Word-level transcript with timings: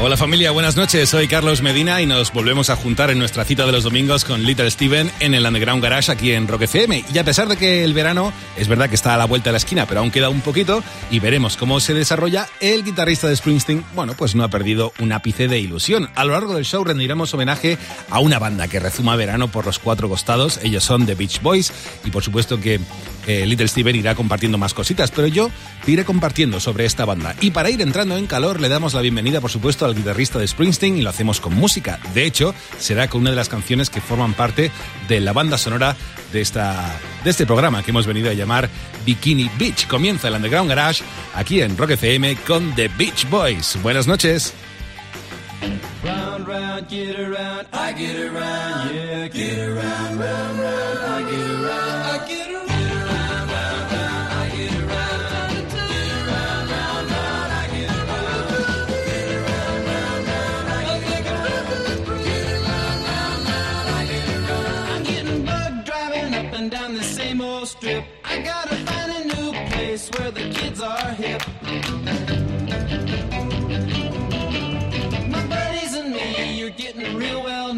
Hola 0.00 0.16
familia, 0.16 0.52
buenas 0.52 0.76
noches. 0.76 1.08
Soy 1.08 1.26
Carlos 1.26 1.60
Medina 1.60 2.00
y 2.00 2.06
nos 2.06 2.32
volvemos 2.32 2.70
a 2.70 2.76
juntar 2.76 3.10
en 3.10 3.18
nuestra 3.18 3.44
cita 3.44 3.66
de 3.66 3.72
los 3.72 3.82
domingos 3.82 4.24
con 4.24 4.44
Little 4.44 4.70
Steven 4.70 5.10
en 5.18 5.34
el 5.34 5.44
Underground 5.44 5.82
Garage 5.82 6.12
aquí 6.12 6.30
en 6.30 6.46
Rock 6.46 6.62
FM. 6.62 7.04
Y 7.12 7.18
a 7.18 7.24
pesar 7.24 7.48
de 7.48 7.56
que 7.56 7.82
el 7.82 7.94
verano 7.94 8.32
es 8.56 8.68
verdad 8.68 8.88
que 8.88 8.94
está 8.94 9.14
a 9.14 9.16
la 9.16 9.24
vuelta 9.24 9.48
de 9.48 9.54
la 9.54 9.58
esquina, 9.58 9.86
pero 9.86 9.98
aún 9.98 10.12
queda 10.12 10.28
un 10.28 10.40
poquito 10.40 10.84
y 11.10 11.18
veremos 11.18 11.56
cómo 11.56 11.80
se 11.80 11.94
desarrolla, 11.94 12.46
el 12.60 12.84
guitarrista 12.84 13.26
de 13.28 13.34
Springsteen, 13.34 13.84
bueno, 13.96 14.14
pues 14.16 14.36
no 14.36 14.44
ha 14.44 14.48
perdido 14.48 14.92
un 15.00 15.10
ápice 15.10 15.48
de 15.48 15.58
ilusión. 15.58 16.08
A 16.14 16.24
lo 16.24 16.32
largo 16.32 16.54
del 16.54 16.64
show 16.64 16.84
rendiremos 16.84 17.34
homenaje 17.34 17.76
a 18.08 18.20
una 18.20 18.38
banda 18.38 18.68
que 18.68 18.78
rezuma 18.78 19.16
verano 19.16 19.48
por 19.48 19.66
los 19.66 19.80
cuatro 19.80 20.08
costados. 20.08 20.60
Ellos 20.62 20.84
son 20.84 21.06
The 21.06 21.16
Beach 21.16 21.42
Boys 21.42 21.72
y 22.04 22.10
por 22.10 22.22
supuesto 22.22 22.60
que 22.60 22.78
eh, 23.26 23.46
Little 23.46 23.66
Steven 23.66 23.96
irá 23.96 24.14
compartiendo 24.14 24.58
más 24.58 24.74
cositas, 24.74 25.10
pero 25.10 25.26
yo 25.26 25.50
iré 25.88 26.04
compartiendo 26.04 26.60
sobre 26.60 26.84
esta 26.84 27.04
banda. 27.04 27.34
Y 27.40 27.50
para 27.50 27.68
ir 27.68 27.82
entrando 27.82 28.16
en 28.16 28.26
calor 28.26 28.60
le 28.60 28.68
damos 28.68 28.94
la 28.94 29.00
bienvenida, 29.00 29.40
por 29.40 29.50
supuesto, 29.50 29.87
al 29.90 29.96
guitarrista 29.96 30.38
de 30.38 30.46
Springsteen 30.46 30.98
y 30.98 31.02
lo 31.02 31.10
hacemos 31.10 31.40
con 31.40 31.54
música. 31.54 31.98
De 32.14 32.24
hecho, 32.24 32.54
será 32.78 33.08
con 33.08 33.22
una 33.22 33.30
de 33.30 33.36
las 33.36 33.48
canciones 33.48 33.90
que 33.90 34.00
forman 34.00 34.34
parte 34.34 34.70
de 35.08 35.20
la 35.20 35.32
banda 35.32 35.58
sonora 35.58 35.96
de, 36.32 36.40
esta, 36.40 36.98
de 37.24 37.30
este 37.30 37.46
programa 37.46 37.82
que 37.82 37.90
hemos 37.90 38.06
venido 38.06 38.30
a 38.30 38.34
llamar 38.34 38.68
Bikini 39.04 39.50
Beach. 39.58 39.86
Comienza 39.86 40.28
el 40.28 40.34
Underground 40.34 40.68
Garage 40.68 41.02
aquí 41.34 41.60
en 41.60 41.76
Rock 41.76 41.90
FM 41.92 42.36
con 42.46 42.74
The 42.74 42.88
Beach 42.96 43.28
Boys. 43.28 43.78
Buenas 43.82 44.06
noches. 44.06 44.54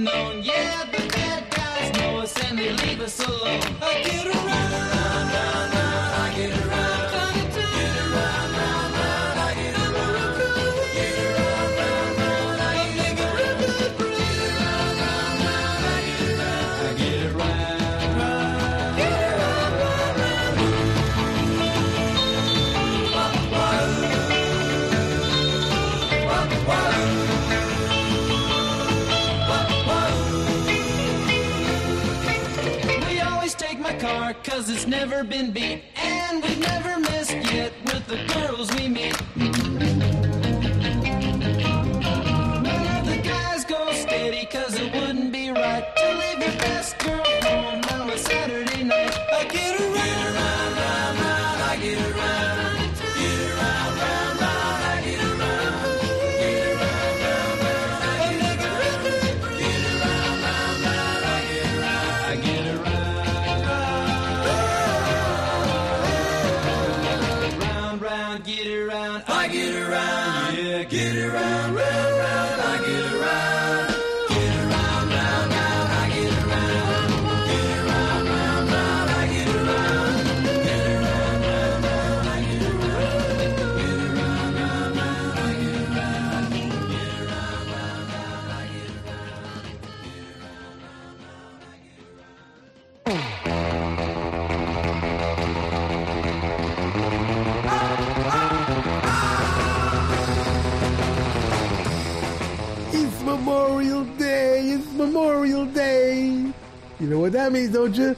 Real 0.01 0.13
well 0.13 0.33
known. 0.33 0.43
Yeah, 0.43 0.85
the 0.93 1.09
bad 1.09 1.51
guys 1.51 1.99
know 1.99 2.19
us 2.21 2.45
and 2.45 2.59
they 2.59 2.73
leave 2.73 3.01
us 3.01 3.21
alone. 3.21 4.30
Cause 34.45 34.71
it's 34.71 34.87
never 34.87 35.25
been 35.25 35.51
beat. 35.53 35.83
And 35.97 36.43
we've 36.43 36.61
never 36.61 36.99
missed 37.01 37.33
yet 37.53 37.73
with 37.85 38.07
the 38.07 38.25
girls 38.33 38.71
we 38.75 38.89
meet 38.89 39.90
Memorial 105.01 105.65
Day. 105.65 106.27
You 107.01 107.07
know 107.07 107.21
what 107.21 107.33
that 107.33 107.53
means, 107.53 107.73
don't 107.73 107.97
you? 107.97 108.15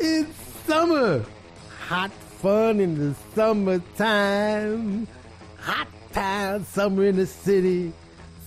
It's 0.00 0.36
summer. 0.66 1.24
Hot 1.86 2.10
fun 2.10 2.80
in 2.80 2.98
the 2.98 3.14
summertime. 3.36 5.06
Hot 5.60 5.86
time, 6.12 6.64
summer 6.64 7.04
in 7.04 7.16
the 7.16 7.26
city. 7.26 7.92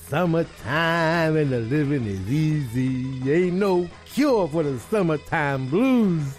Summertime 0.10 1.38
and 1.38 1.50
the 1.50 1.60
living 1.62 2.06
is 2.06 2.30
easy. 2.30 3.32
Ain't 3.32 3.56
no 3.56 3.88
cure 4.04 4.50
for 4.50 4.64
the 4.64 4.78
summertime 4.80 5.70
blues. 5.70 6.38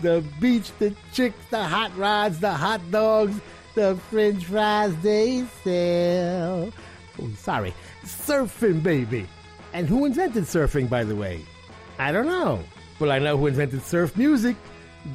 The 0.00 0.24
beach, 0.40 0.72
the 0.80 0.92
chicks, 1.12 1.38
the 1.50 1.62
hot 1.62 1.96
rods, 1.96 2.40
the 2.40 2.52
hot 2.52 2.80
dogs, 2.90 3.40
the 3.76 3.96
french 4.10 4.46
fries 4.46 4.96
they 4.96 5.44
sell. 5.62 6.72
Oh, 7.22 7.30
sorry. 7.36 7.72
Surfing, 8.04 8.82
baby. 8.82 9.28
And 9.78 9.88
who 9.88 10.06
invented 10.06 10.42
surfing, 10.42 10.90
by 10.90 11.04
the 11.04 11.14
way? 11.14 11.40
I 12.00 12.10
don't 12.10 12.26
know. 12.26 12.64
But 12.98 13.10
I 13.10 13.20
know 13.20 13.36
who 13.36 13.46
invented 13.46 13.82
surf 13.82 14.16
music. 14.16 14.56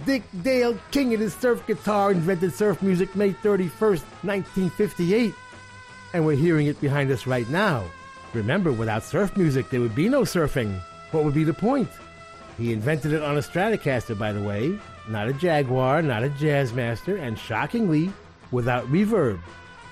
Dick 0.05 0.23
Dale, 0.41 0.79
king 0.89 1.13
of 1.13 1.19
the 1.19 1.29
surf 1.29 1.67
guitar, 1.67 2.13
invented 2.13 2.53
surf 2.53 2.81
music 2.81 3.13
May 3.13 3.33
31st, 3.33 4.05
1958. 4.23 5.33
And 6.13 6.25
we're 6.25 6.37
hearing 6.37 6.67
it 6.67 6.79
behind 6.79 7.11
us 7.11 7.27
right 7.27 7.49
now. 7.49 7.83
Remember, 8.33 8.71
without 8.71 9.03
surf 9.03 9.35
music, 9.35 9.69
there 9.69 9.81
would 9.81 9.95
be 9.95 10.07
no 10.07 10.21
surfing. 10.21 10.79
What 11.11 11.25
would 11.25 11.33
be 11.33 11.43
the 11.43 11.53
point? 11.53 11.89
He 12.57 12.71
invented 12.71 13.11
it 13.11 13.21
on 13.21 13.35
a 13.35 13.41
Stratocaster, 13.41 14.17
by 14.17 14.31
the 14.31 14.41
way, 14.41 14.79
not 15.09 15.27
a 15.27 15.33
Jaguar, 15.33 16.01
not 16.01 16.23
a 16.23 16.29
Jazzmaster, 16.29 17.19
and 17.19 17.37
shockingly, 17.37 18.13
without 18.51 18.85
reverb. 18.85 19.41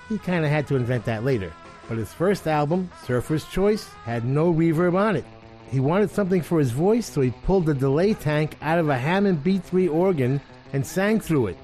He 0.07 0.17
kind 0.17 0.45
of 0.45 0.49
had 0.49 0.65
to 0.67 0.77
invent 0.77 1.03
that 1.03 1.25
later. 1.25 1.51
But 1.91 1.97
his 1.97 2.13
first 2.13 2.47
album, 2.47 2.89
Surfer's 3.05 3.43
Choice, 3.47 3.83
had 4.05 4.23
no 4.23 4.53
reverb 4.53 4.95
on 4.95 5.17
it. 5.17 5.25
He 5.69 5.81
wanted 5.81 6.09
something 6.09 6.41
for 6.41 6.57
his 6.57 6.71
voice, 6.71 7.05
so 7.05 7.19
he 7.19 7.31
pulled 7.43 7.65
the 7.65 7.73
delay 7.73 8.13
tank 8.13 8.55
out 8.61 8.79
of 8.79 8.87
a 8.87 8.97
Hammond 8.97 9.43
B3 9.43 9.93
organ 9.93 10.39
and 10.71 10.87
sang 10.87 11.19
through 11.19 11.47
it. 11.47 11.57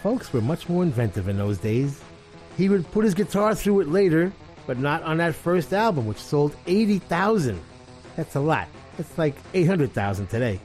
Folks 0.00 0.32
were 0.32 0.40
much 0.40 0.68
more 0.68 0.84
inventive 0.84 1.26
in 1.26 1.36
those 1.36 1.58
days. 1.58 2.00
He 2.56 2.68
would 2.68 2.88
put 2.92 3.04
his 3.04 3.12
guitar 3.12 3.56
through 3.56 3.80
it 3.80 3.88
later, 3.88 4.32
but 4.68 4.78
not 4.78 5.02
on 5.02 5.16
that 5.16 5.34
first 5.34 5.72
album, 5.72 6.06
which 6.06 6.18
sold 6.18 6.54
80,000. 6.68 7.60
That's 8.14 8.36
a 8.36 8.40
lot. 8.40 8.68
That's 8.96 9.18
like 9.18 9.34
800,000 9.52 10.28
today. 10.28 10.60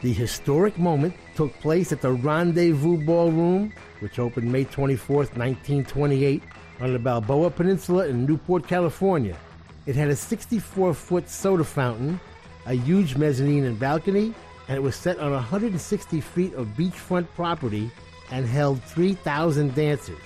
The 0.00 0.12
historic 0.12 0.76
moment 0.78 1.14
took 1.36 1.52
place 1.60 1.92
at 1.92 2.00
the 2.00 2.10
Rendezvous 2.10 3.04
Ballroom, 3.06 3.72
which 4.00 4.18
opened 4.18 4.50
May 4.50 4.64
24th, 4.64 5.36
1928, 5.36 6.42
on 6.80 6.92
the 6.92 6.98
Balboa 6.98 7.50
Peninsula 7.50 8.06
in 8.06 8.26
Newport, 8.26 8.66
California. 8.66 9.36
It 9.86 9.96
had 9.96 10.08
a 10.08 10.16
64 10.16 10.94
foot 10.94 11.28
soda 11.28 11.64
fountain, 11.64 12.20
a 12.66 12.74
huge 12.74 13.16
mezzanine 13.16 13.64
and 13.64 13.78
balcony, 13.78 14.34
and 14.68 14.76
it 14.76 14.80
was 14.80 14.94
set 14.94 15.18
on 15.18 15.32
160 15.32 16.20
feet 16.20 16.52
of 16.54 16.66
beachfront 16.68 17.26
property 17.34 17.90
and 18.30 18.46
held 18.46 18.82
3,000 18.84 19.74
dancers. 19.74 20.18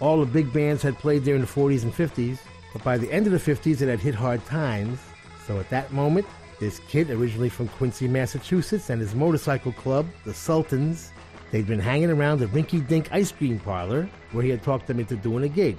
All 0.00 0.20
the 0.20 0.26
big 0.26 0.52
bands 0.52 0.82
had 0.82 0.98
played 0.98 1.24
there 1.24 1.34
in 1.34 1.40
the 1.40 1.46
40s 1.46 1.82
and 1.82 1.92
50s, 1.92 2.38
but 2.72 2.84
by 2.84 2.98
the 2.98 3.10
end 3.10 3.26
of 3.26 3.32
the 3.32 3.38
50s 3.38 3.80
it 3.80 3.88
had 3.88 4.00
hit 4.00 4.14
hard 4.14 4.44
times. 4.44 4.98
So 5.46 5.58
at 5.58 5.70
that 5.70 5.92
moment, 5.92 6.26
this 6.60 6.78
kid, 6.80 7.10
originally 7.10 7.48
from 7.48 7.68
Quincy, 7.68 8.06
Massachusetts, 8.06 8.90
and 8.90 9.00
his 9.00 9.14
motorcycle 9.14 9.72
club, 9.72 10.06
the 10.24 10.34
Sultans, 10.34 11.10
they'd 11.54 11.68
been 11.68 11.78
hanging 11.78 12.10
around 12.10 12.40
the 12.40 12.46
Rinky 12.46 12.84
Dink 12.84 13.12
ice 13.12 13.30
cream 13.30 13.60
parlor 13.60 14.08
where 14.32 14.42
he 14.42 14.50
had 14.50 14.64
talked 14.64 14.88
them 14.88 14.98
into 14.98 15.14
doing 15.14 15.44
a 15.44 15.48
gig. 15.48 15.78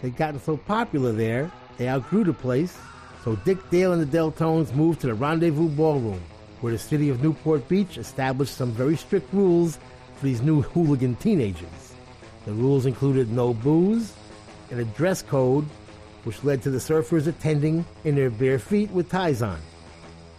They'd 0.00 0.16
gotten 0.16 0.40
so 0.40 0.56
popular 0.56 1.12
there, 1.12 1.52
they 1.76 1.90
outgrew 1.90 2.24
the 2.24 2.32
place, 2.32 2.78
so 3.22 3.36
Dick 3.36 3.58
Dale 3.68 3.92
and 3.92 4.00
the 4.00 4.18
Deltones 4.18 4.74
moved 4.74 5.02
to 5.02 5.08
the 5.08 5.12
Rendezvous 5.12 5.68
Ballroom, 5.68 6.22
where 6.62 6.72
the 6.72 6.78
city 6.78 7.10
of 7.10 7.22
Newport 7.22 7.68
Beach 7.68 7.98
established 7.98 8.56
some 8.56 8.72
very 8.72 8.96
strict 8.96 9.30
rules 9.34 9.78
for 10.16 10.24
these 10.24 10.40
new 10.40 10.62
hooligan 10.62 11.16
teenagers. 11.16 11.92
The 12.46 12.54
rules 12.54 12.86
included 12.86 13.30
no 13.30 13.52
booze 13.52 14.14
and 14.70 14.80
a 14.80 14.86
dress 14.86 15.20
code, 15.20 15.66
which 16.24 16.42
led 16.44 16.62
to 16.62 16.70
the 16.70 16.78
surfers 16.78 17.26
attending 17.26 17.84
in 18.04 18.14
their 18.14 18.30
bare 18.30 18.58
feet 18.58 18.90
with 18.90 19.10
ties 19.10 19.42
on. 19.42 19.60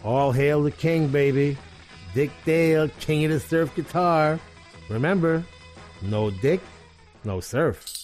All 0.04 0.32
hail 0.32 0.64
the 0.64 0.72
king, 0.72 1.10
baby. 1.10 1.56
Dick 2.16 2.32
Dale, 2.46 2.90
king 3.00 3.26
of 3.26 3.32
the 3.32 3.40
surf 3.40 3.76
guitar. 3.76 4.40
Remember, 4.92 5.44
no 6.02 6.30
dick, 6.30 6.60
no 7.24 7.40
surf. 7.40 8.01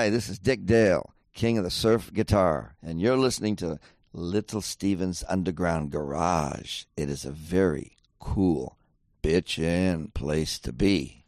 Hi, 0.00 0.08
this 0.08 0.30
is 0.30 0.38
Dick 0.38 0.64
Dale, 0.64 1.12
king 1.34 1.58
of 1.58 1.64
the 1.64 1.70
surf 1.70 2.10
guitar, 2.10 2.74
and 2.82 2.98
you're 2.98 3.18
listening 3.18 3.54
to 3.56 3.78
Little 4.14 4.62
Steven's 4.62 5.22
Underground 5.28 5.90
Garage. 5.90 6.84
It 6.96 7.10
is 7.10 7.26
a 7.26 7.30
very 7.30 7.98
cool, 8.18 8.78
bitchin' 9.22 10.14
place 10.14 10.58
to 10.60 10.72
be. 10.72 11.22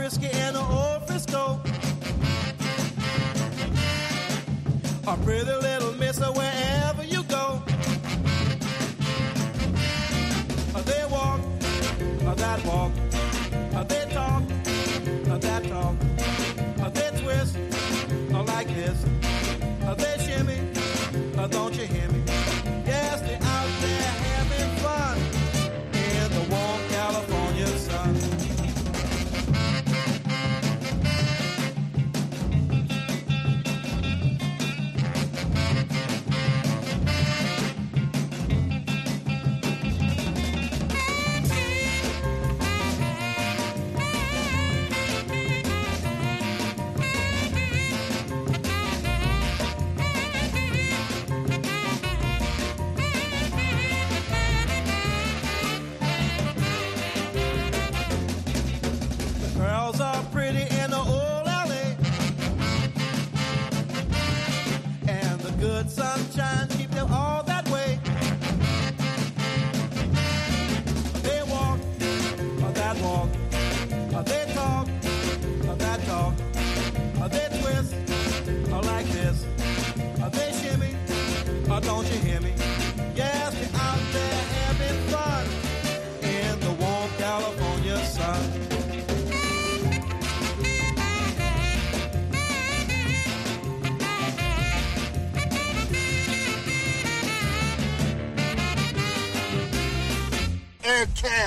Frisky 0.00 0.30
and 0.32 0.56
the 0.56 0.60
old 0.60 1.06
Frisco. 1.06 1.60
A 5.06 5.16
pretty 5.18 5.44
little 5.44 5.59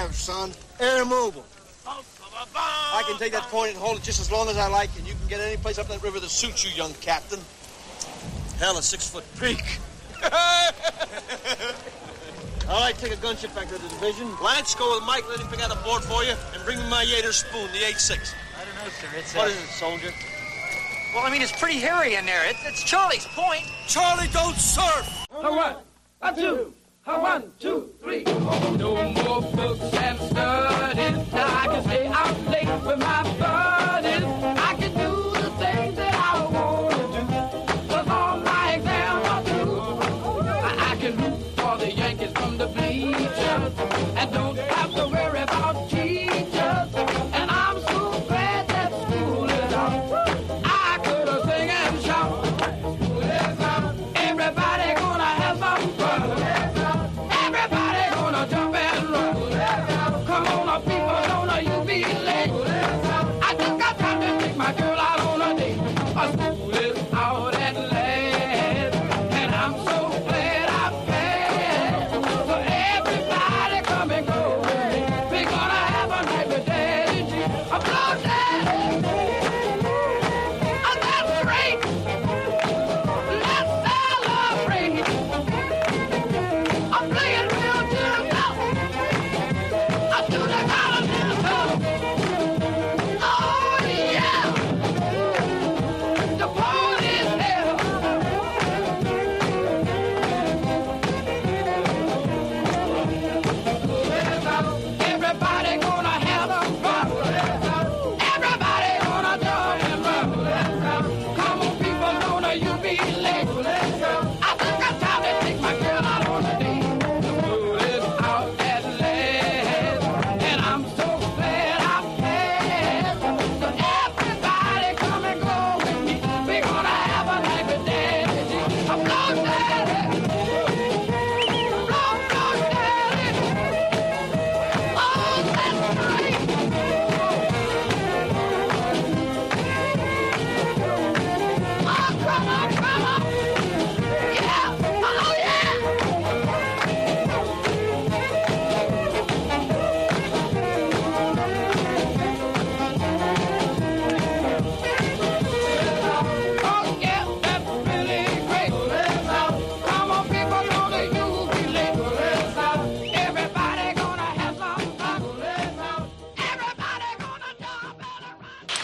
Air 0.03 0.09
Cav, 0.09 0.13
son. 0.13 0.51
Air 0.79 1.05
Mobile. 1.05 1.45
I 1.85 3.03
can 3.07 3.17
take 3.17 3.31
that 3.33 3.43
point 3.43 3.71
and 3.71 3.79
hold 3.79 3.97
it 3.97 4.03
just 4.03 4.19
as 4.19 4.31
long 4.31 4.49
as 4.49 4.57
I 4.57 4.67
like, 4.67 4.89
and 4.97 5.07
you 5.07 5.13
can 5.13 5.27
get 5.27 5.39
any 5.39 5.57
place 5.57 5.79
up 5.79 5.87
that 5.87 6.01
river 6.03 6.19
that 6.19 6.29
suits 6.29 6.63
you, 6.63 6.71
young 6.71 6.93
captain. 6.95 7.39
Hell, 8.57 8.77
a 8.77 8.81
six-foot 8.81 9.23
peak. 9.39 9.79
All 12.69 12.79
right, 12.79 12.97
take 12.97 13.13
a 13.13 13.17
gunship 13.17 13.53
back 13.55 13.67
to 13.67 13.73
the 13.73 13.89
division. 13.89 14.29
Lance, 14.41 14.75
go 14.75 14.95
with 14.95 15.05
Mike, 15.05 15.27
let 15.29 15.39
him 15.39 15.47
pick 15.47 15.61
out 15.61 15.71
a 15.71 15.75
board 15.83 16.03
for 16.03 16.23
you, 16.23 16.33
and 16.53 16.63
bring 16.65 16.77
me 16.79 16.89
my 16.89 17.03
Yater 17.05 17.33
spoon, 17.33 17.67
the 17.71 17.79
8-6. 17.79 18.33
I 18.59 18.65
don't 18.65 18.75
know, 18.75 18.89
sir. 18.89 19.07
It's 19.17 19.35
What 19.35 19.47
uh, 19.47 19.51
is 19.51 19.57
it, 19.57 19.67
soldier? 19.67 20.11
Well, 21.13 21.25
I 21.25 21.29
mean, 21.29 21.41
it's 21.41 21.57
pretty 21.59 21.79
hairy 21.79 22.15
in 22.15 22.25
there. 22.25 22.45
It's, 22.49 22.59
it's 22.65 22.83
Charlie's 22.83 23.27
Point. 23.35 23.65
Charlie, 23.87 24.27
don't 24.31 24.55
surf! 24.55 25.27
A 25.31 25.51
one, 25.51 25.75
a 26.21 26.35
two, 26.35 26.73
a 27.05 27.19
one, 27.19 27.51
two, 27.59 27.92
three. 28.03 28.23
No 28.23 29.13
more 29.13 29.41
books 29.41 29.93
and 29.93 30.19
studies. 30.19 31.33
Now 31.33 31.61
I 31.61 31.67
can 31.71 31.83
stay 31.83 32.07
out 32.07 32.47
late 32.47 32.85
with 32.85 32.99
my 32.99 33.42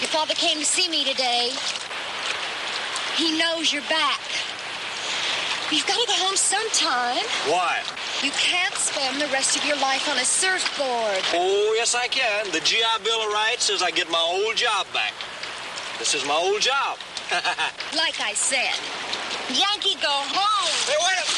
father 0.09 0.33
came 0.33 0.57
to 0.57 0.65
see 0.65 0.89
me 0.89 1.05
today. 1.05 1.53
He 3.15 3.37
knows 3.37 3.71
you're 3.71 3.85
back. 3.93 4.19
You've 5.69 5.85
got 5.85 6.01
to 6.01 6.07
go 6.07 6.17
home 6.17 6.35
sometime. 6.35 7.21
Why? 7.45 7.77
You 8.25 8.31
can't 8.31 8.73
spend 8.73 9.21
the 9.21 9.27
rest 9.27 9.55
of 9.55 9.63
your 9.65 9.77
life 9.77 10.09
on 10.09 10.17
a 10.17 10.25
surfboard. 10.25 11.21
Oh, 11.37 11.75
yes, 11.77 11.93
I 11.93 12.07
can. 12.07 12.49
The 12.51 12.59
GI 12.61 13.03
Bill 13.03 13.21
of 13.21 13.31
Rights 13.31 13.65
says 13.65 13.83
I 13.83 13.91
get 13.91 14.09
my 14.09 14.17
old 14.19 14.57
job 14.57 14.87
back. 14.93 15.13
This 15.99 16.15
is 16.15 16.25
my 16.25 16.33
old 16.33 16.61
job. 16.61 16.97
Like 17.93 18.21
I 18.21 18.33
said, 18.33 18.73
Yankee, 19.53 19.93
go 20.01 20.09
home. 20.09 20.73
Hey, 20.89 20.97
wait 20.97 21.17
a 21.21 21.28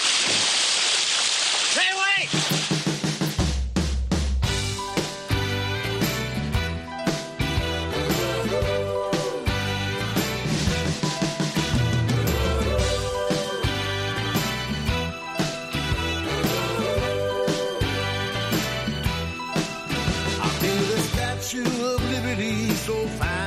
Liberty, 22.31 22.69
so 22.75 22.93
fine 23.19 23.40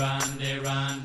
Papa 0.00 0.18
Durande, 0.40 0.64
Rande, 0.64 0.99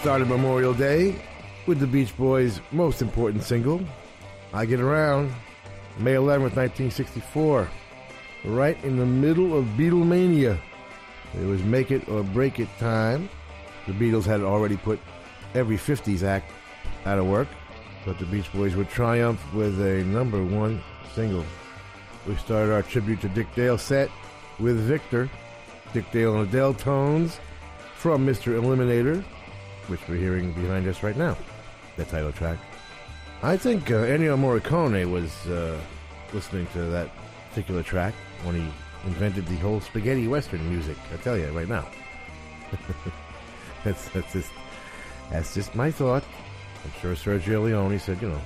started 0.00 0.28
Memorial 0.28 0.72
Day 0.72 1.14
with 1.66 1.78
the 1.78 1.86
Beach 1.86 2.16
Boys' 2.16 2.62
most 2.72 3.02
important 3.02 3.42
single, 3.42 3.82
I 4.54 4.64
Get 4.64 4.80
Around, 4.80 5.30
May 5.98 6.14
11th, 6.14 6.56
1964. 6.56 7.68
Right 8.46 8.82
in 8.82 8.96
the 8.96 9.04
middle 9.04 9.54
of 9.58 9.66
Beatlemania. 9.76 10.58
It 11.38 11.44
was 11.44 11.62
make 11.62 11.90
it 11.90 12.08
or 12.08 12.22
break 12.22 12.58
it 12.58 12.68
time. 12.78 13.28
The 13.86 13.92
Beatles 13.92 14.24
had 14.24 14.40
already 14.40 14.78
put 14.78 14.98
every 15.52 15.76
50s 15.76 16.22
act 16.22 16.50
out 17.04 17.18
of 17.18 17.26
work, 17.26 17.48
but 18.06 18.18
the 18.18 18.24
Beach 18.24 18.50
Boys 18.54 18.76
would 18.76 18.88
triumph 18.88 19.42
with 19.52 19.78
a 19.82 20.02
number 20.04 20.42
one 20.42 20.82
single. 21.14 21.44
We 22.26 22.36
started 22.36 22.72
our 22.72 22.82
tribute 22.82 23.20
to 23.20 23.28
Dick 23.28 23.54
Dale 23.54 23.76
set 23.76 24.08
with 24.58 24.80
Victor, 24.80 25.28
Dick 25.92 26.10
Dale 26.10 26.40
and 26.40 26.50
the 26.50 26.56
Deltones 26.56 27.38
from 27.96 28.26
Mr. 28.26 28.58
Eliminator, 28.58 29.22
which 29.88 30.00
we're 30.08 30.16
hearing 30.16 30.52
behind 30.52 30.86
us 30.86 31.02
right 31.02 31.16
now, 31.16 31.36
the 31.96 32.04
title 32.04 32.32
track. 32.32 32.58
I 33.42 33.56
think 33.56 33.90
uh, 33.90 34.04
Ennio 34.04 34.36
Morricone 34.38 35.10
was 35.10 35.46
uh, 35.46 35.80
listening 36.32 36.66
to 36.74 36.82
that 36.84 37.10
particular 37.48 37.82
track 37.82 38.14
when 38.44 38.54
he 38.56 38.66
invented 39.06 39.46
the 39.46 39.56
whole 39.56 39.80
spaghetti 39.80 40.28
western 40.28 40.68
music. 40.68 40.96
I 41.12 41.16
tell 41.18 41.36
you 41.36 41.46
right 41.48 41.68
now. 41.68 41.86
that's 43.84 44.08
that's 44.10 44.32
just 44.32 44.50
that's 45.30 45.54
just 45.54 45.74
my 45.74 45.90
thought. 45.90 46.24
I'm 46.84 46.92
sure 47.00 47.14
Sergio 47.14 47.64
Leone 47.64 47.98
said, 47.98 48.20
you 48.22 48.28
know, 48.28 48.40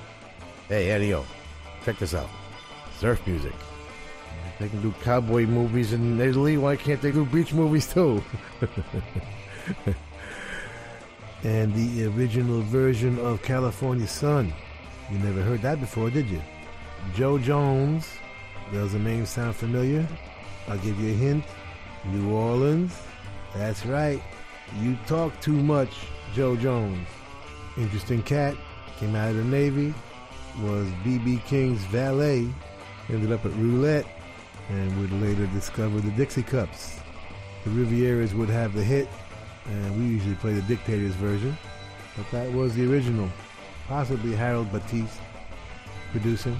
hey 0.67 0.87
Ennio, 0.87 1.25
check 1.83 1.97
this 1.99 2.13
out, 2.13 2.29
surf 2.97 3.25
music. 3.27 3.53
They 4.59 4.69
can 4.69 4.81
do 4.81 4.93
cowboy 5.03 5.45
movies 5.45 5.91
in 5.91 6.19
Italy. 6.19 6.57
Why 6.57 6.77
can't 6.77 7.01
they 7.01 7.11
do 7.11 7.25
beach 7.25 7.53
movies 7.53 7.91
too? 7.91 8.23
and 11.45 11.71
the 11.75 12.07
original 12.07 12.61
version 12.61 13.19
of 13.19 13.39
California 13.43 14.07
Sun. 14.07 14.51
You 15.11 15.19
never 15.19 15.43
heard 15.43 15.61
that 15.61 15.79
before, 15.79 16.09
did 16.09 16.27
you? 16.27 16.41
Joe 17.13 17.37
Jones. 17.37 18.09
Does 18.73 18.93
the 18.93 18.99
name 18.99 19.27
sound 19.27 19.55
familiar? 19.55 20.07
I'll 20.67 20.79
give 20.79 20.99
you 20.99 21.11
a 21.11 21.13
hint. 21.13 21.45
New 22.05 22.31
Orleans. 22.33 22.99
That's 23.53 23.85
right. 23.85 24.19
You 24.79 24.97
talk 25.05 25.39
too 25.39 25.53
much, 25.53 25.91
Joe 26.33 26.55
Jones. 26.55 27.07
Interesting 27.77 28.23
cat. 28.23 28.55
Came 28.97 29.15
out 29.15 29.29
of 29.29 29.35
the 29.35 29.43
Navy. 29.43 29.93
Was 30.63 30.87
B.B. 31.03 31.43
King's 31.45 31.83
valet. 31.85 32.49
Ended 33.07 33.31
up 33.31 33.45
at 33.45 33.51
Roulette 33.53 34.07
and 34.69 34.99
would 34.99 35.11
later 35.21 35.45
discover 35.47 36.01
the 36.01 36.09
Dixie 36.11 36.41
Cups. 36.41 36.99
The 37.65 37.69
Rivieras 37.69 38.33
would 38.33 38.49
have 38.49 38.73
the 38.73 38.83
hit, 38.83 39.07
and 39.65 39.97
we 39.97 40.05
usually 40.05 40.35
play 40.35 40.53
the 40.53 40.61
Dictators 40.63 41.13
version, 41.15 41.57
but 42.15 42.29
that 42.31 42.51
was 42.51 42.75
the 42.75 42.89
original. 42.91 43.29
Possibly 43.87 44.35
Harold 44.35 44.71
Batiste 44.71 45.19
producing. 46.11 46.59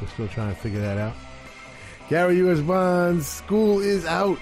We're 0.00 0.08
still 0.08 0.28
trying 0.28 0.54
to 0.54 0.60
figure 0.60 0.80
that 0.80 0.98
out. 0.98 1.14
Gary 2.08 2.36
U.S. 2.38 2.60
Bonds, 2.60 3.26
school 3.26 3.80
is 3.80 4.04
out. 4.06 4.38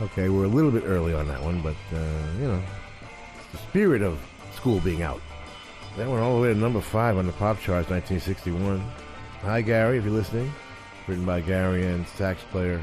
Okay, 0.00 0.28
we're 0.28 0.44
a 0.44 0.48
little 0.48 0.70
bit 0.70 0.84
early 0.84 1.14
on 1.14 1.28
that 1.28 1.42
one, 1.42 1.60
but, 1.60 1.76
uh, 1.94 2.38
you 2.40 2.46
know, 2.48 2.62
the 3.52 3.58
spirit 3.58 4.02
of 4.02 4.18
school 4.54 4.80
being 4.80 5.02
out. 5.02 5.20
That 5.96 6.08
went 6.08 6.22
all 6.22 6.36
the 6.36 6.42
way 6.42 6.52
to 6.52 6.58
number 6.58 6.80
five 6.80 7.18
on 7.18 7.26
the 7.26 7.32
pop 7.32 7.60
charts, 7.60 7.90
1961. 7.90 8.80
Hi, 9.42 9.60
Gary, 9.60 9.98
if 9.98 10.04
you're 10.04 10.12
listening. 10.12 10.52
Written 11.06 11.24
by 11.24 11.40
Gary 11.40 11.86
and 11.86 12.06
sax 12.06 12.42
player 12.50 12.82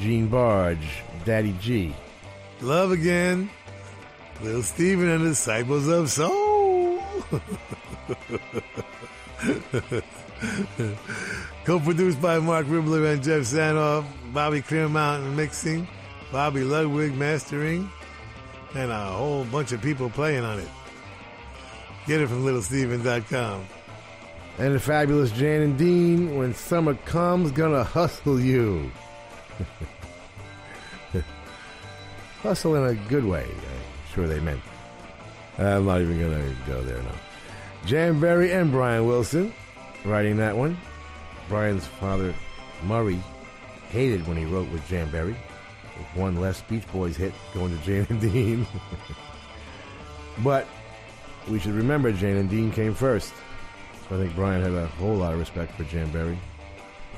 Gene 0.00 0.28
Barge, 0.28 1.02
Daddy 1.24 1.54
G. 1.60 1.94
Love 2.60 2.92
again. 2.92 3.50
Little 4.40 4.62
Steven 4.62 5.08
and 5.08 5.24
the 5.24 5.30
Disciples 5.30 5.88
of 5.88 6.10
Soul. 6.10 7.02
Co-produced 11.64 12.20
by 12.20 12.38
Marc 12.38 12.66
Ribler 12.66 13.12
and 13.12 13.22
Geoff 13.22 13.42
Sanoff, 13.42 14.04
Bobby 14.32 14.62
Clearmountain 14.62 15.34
mixing, 15.34 15.88
Bobby 16.30 16.62
Ludwig 16.62 17.14
mastering, 17.14 17.90
and 18.74 18.90
a 18.90 19.04
whole 19.06 19.44
bunch 19.44 19.72
of 19.72 19.82
people 19.82 20.10
playing 20.10 20.44
on 20.44 20.58
it. 20.58 20.68
Get 22.06 22.20
it 22.20 22.28
from 22.28 22.44
littlesteven.com. 22.44 23.66
And 24.58 24.74
the 24.74 24.80
fabulous 24.80 25.32
Jan 25.32 25.62
and 25.62 25.78
Dean, 25.78 26.36
when 26.36 26.54
summer 26.54 26.94
comes, 26.94 27.50
gonna 27.50 27.84
hustle 27.84 28.40
you. 28.40 28.90
hustle 32.46 32.76
in 32.76 32.84
a 32.84 32.94
good 33.08 33.24
way, 33.24 33.42
I'm 33.42 34.14
sure 34.14 34.28
they 34.28 34.38
meant. 34.38 34.60
I'm 35.58 35.84
not 35.84 36.00
even 36.00 36.20
gonna 36.20 36.54
go 36.64 36.80
there 36.82 37.02
now. 37.02 37.18
Jan 37.86 38.20
Berry 38.20 38.52
and 38.52 38.70
Brian 38.70 39.04
Wilson 39.04 39.52
writing 40.04 40.36
that 40.36 40.56
one. 40.56 40.78
Brian's 41.48 41.84
father, 41.84 42.32
Murray, 42.84 43.18
hated 43.90 44.28
when 44.28 44.36
he 44.36 44.44
wrote 44.44 44.70
with 44.70 44.86
Jan 44.86 45.10
Berry. 45.10 45.34
With 45.98 46.06
one 46.14 46.40
less 46.40 46.60
Beach 46.62 46.86
Boys 46.92 47.16
hit 47.16 47.32
going 47.52 47.76
to 47.76 47.84
Jan 47.84 48.06
and 48.10 48.20
Dean. 48.20 48.64
but 50.44 50.68
we 51.48 51.58
should 51.58 51.74
remember 51.74 52.12
Jan 52.12 52.36
and 52.36 52.48
Dean 52.48 52.70
came 52.70 52.94
first. 52.94 53.34
So 54.08 54.14
I 54.14 54.20
think 54.20 54.36
Brian 54.36 54.62
had 54.62 54.72
a 54.72 54.86
whole 54.86 55.16
lot 55.16 55.32
of 55.32 55.40
respect 55.40 55.76
for 55.76 55.82
Jan 55.82 56.12
Berry. 56.12 56.38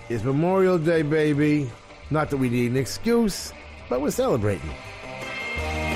It's 0.09 0.25
Memorial 0.25 0.79
Day, 0.79 1.03
baby. 1.03 1.71
Not 2.11 2.31
that 2.31 2.39
we 2.39 2.49
need 2.49 2.71
an 2.71 2.79
excuse, 2.79 3.53
but 3.91 4.01
we're 4.01 4.11
celebrating. 4.11 4.71
Bye. 5.59 5.88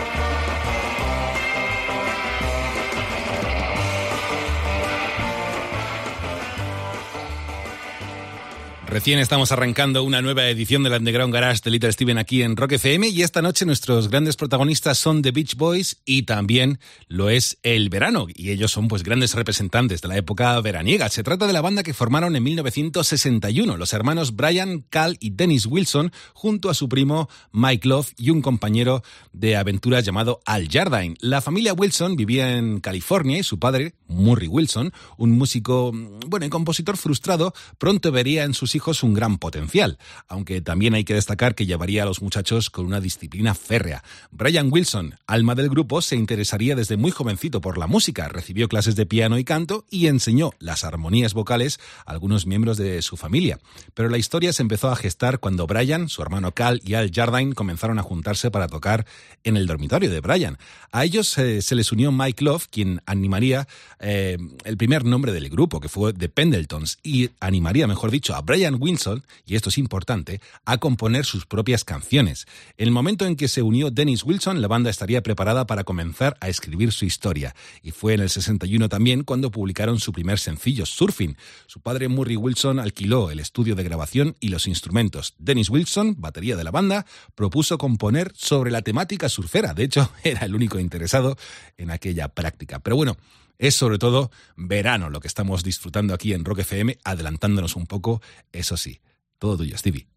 Recién 8.92 9.18
estamos 9.20 9.50
arrancando 9.52 10.05
una 10.05 10.20
nueva 10.20 10.50
edición 10.50 10.83
del 10.83 10.92
Underground 10.92 11.33
Garage 11.33 11.62
de 11.64 11.70
Little 11.70 11.92
Steven 11.92 12.18
aquí 12.18 12.42
en 12.42 12.59
Rock 12.59 12.72
FM 12.72 13.09
y 13.09 13.22
esta 13.22 13.40
noche 13.40 13.64
nuestros 13.64 14.11
grandes 14.11 14.37
protagonistas 14.37 14.98
son 14.98 15.22
The 15.22 15.31
Beach 15.31 15.57
Boys 15.57 16.02
y 16.05 16.24
también 16.24 16.78
lo 17.09 17.31
es 17.31 17.57
el 17.62 17.88
verano 17.88 18.26
y 18.28 18.50
ellos 18.50 18.70
son 18.70 18.88
pues 18.88 19.02
grandes 19.02 19.35
representantes 19.35 20.02
de 20.02 20.09
la 20.09 20.18
época 20.18 20.61
veraniega. 20.61 21.09
Se 21.09 21.22
trata 21.22 21.46
de 21.46 21.55
la 21.55 21.62
banda 21.62 21.83
que 21.83 21.94
formaron 21.94 22.37
en 22.37 22.42
1961 22.42 23.78
los 23.78 23.94
hermanos 23.94 24.37
Brian, 24.37 24.85
Cal 24.90 25.16
y 25.20 25.31
Dennis 25.31 25.64
Wilson 25.64 26.12
junto 26.35 26.68
a 26.68 26.74
su 26.74 26.90
primo 26.90 27.31
Mike 27.50 27.88
Love 27.88 28.12
y 28.18 28.28
un 28.28 28.42
compañero 28.42 29.02
de 29.33 29.57
aventuras 29.57 30.05
llamado 30.05 30.42
Al 30.44 30.68
Jardine. 30.68 31.16
La 31.20 31.40
familia 31.40 31.72
Wilson 31.72 32.14
vivía 32.14 32.59
en 32.59 32.81
California 32.81 33.38
y 33.38 33.42
su 33.42 33.59
padre, 33.59 33.94
Murray 34.07 34.48
Wilson, 34.48 34.92
un 35.16 35.31
músico, 35.31 35.92
bueno, 36.26 36.44
y 36.44 36.50
compositor 36.50 36.98
frustrado, 36.98 37.55
pronto 37.78 38.12
vería 38.12 38.44
en 38.44 38.52
sus 38.52 38.74
hijos 38.74 38.82
un 39.03 39.14
gran 39.14 39.38
potencial, 39.38 39.99
aunque 40.29 40.61
también 40.61 40.95
hay 40.95 41.05
que 41.05 41.14
destacar 41.14 41.55
que 41.55 41.66
llevaría 41.66 42.03
a 42.03 42.07
los 42.07 42.21
muchachos 42.21 42.68
con 42.68 42.85
una 42.85 43.01
disciplina 43.01 43.55
férrea. 43.55 44.03
Brian 44.31 44.71
Wilson, 44.73 45.18
alma 45.27 45.55
del 45.55 45.68
grupo, 45.68 46.03
se 46.03 46.16
interesaría 46.16 46.75
desde 46.75 46.97
muy 46.97 47.12
jovencito 47.12 47.61
por 47.61 47.79
la 47.79 47.87
música, 47.87 48.29
recibió 48.29 48.68
clases 48.68 48.97
de 48.97 49.07
piano 49.07 49.38
y 49.38 49.45
canto 49.45 49.85
y 49.88 50.09
enseñó 50.09 50.51
las 50.59 50.85
armonías 50.85 51.33
vocales 51.33 51.79
a 52.05 52.11
algunos 52.11 52.47
miembros 52.47 52.77
de 52.77 53.03
su 53.03 53.16
familia. 53.16 53.59
Pero 53.95 54.09
la 54.09 54.18
historia 54.18 54.53
se 54.53 54.62
empezó 54.62 54.90
a 54.90 54.97
gestar 54.97 55.38
cuando 55.38 55.66
Brian, 55.66 56.09
su 56.09 56.23
hermano 56.23 56.53
Cal 56.53 56.81
y 56.85 56.95
Al 56.95 57.12
Jardine 57.12 57.55
comenzaron 57.55 57.99
a 57.99 58.03
juntarse 58.03 58.51
para 58.51 58.66
tocar 58.66 59.07
en 59.45 59.57
el 59.57 59.66
dormitorio 59.66 60.11
de 60.11 60.21
Brian. 60.21 60.59
A 60.90 61.05
ellos 61.05 61.38
eh, 61.38 61.62
se 61.62 61.75
les 61.75 61.92
unió 61.92 62.11
Mike 62.11 62.45
Love, 62.45 62.66
quien 62.68 63.01
animaría 63.07 63.68
eh, 64.01 64.38
el 64.64 64.77
primer 64.77 65.05
nombre 65.05 65.33
del 65.33 65.49
grupo, 65.49 65.81
que 65.81 65.88
fue 65.88 66.12
The 66.12 66.29
Pendletons, 66.29 66.99
y 67.03 67.31
animaría, 67.40 67.87
mejor 67.87 68.11
dicho, 68.11 68.35
a 68.35 68.40
Brian 68.40 68.71
Wilson, 68.76 69.24
y 69.46 69.56
esto 69.56 69.68
es 69.68 69.78
importante, 69.78 70.40
a 70.64 70.78
componer 70.78 71.24
sus 71.24 71.46
propias 71.46 71.85
canciones. 71.85 72.46
El 72.76 72.90
momento 72.90 73.26
en 73.26 73.37
que 73.37 73.48
se 73.48 73.62
unió 73.62 73.90
Dennis 73.90 74.24
Wilson, 74.24 74.61
la 74.61 74.68
banda 74.68 74.90
estaría 74.90 75.22
preparada 75.22 75.66
para 75.66 75.85
comenzar 75.85 76.37
a 76.40 76.48
escribir 76.48 76.92
su 76.92 77.04
historia. 77.04 77.54
Y 77.82 77.90
fue 77.90 78.14
en 78.14 78.20
el 78.20 78.30
61 78.30 78.88
también 78.88 79.24
cuando 79.24 79.50
publicaron 79.50 80.00
su 80.00 80.12
primer 80.12 80.38
sencillo, 80.38 80.87
Surfing. 80.87 81.37
Su 81.66 81.80
padre 81.80 82.08
Murray 82.08 82.37
Wilson 82.37 82.78
alquiló 82.78 83.30
el 83.30 83.40
estudio 83.40 83.74
de 83.74 83.85
grabación 83.85 84.37
y 84.40 84.48
los 84.48 84.66
instrumentos. 84.66 85.35
Dennis 85.38 85.70
Wilson, 85.70 86.16
batería 86.18 86.56
de 86.56 86.64
la 86.64 86.70
banda, 86.70 87.06
propuso 87.35 87.78
componer 87.78 88.32
sobre 88.35 88.70
la 88.70 88.82
temática 88.82 89.28
surfera. 89.28 89.74
De 89.74 89.85
hecho, 89.85 90.11
era 90.24 90.46
el 90.46 90.54
único 90.54 90.78
interesado 90.78 91.37
en 91.76 91.90
aquella 91.90 92.28
práctica. 92.28 92.78
Pero 92.80 92.96
bueno, 92.96 93.16
es 93.62 93.77
sobre 93.77 93.98
todo 93.98 94.33
verano 94.57 95.09
lo 95.09 95.20
que 95.20 95.29
estamos 95.29 95.62
disfrutando 95.62 96.14
aquí 96.14 96.33
en 96.33 96.44
Rock 96.44 96.59
FM, 96.61 96.98
adelantándonos 97.05 97.77
un 97.77 97.87
poco, 97.87 98.20
eso 98.51 98.77
sí. 98.77 99.01
Todo 99.38 99.59
tuyo, 99.59 99.79
Stevie. 99.79 100.09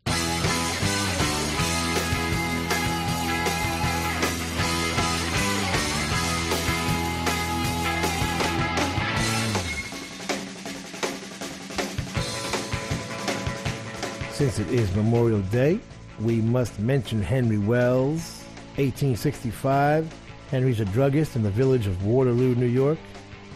Since 14.34 14.60
it 14.60 14.69
is 14.71 14.93
Memorial 14.95 15.41
Day, 15.51 15.79
we 16.19 16.38
must 16.41 16.79
mention 16.79 17.21
Henry 17.21 17.60
Wells. 17.60 18.43
1865, 18.77 20.12
Henry's 20.49 20.79
a 20.79 20.86
druggist 20.86 21.36
in 21.36 21.43
the 21.43 21.51
village 21.51 21.86
of 21.86 22.03
Waterloo, 22.03 22.55
New 22.55 22.65
York. 22.65 22.97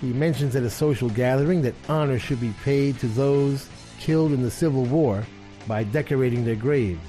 He 0.01 0.13
mentions 0.13 0.55
at 0.55 0.63
a 0.63 0.69
social 0.69 1.09
gathering 1.09 1.61
that 1.63 1.75
honor 1.89 2.19
should 2.19 2.39
be 2.39 2.53
paid 2.63 2.99
to 2.99 3.07
those 3.07 3.67
killed 3.99 4.31
in 4.31 4.41
the 4.41 4.51
Civil 4.51 4.85
War 4.85 5.25
by 5.67 5.83
decorating 5.83 6.45
their 6.45 6.55
graves. 6.55 7.01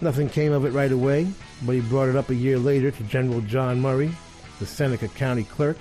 Nothing 0.00 0.28
came 0.28 0.52
of 0.52 0.64
it 0.64 0.70
right 0.70 0.92
away, 0.92 1.26
but 1.62 1.72
he 1.72 1.80
brought 1.80 2.08
it 2.08 2.14
up 2.14 2.30
a 2.30 2.34
year 2.34 2.56
later 2.58 2.92
to 2.92 3.02
General 3.04 3.40
John 3.40 3.80
Murray, 3.80 4.12
the 4.60 4.66
Seneca 4.66 5.08
County 5.08 5.42
clerk, 5.42 5.78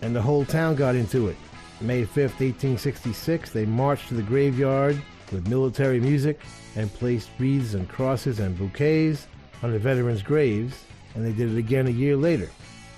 and 0.00 0.14
the 0.14 0.22
whole 0.22 0.44
town 0.44 0.76
got 0.76 0.94
into 0.94 1.26
it. 1.26 1.36
May 1.80 2.04
5, 2.04 2.16
1866, 2.16 3.50
they 3.50 3.66
marched 3.66 4.08
to 4.08 4.14
the 4.14 4.22
graveyard 4.22 5.02
with 5.32 5.48
military 5.48 5.98
music 5.98 6.40
and 6.76 6.92
placed 6.94 7.30
wreaths 7.38 7.74
and 7.74 7.88
crosses 7.88 8.38
and 8.38 8.56
bouquets 8.56 9.26
on 9.62 9.72
the 9.72 9.78
veterans' 9.78 10.22
graves, 10.22 10.84
and 11.14 11.24
they 11.24 11.32
did 11.32 11.52
it 11.52 11.58
again 11.58 11.88
a 11.88 11.90
year 11.90 12.16
later. 12.16 12.48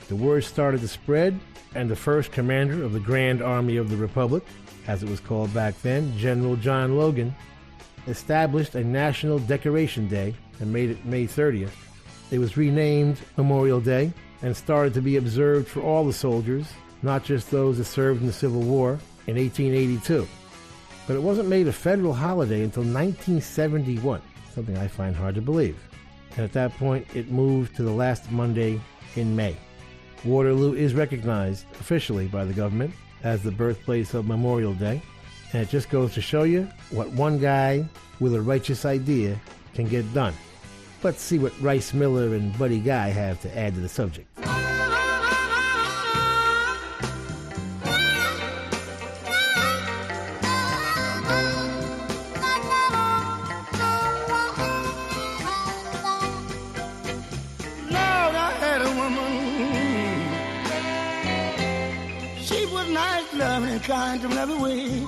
The 0.08 0.16
word 0.16 0.44
started 0.44 0.80
to 0.82 0.88
spread, 0.88 1.38
and 1.74 1.90
the 1.90 1.96
first 1.96 2.32
commander 2.32 2.82
of 2.82 2.92
the 2.92 3.00
Grand 3.00 3.42
Army 3.42 3.76
of 3.76 3.90
the 3.90 3.96
Republic, 3.96 4.42
as 4.86 5.02
it 5.02 5.08
was 5.08 5.20
called 5.20 5.52
back 5.52 5.80
then, 5.82 6.16
General 6.16 6.56
John 6.56 6.96
Logan, 6.96 7.34
established 8.06 8.74
a 8.74 8.84
national 8.84 9.38
decoration 9.40 10.08
day 10.08 10.34
and 10.60 10.72
made 10.72 10.90
it 10.90 11.04
May 11.04 11.26
30th. 11.26 11.70
It 12.30 12.38
was 12.38 12.56
renamed 12.56 13.18
Memorial 13.36 13.80
Day 13.80 14.12
and 14.42 14.56
started 14.56 14.94
to 14.94 15.02
be 15.02 15.16
observed 15.16 15.68
for 15.68 15.80
all 15.80 16.04
the 16.04 16.12
soldiers, 16.12 16.66
not 17.02 17.24
just 17.24 17.50
those 17.50 17.78
that 17.78 17.84
served 17.84 18.20
in 18.20 18.26
the 18.26 18.32
Civil 18.32 18.62
War, 18.62 18.98
in 19.26 19.36
1882. 19.36 20.26
But 21.06 21.16
it 21.16 21.22
wasn't 21.22 21.48
made 21.48 21.68
a 21.68 21.72
federal 21.72 22.14
holiday 22.14 22.62
until 22.62 22.82
1971, 22.82 24.20
something 24.54 24.76
I 24.76 24.88
find 24.88 25.14
hard 25.14 25.34
to 25.36 25.42
believe. 25.42 25.78
And 26.36 26.44
at 26.44 26.52
that 26.52 26.76
point, 26.76 27.06
it 27.14 27.30
moved 27.30 27.76
to 27.76 27.82
the 27.82 27.90
last 27.90 28.30
Monday 28.30 28.80
in 29.16 29.34
May. 29.34 29.56
Waterloo 30.24 30.74
is 30.74 30.94
recognized 30.94 31.64
officially 31.80 32.26
by 32.26 32.44
the 32.44 32.52
government 32.52 32.92
as 33.22 33.42
the 33.42 33.50
birthplace 33.50 34.14
of 34.14 34.26
Memorial 34.26 34.74
Day, 34.74 35.00
and 35.52 35.62
it 35.62 35.68
just 35.68 35.90
goes 35.90 36.12
to 36.14 36.20
show 36.20 36.42
you 36.42 36.68
what 36.90 37.08
one 37.10 37.38
guy 37.38 37.84
with 38.20 38.34
a 38.34 38.40
righteous 38.40 38.84
idea 38.84 39.38
can 39.74 39.86
get 39.86 40.12
done. 40.12 40.34
Let's 41.02 41.22
see 41.22 41.38
what 41.38 41.58
Rice 41.60 41.94
Miller 41.94 42.34
and 42.34 42.56
Buddy 42.58 42.80
Guy 42.80 43.08
have 43.08 43.40
to 43.42 43.58
add 43.58 43.74
to 43.74 43.80
the 43.80 43.88
subject. 43.88 44.28
Loving, 63.38 63.70
and 63.70 63.82
kind 63.84 64.24
in 64.24 64.32
every 64.32 64.56
way. 64.56 65.06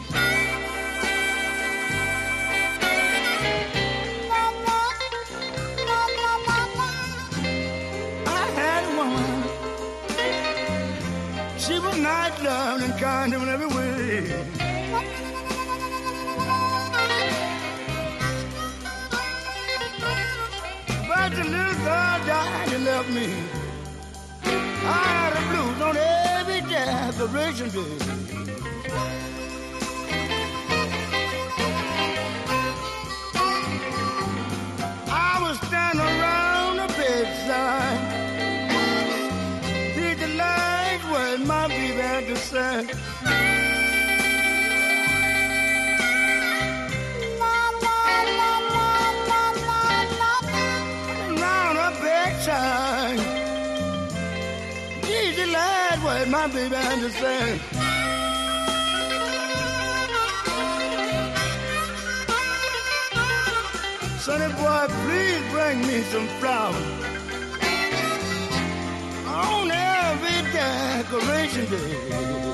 I 8.26 8.44
had 8.60 8.82
a 8.84 8.92
woman. 8.98 9.30
She 11.58 11.78
was 11.80 11.96
nice, 11.98 12.42
loving, 12.42 12.90
and 12.90 13.00
kind 13.00 13.34
in 13.34 13.48
every 13.48 13.66
way. 13.66 14.46
But 21.08 21.30
the 21.36 21.44
little 21.44 21.78
girl 21.84 22.18
died 22.30 22.72
and 22.74 22.84
left 22.84 23.08
me. 23.10 23.28
I 24.44 25.02
had 25.14 25.32
a 25.32 25.42
blues 25.50 25.80
on 25.82 25.96
every 26.72 27.26
decoration 27.26 27.68
day. 27.70 28.90
I 28.92 29.19
my 56.40 56.46
baby 56.46 57.10
say. 57.10 57.60
Sonny 64.20 64.52
boy, 64.54 64.86
please 65.02 65.42
bring 65.52 65.78
me 65.86 66.00
some 66.12 66.28
flowers. 66.38 66.76
On 69.26 69.70
every 69.70 70.40
decoration 70.52 71.66
day. 71.70 72.49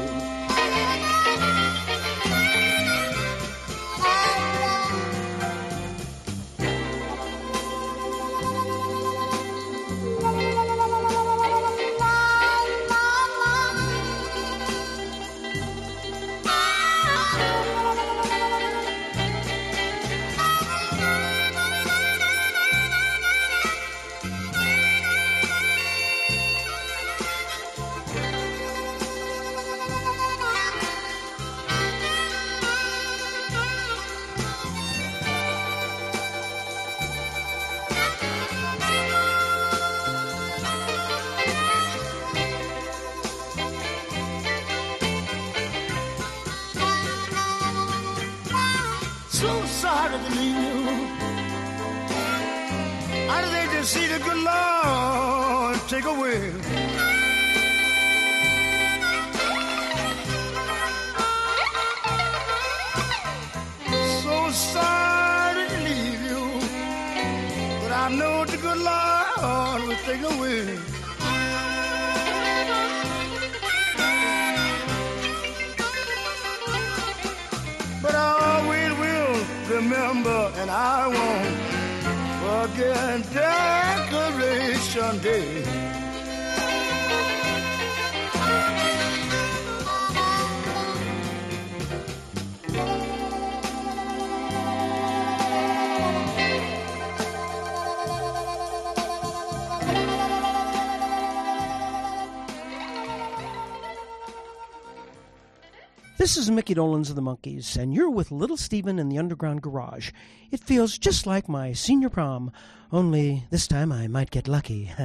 Is 106.69 106.75
Dolenz 106.75 107.11
of 107.11 107.15
the 107.15 107.23
Monkees, 107.23 107.77
and 107.77 107.95
you're 107.95 108.11
with 108.11 108.33
Little 108.33 108.57
Steven 108.57 108.99
in 108.99 109.09
the 109.09 109.19
Underground 109.19 109.63
Garage. 109.63 110.11
It 110.51 110.59
feels 110.59 110.99
just 110.99 111.25
like 111.25 111.49
my 111.49 111.73
senior 111.73 112.09
prom, 112.09 112.51
only 112.91 113.45
this 113.51 113.69
time 113.69 113.93
I 113.93 114.09
might 114.09 114.33
get 114.33 114.49
lucky. 114.49 114.91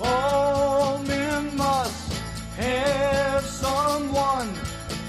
All 0.00 0.98
men 1.04 1.56
must 1.56 2.12
have 2.56 3.44
someone, 3.44 4.48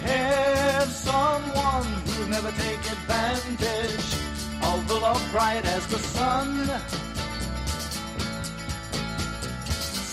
have 0.03 0.89
someone 0.89 1.85
who'll 1.85 2.27
never 2.27 2.51
take 2.51 2.91
advantage 2.91 4.13
of 4.63 4.87
the 4.87 4.93
love 4.93 5.27
bright 5.31 5.65
as 5.65 5.87
the 5.87 5.97
sun. 5.97 7.08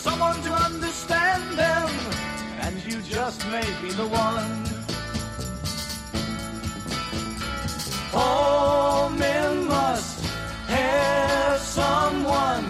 Someone 0.07 0.41
to 0.43 0.53
understand 0.53 1.59
them, 1.59 1.91
and 2.61 2.75
you 2.87 3.03
just 3.03 3.45
may 3.49 3.67
be 3.83 3.91
the 3.91 4.07
one. 4.07 4.53
All 8.15 9.11
men 9.11 9.67
must 9.67 10.25
have 10.69 11.59
someone, 11.59 12.67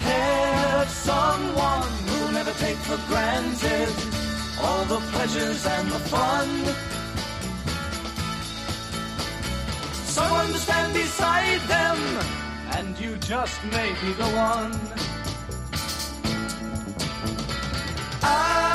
have 0.00 0.88
someone 0.90 1.92
who'll 2.08 2.32
never 2.32 2.52
take 2.64 2.76
for 2.88 2.98
granted 3.08 3.88
all 4.60 4.84
the 4.84 5.00
pleasures 5.12 5.64
and 5.64 5.90
the 5.90 6.02
fun. 6.12 6.48
Someone 10.04 10.48
to 10.52 10.58
stand 10.58 10.92
beside 10.92 11.60
them, 11.74 11.98
and 12.76 13.00
you 13.00 13.16
just 13.16 13.64
may 13.64 13.88
be 14.02 14.12
the 14.12 14.30
one. 14.36 15.05
I 18.28 18.65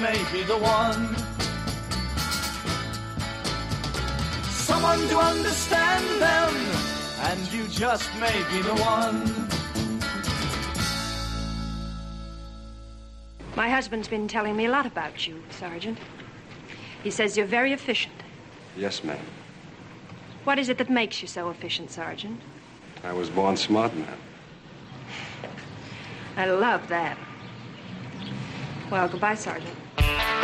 may 0.00 0.16
be 0.32 0.42
the 0.42 0.56
one. 0.56 1.14
Someone 4.48 5.06
to 5.08 5.18
understand 5.18 6.22
them, 6.22 6.54
and 7.28 7.52
you 7.52 7.66
just 7.68 8.08
may 8.18 8.32
be 8.50 8.62
the 8.62 8.74
one. 8.76 9.50
My 13.56 13.68
husband's 13.68 14.08
been 14.08 14.26
telling 14.26 14.56
me 14.56 14.64
a 14.66 14.70
lot 14.70 14.86
about 14.86 15.26
you, 15.26 15.42
Sergeant. 15.50 15.98
He 17.02 17.10
says 17.10 17.36
you're 17.36 17.44
very 17.44 17.74
efficient. 17.74 18.14
Yes, 18.76 19.04
ma'am. 19.04 19.18
What 20.44 20.58
is 20.58 20.70
it 20.70 20.78
that 20.78 20.88
makes 20.88 21.20
you 21.20 21.28
so 21.28 21.50
efficient, 21.50 21.90
Sergeant? 21.90 22.40
I 23.04 23.12
was 23.12 23.28
born 23.28 23.58
smart, 23.58 23.94
ma'am. 23.94 24.18
I 26.38 26.46
love 26.46 26.88
that. 26.88 27.18
Well, 28.90 29.06
goodbye, 29.08 29.34
Sergeant. 29.34 29.76
Run, 30.10 30.39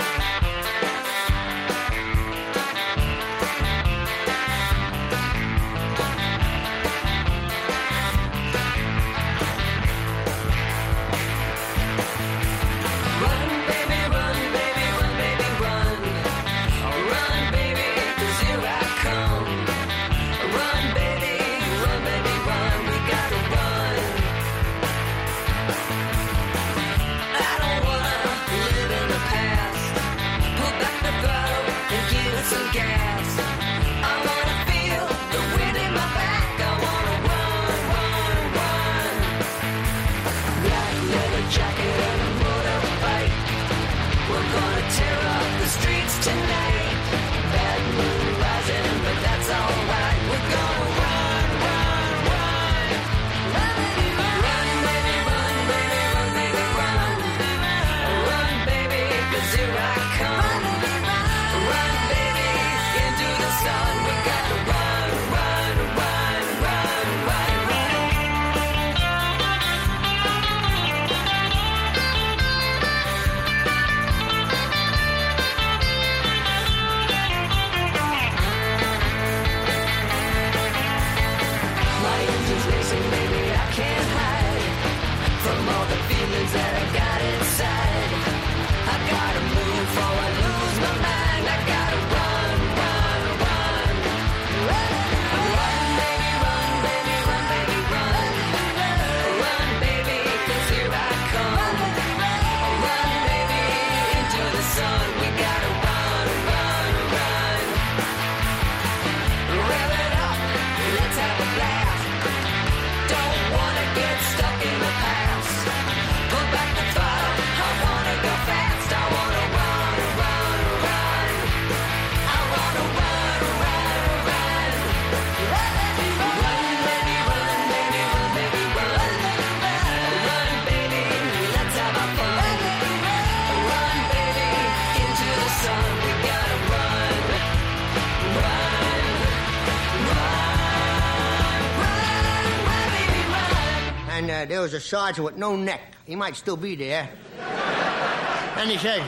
a 144.77 144.81
sergeant 144.81 145.25
with 145.25 145.37
no 145.37 145.57
neck. 145.57 145.81
He 146.07 146.15
might 146.15 146.37
still 146.37 146.57
be 146.57 146.77
there. 146.77 147.09
and 147.41 148.71
he 148.71 148.79
said, 148.79 149.03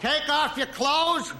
Take 0.00 0.28
off 0.28 0.56
your 0.56 0.66
clothes, 0.66 1.32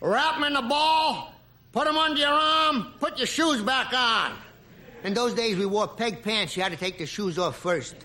wrap 0.00 0.34
them 0.34 0.44
in 0.44 0.56
a 0.56 0.62
ball, 0.62 1.32
put 1.72 1.86
them 1.86 1.96
under 1.96 2.20
your 2.20 2.28
arm, 2.28 2.92
put 3.00 3.16
your 3.18 3.26
shoes 3.26 3.62
back 3.62 3.92
on. 3.94 4.32
In 5.04 5.14
those 5.14 5.34
days, 5.34 5.56
we 5.56 5.66
wore 5.66 5.88
peg 5.88 6.22
pants. 6.22 6.56
You 6.56 6.62
had 6.62 6.72
to 6.72 6.78
take 6.78 6.98
the 6.98 7.06
shoes 7.06 7.38
off 7.38 7.56
first. 7.56 7.96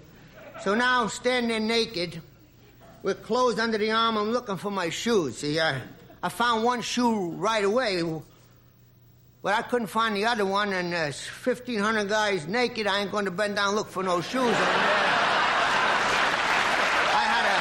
So 0.63 0.73
now, 0.73 1.07
standing 1.07 1.49
there 1.49 1.59
naked, 1.59 2.21
with 3.03 3.23
clothes 3.23 3.59
under 3.59 3.77
the 3.77 3.91
arm, 3.91 4.17
I'm 4.17 4.31
looking 4.31 4.57
for 4.57 4.71
my 4.71 4.89
shoes. 4.89 5.37
See, 5.37 5.59
I, 5.59 5.81
I 6.23 6.29
found 6.29 6.63
one 6.63 6.81
shoe 6.81 7.29
right 7.31 7.63
away, 7.63 8.03
but 9.41 9.53
I 9.53 9.61
couldn't 9.61 9.87
find 9.87 10.15
the 10.15 10.25
other 10.25 10.45
one, 10.45 10.73
and 10.73 10.93
uh, 10.93 11.11
1,500 11.43 12.09
guys 12.09 12.47
naked. 12.47 12.87
I 12.87 13.01
ain't 13.01 13.11
going 13.11 13.25
to 13.25 13.31
bend 13.31 13.55
down 13.55 13.75
look 13.75 13.87
for 13.87 14.03
no 14.03 14.21
shoes. 14.21 14.41
And, 14.41 14.53
uh, 14.53 14.59
I 17.13 17.23
had 17.23 17.45
a, 17.45 17.57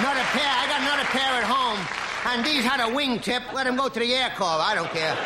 another 0.00 0.24
pair. 0.32 0.50
I 0.50 0.66
got 0.68 0.80
another 0.82 1.04
pair 1.08 1.32
at 1.40 1.44
home, 1.44 1.78
and 2.32 2.44
these 2.44 2.64
had 2.64 2.80
a 2.80 2.92
wingtip. 2.94 3.52
Let 3.52 3.64
them 3.64 3.76
go 3.76 3.88
to 3.88 3.98
the 3.98 4.14
air 4.14 4.30
car. 4.30 4.60
I 4.60 4.74
don't 4.74 4.90
care. 4.90 5.16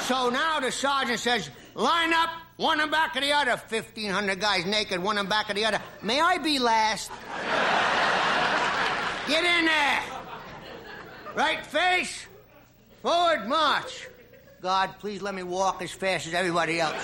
So 0.00 0.30
now 0.30 0.60
the 0.60 0.72
sergeant 0.72 1.20
says, 1.20 1.50
line 1.74 2.12
up, 2.12 2.30
one 2.56 2.80
in 2.80 2.90
back 2.90 3.16
of 3.16 3.22
the 3.22 3.32
other. 3.32 3.50
1,500 3.50 4.40
guys 4.40 4.64
naked, 4.64 5.02
one 5.02 5.18
in 5.18 5.26
back 5.26 5.50
of 5.50 5.56
the 5.56 5.64
other. 5.64 5.82
May 6.02 6.20
I 6.20 6.38
be 6.38 6.58
last? 6.58 7.10
Get 9.28 9.44
in 9.44 9.64
there. 9.66 10.15
Right 11.36 11.64
face, 11.66 12.26
forward 13.02 13.46
march. 13.46 14.08
God, 14.62 14.94
please 15.00 15.20
let 15.20 15.34
me 15.34 15.42
walk 15.42 15.82
as 15.82 15.90
fast 15.90 16.26
as 16.26 16.32
everybody 16.32 16.80
else. 16.80 16.96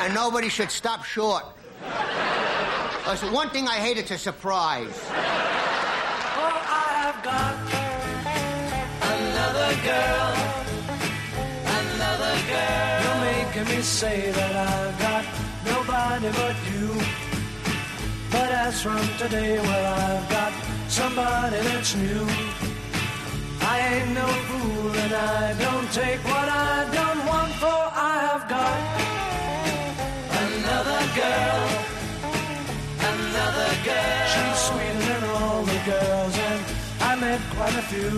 and 0.00 0.12
nobody 0.12 0.48
should 0.48 0.72
stop 0.72 1.04
short. 1.04 1.44
Listen, 3.06 3.32
one 3.32 3.50
thing 3.50 3.68
I 3.68 3.76
hate, 3.76 3.98
it's 3.98 4.10
a 4.10 4.18
surprise. 4.18 5.00
Oh, 5.08 6.58
I've 6.74 7.22
got 7.22 7.54
another 9.14 9.70
girl, 9.86 10.34
another 11.70 12.34
girl. 12.50 13.02
You're 13.04 13.20
making 13.30 13.76
me 13.76 13.82
say 13.82 14.32
that 14.32 14.56
I've 14.56 14.98
got 14.98 15.24
nobody 15.64 16.30
but 16.34 16.56
you. 16.72 17.00
But 18.32 18.50
as 18.50 18.82
from 18.82 19.06
today, 19.18 19.60
well, 19.60 19.94
I've 19.94 20.28
got 20.28 20.75
somebody 20.96 21.58
that's 21.68 21.94
new. 21.94 22.26
I 23.60 23.76
ain't 23.90 24.12
no 24.20 24.28
fool 24.48 24.90
and 25.04 25.12
I 25.12 25.52
don't 25.64 25.88
take 25.92 26.20
what 26.32 26.48
I 26.48 26.88
don't 26.98 27.20
want, 27.30 27.52
for 27.62 27.80
I 28.10 28.14
have 28.28 28.44
got 28.56 28.78
another 30.44 31.02
girl, 31.20 31.64
another 33.12 33.72
girl. 33.88 34.24
She's 34.32 34.58
sweeter 34.68 35.04
than 35.10 35.24
all 35.36 35.62
the 35.72 35.80
girls, 35.92 36.34
and 36.48 36.60
I 37.10 37.12
met 37.24 37.40
quite 37.56 37.76
a 37.82 37.86
few. 37.92 38.14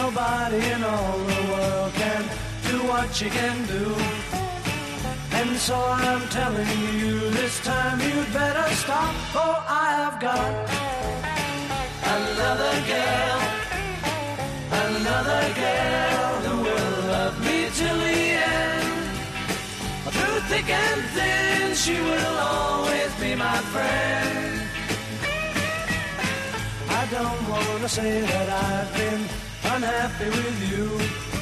Nobody 0.00 0.60
in 0.74 0.82
all 0.82 1.18
the 1.32 1.42
world 1.52 1.92
can 2.02 2.22
do 2.68 2.76
what 2.90 3.14
she 3.14 3.28
can 3.30 3.56
do. 3.76 3.84
And 5.34 5.56
so 5.56 5.74
I'm 5.74 6.28
telling 6.28 6.68
you, 7.00 7.18
this 7.30 7.58
time 7.64 7.98
you'd 8.00 8.32
better 8.32 8.68
stop, 8.74 9.14
for 9.32 9.54
I 9.84 9.86
have 10.00 10.20
got 10.20 10.52
another 12.16 12.74
girl, 12.92 13.40
another 14.86 15.44
girl 15.64 16.32
who 16.46 16.54
will 16.66 16.96
love 17.14 17.36
me 17.46 17.58
till 17.78 17.98
the 18.06 18.20
end. 18.58 18.92
Through 20.16 20.40
thick 20.50 20.68
and 20.68 21.02
thin, 21.14 21.74
she 21.74 21.96
will 22.08 22.36
always 22.38 23.12
be 23.20 23.34
my 23.34 23.58
friend. 23.72 24.60
I 27.00 27.02
don't 27.10 27.48
want 27.48 27.80
to 27.82 27.88
say 27.88 28.20
that 28.20 28.48
I've 28.68 28.92
been 29.00 29.22
unhappy 29.74 30.28
with 30.28 30.58
you. 30.70 31.41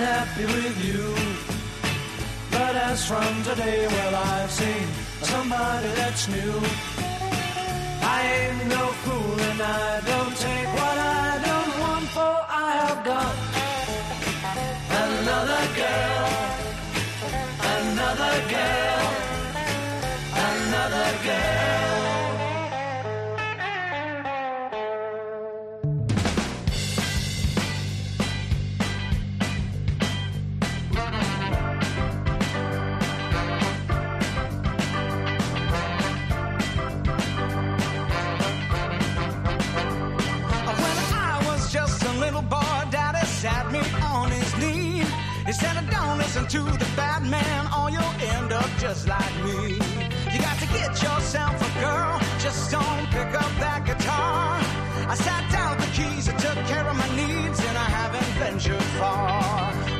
unhappy 0.00 0.46
with 0.46 0.78
you. 0.88 1.14
But 2.50 2.74
as 2.88 3.06
from 3.06 3.32
today, 3.44 3.86
well, 3.86 4.14
I've 4.14 4.50
seen 4.50 4.88
somebody 5.20 5.88
that's 6.00 6.26
new. 6.28 6.54
I 8.16 8.18
ain't 8.36 8.66
no 8.76 8.84
fool 9.02 9.40
and 9.50 9.60
I 9.60 10.00
don't 10.12 10.36
take 10.48 10.68
what 10.80 10.98
I 10.98 11.30
don't 11.48 11.72
want, 11.82 12.06
for 12.16 12.34
I 12.64 12.68
have 12.82 13.00
got 13.12 13.34
another 15.04 15.62
girl, 15.80 16.19
to 46.50 46.58
the 46.64 46.90
bad 46.96 47.22
man, 47.22 47.68
or 47.78 47.90
you'll 47.90 48.16
end 48.34 48.52
up 48.52 48.68
just 48.80 49.06
like 49.06 49.34
me. 49.44 49.74
You 50.32 50.40
got 50.40 50.58
to 50.58 50.66
get 50.66 51.00
yourself 51.00 51.54
a 51.54 51.80
girl, 51.80 52.18
just 52.40 52.72
don't 52.72 53.06
pick 53.10 53.32
up 53.40 53.52
that 53.60 53.84
guitar. 53.86 54.58
I 55.08 55.14
sat 55.14 55.48
down 55.52 55.78
the 55.78 55.86
keys, 55.94 56.28
I 56.28 56.36
took 56.38 56.58
care 56.66 56.88
of 56.88 56.96
my 56.96 57.08
needs, 57.14 57.60
and 57.60 57.78
I 57.78 57.84
haven't 57.84 58.32
ventured 58.40 58.82
far. 58.98 59.99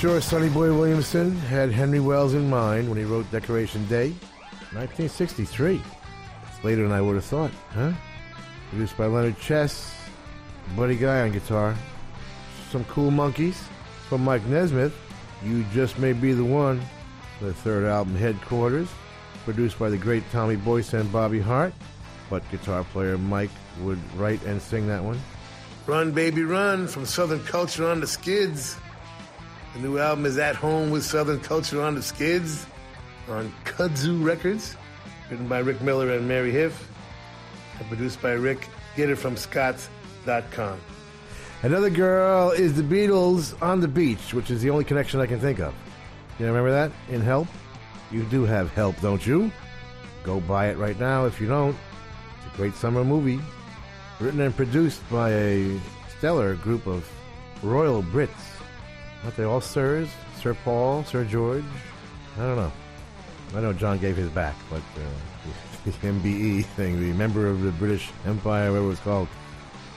Sure 0.00 0.18
Sonny 0.22 0.48
Boy 0.48 0.72
Williamson 0.72 1.36
had 1.36 1.70
Henry 1.70 2.00
Welles 2.00 2.32
in 2.32 2.48
mind 2.48 2.88
when 2.88 2.96
he 2.96 3.04
wrote 3.04 3.30
Decoration 3.30 3.86
Day, 3.86 4.12
1963. 4.72 5.74
It's 6.48 6.64
later 6.64 6.84
than 6.84 6.92
I 6.92 7.02
would 7.02 7.16
have 7.16 7.24
thought, 7.26 7.50
huh? 7.74 7.92
Produced 8.70 8.96
by 8.96 9.04
Leonard 9.04 9.38
Chess, 9.38 9.94
Buddy 10.74 10.96
Guy 10.96 11.20
on 11.20 11.32
guitar, 11.32 11.76
some 12.70 12.82
cool 12.84 13.10
Monkees 13.10 13.56
from 14.08 14.24
Mike 14.24 14.42
Nesmith. 14.46 14.96
You 15.44 15.64
just 15.64 15.98
may 15.98 16.14
be 16.14 16.32
the 16.32 16.44
one. 16.44 16.80
The 17.42 17.52
third 17.52 17.84
album, 17.84 18.16
Headquarters, 18.16 18.88
produced 19.44 19.78
by 19.78 19.90
the 19.90 19.98
great 19.98 20.22
Tommy 20.32 20.56
Boyce 20.56 20.94
and 20.94 21.12
Bobby 21.12 21.40
Hart, 21.40 21.74
but 22.30 22.42
guitar 22.50 22.84
player 22.84 23.18
Mike 23.18 23.50
would 23.82 23.98
write 24.16 24.42
and 24.44 24.62
sing 24.62 24.88
that 24.88 25.04
one. 25.04 25.20
Run 25.86 26.12
Baby 26.12 26.44
Run 26.44 26.88
from 26.88 27.04
Southern 27.04 27.44
Culture 27.44 27.86
on 27.86 28.00
the 28.00 28.06
Skids. 28.06 28.78
The 29.74 29.78
new 29.80 29.98
album 29.98 30.26
is 30.26 30.36
At 30.36 30.56
Home 30.56 30.90
with 30.90 31.04
Southern 31.04 31.38
Culture 31.38 31.80
on 31.80 31.94
the 31.94 32.02
Skids 32.02 32.66
on 33.28 33.52
Kudzu 33.64 34.22
Records, 34.22 34.76
written 35.30 35.46
by 35.46 35.60
Rick 35.60 35.80
Miller 35.80 36.10
and 36.10 36.26
Mary 36.26 36.52
Huff, 36.52 36.88
and 37.78 37.86
produced 37.86 38.20
by 38.20 38.32
Rick. 38.32 38.68
Get 38.96 39.10
it 39.10 39.16
from 39.16 39.36
Scott.com. 39.36 40.80
Another 41.62 41.88
girl 41.88 42.50
is 42.50 42.74
the 42.74 42.82
Beatles 42.82 43.54
on 43.62 43.80
the 43.80 43.86
Beach, 43.86 44.34
which 44.34 44.50
is 44.50 44.60
the 44.60 44.70
only 44.70 44.82
connection 44.82 45.20
I 45.20 45.26
can 45.26 45.38
think 45.38 45.60
of. 45.60 45.72
You 46.40 46.46
remember 46.46 46.72
that 46.72 46.90
in 47.08 47.20
Help? 47.20 47.46
You 48.10 48.24
do 48.24 48.44
have 48.44 48.72
Help, 48.72 49.00
don't 49.00 49.24
you? 49.24 49.52
Go 50.24 50.40
buy 50.40 50.66
it 50.66 50.78
right 50.78 50.98
now 50.98 51.26
if 51.26 51.40
you 51.40 51.46
don't. 51.46 51.76
It's 52.44 52.54
a 52.54 52.56
great 52.56 52.74
summer 52.74 53.04
movie. 53.04 53.40
Written 54.18 54.40
and 54.40 54.56
produced 54.56 55.08
by 55.08 55.30
a 55.30 55.80
stellar 56.18 56.56
group 56.56 56.88
of 56.88 57.08
royal 57.62 58.02
Brits. 58.02 58.49
Aren't 59.22 59.36
they 59.36 59.44
all 59.44 59.60
sirs? 59.60 60.08
Sir 60.40 60.54
Paul, 60.64 61.04
Sir 61.04 61.24
George? 61.24 61.64
I 62.36 62.40
don't 62.40 62.56
know. 62.56 62.72
I 63.54 63.60
know 63.60 63.72
John 63.72 63.98
gave 63.98 64.16
his 64.16 64.30
back, 64.30 64.54
but 64.70 64.82
uh, 64.96 65.50
the 65.84 65.90
MBE 65.90 66.64
thing, 66.64 67.00
the 67.00 67.12
member 67.12 67.46
of 67.46 67.62
the 67.62 67.72
British 67.72 68.10
Empire, 68.26 68.70
whatever 68.70 68.86
it 68.86 68.88
was 68.88 69.00
called, 69.00 69.28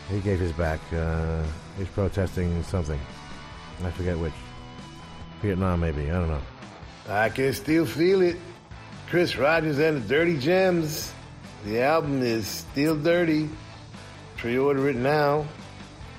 he 0.10 0.20
gave 0.20 0.40
his 0.40 0.52
back. 0.52 0.80
Uh, 0.92 1.44
he's 1.78 1.88
protesting 1.88 2.62
something. 2.64 3.00
I 3.84 3.92
forget 3.92 4.18
which. 4.18 4.34
Vietnam, 5.42 5.82
maybe. 5.82 6.10
I 6.10 6.14
don't 6.14 6.30
know. 6.30 6.42
I 7.10 7.30
can 7.30 7.54
still 7.54 7.86
feel 7.86 8.22
it. 8.22 8.38
Chris 9.10 9.36
Rogers 9.36 9.78
and 9.78 10.04
the 10.04 10.08
Dirty 10.08 10.38
Gems. 10.40 11.14
The 11.66 11.82
album 11.82 12.22
is 12.24 12.48
still 12.48 12.96
dirty. 12.96 13.50
Pre-order 14.38 14.90
it 14.90 14.96
now. 14.96 15.46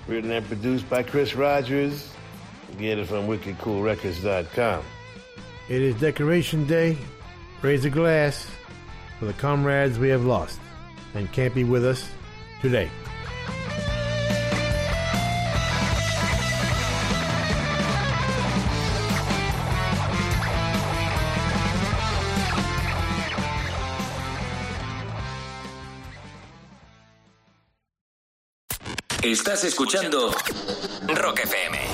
Written 0.07 0.31
and 0.31 0.47
produced 0.47 0.89
by 0.91 1.03
Chris 1.03 1.35
Rogers. 1.35 2.14
Get 2.79 2.99
it 2.99 3.07
from 3.07 3.29
wickedcoolrecords.com. 3.29 4.85
It 5.69 5.83
is 5.83 5.95
Decoration 6.01 6.67
Day. 6.67 6.97
Raise 7.63 7.85
a 7.85 7.91
glass 7.91 8.51
for 9.19 9.27
the 9.27 9.33
comrades 9.33 9.99
we 9.99 10.09
have 10.09 10.25
lost 10.25 10.61
and 11.15 11.31
can't 11.33 11.55
be 11.55 11.65
with 11.65 11.85
us 11.85 12.11
today. 12.61 12.91
Estás 29.23 29.65
escuchando 29.65 30.31
Rock 31.09 31.41
FM. 31.41 31.94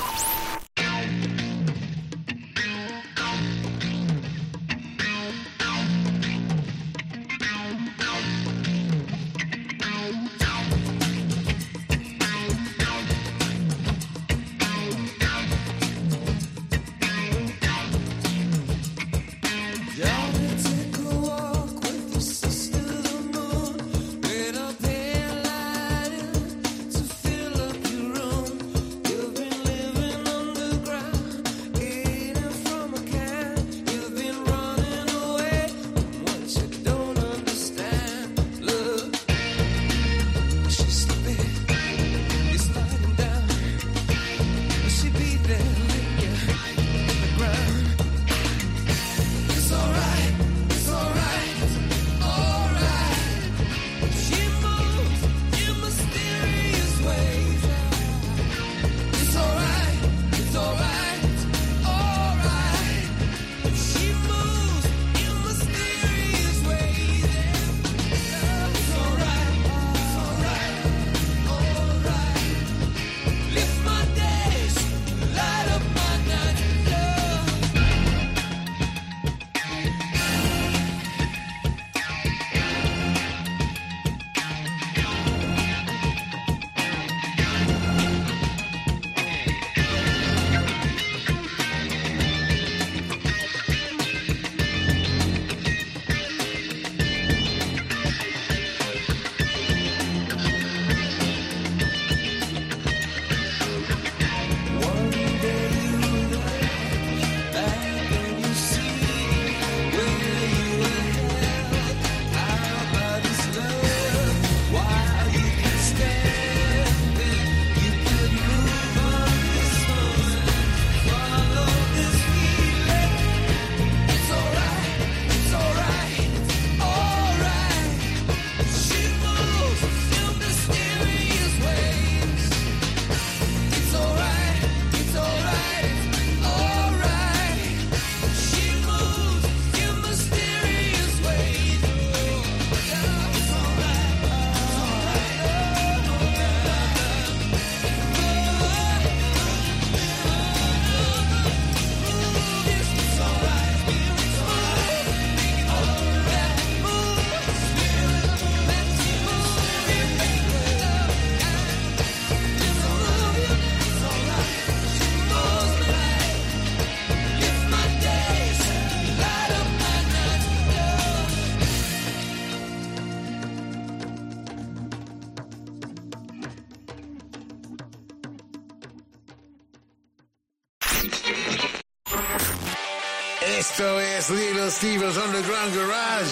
Steven's 185.11 185.17
Underground 185.17 185.75
Garage. 185.75 186.31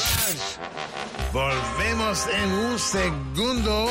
Volvemos 1.34 2.28
en 2.28 2.52
un 2.52 2.80
segundo 2.80 3.90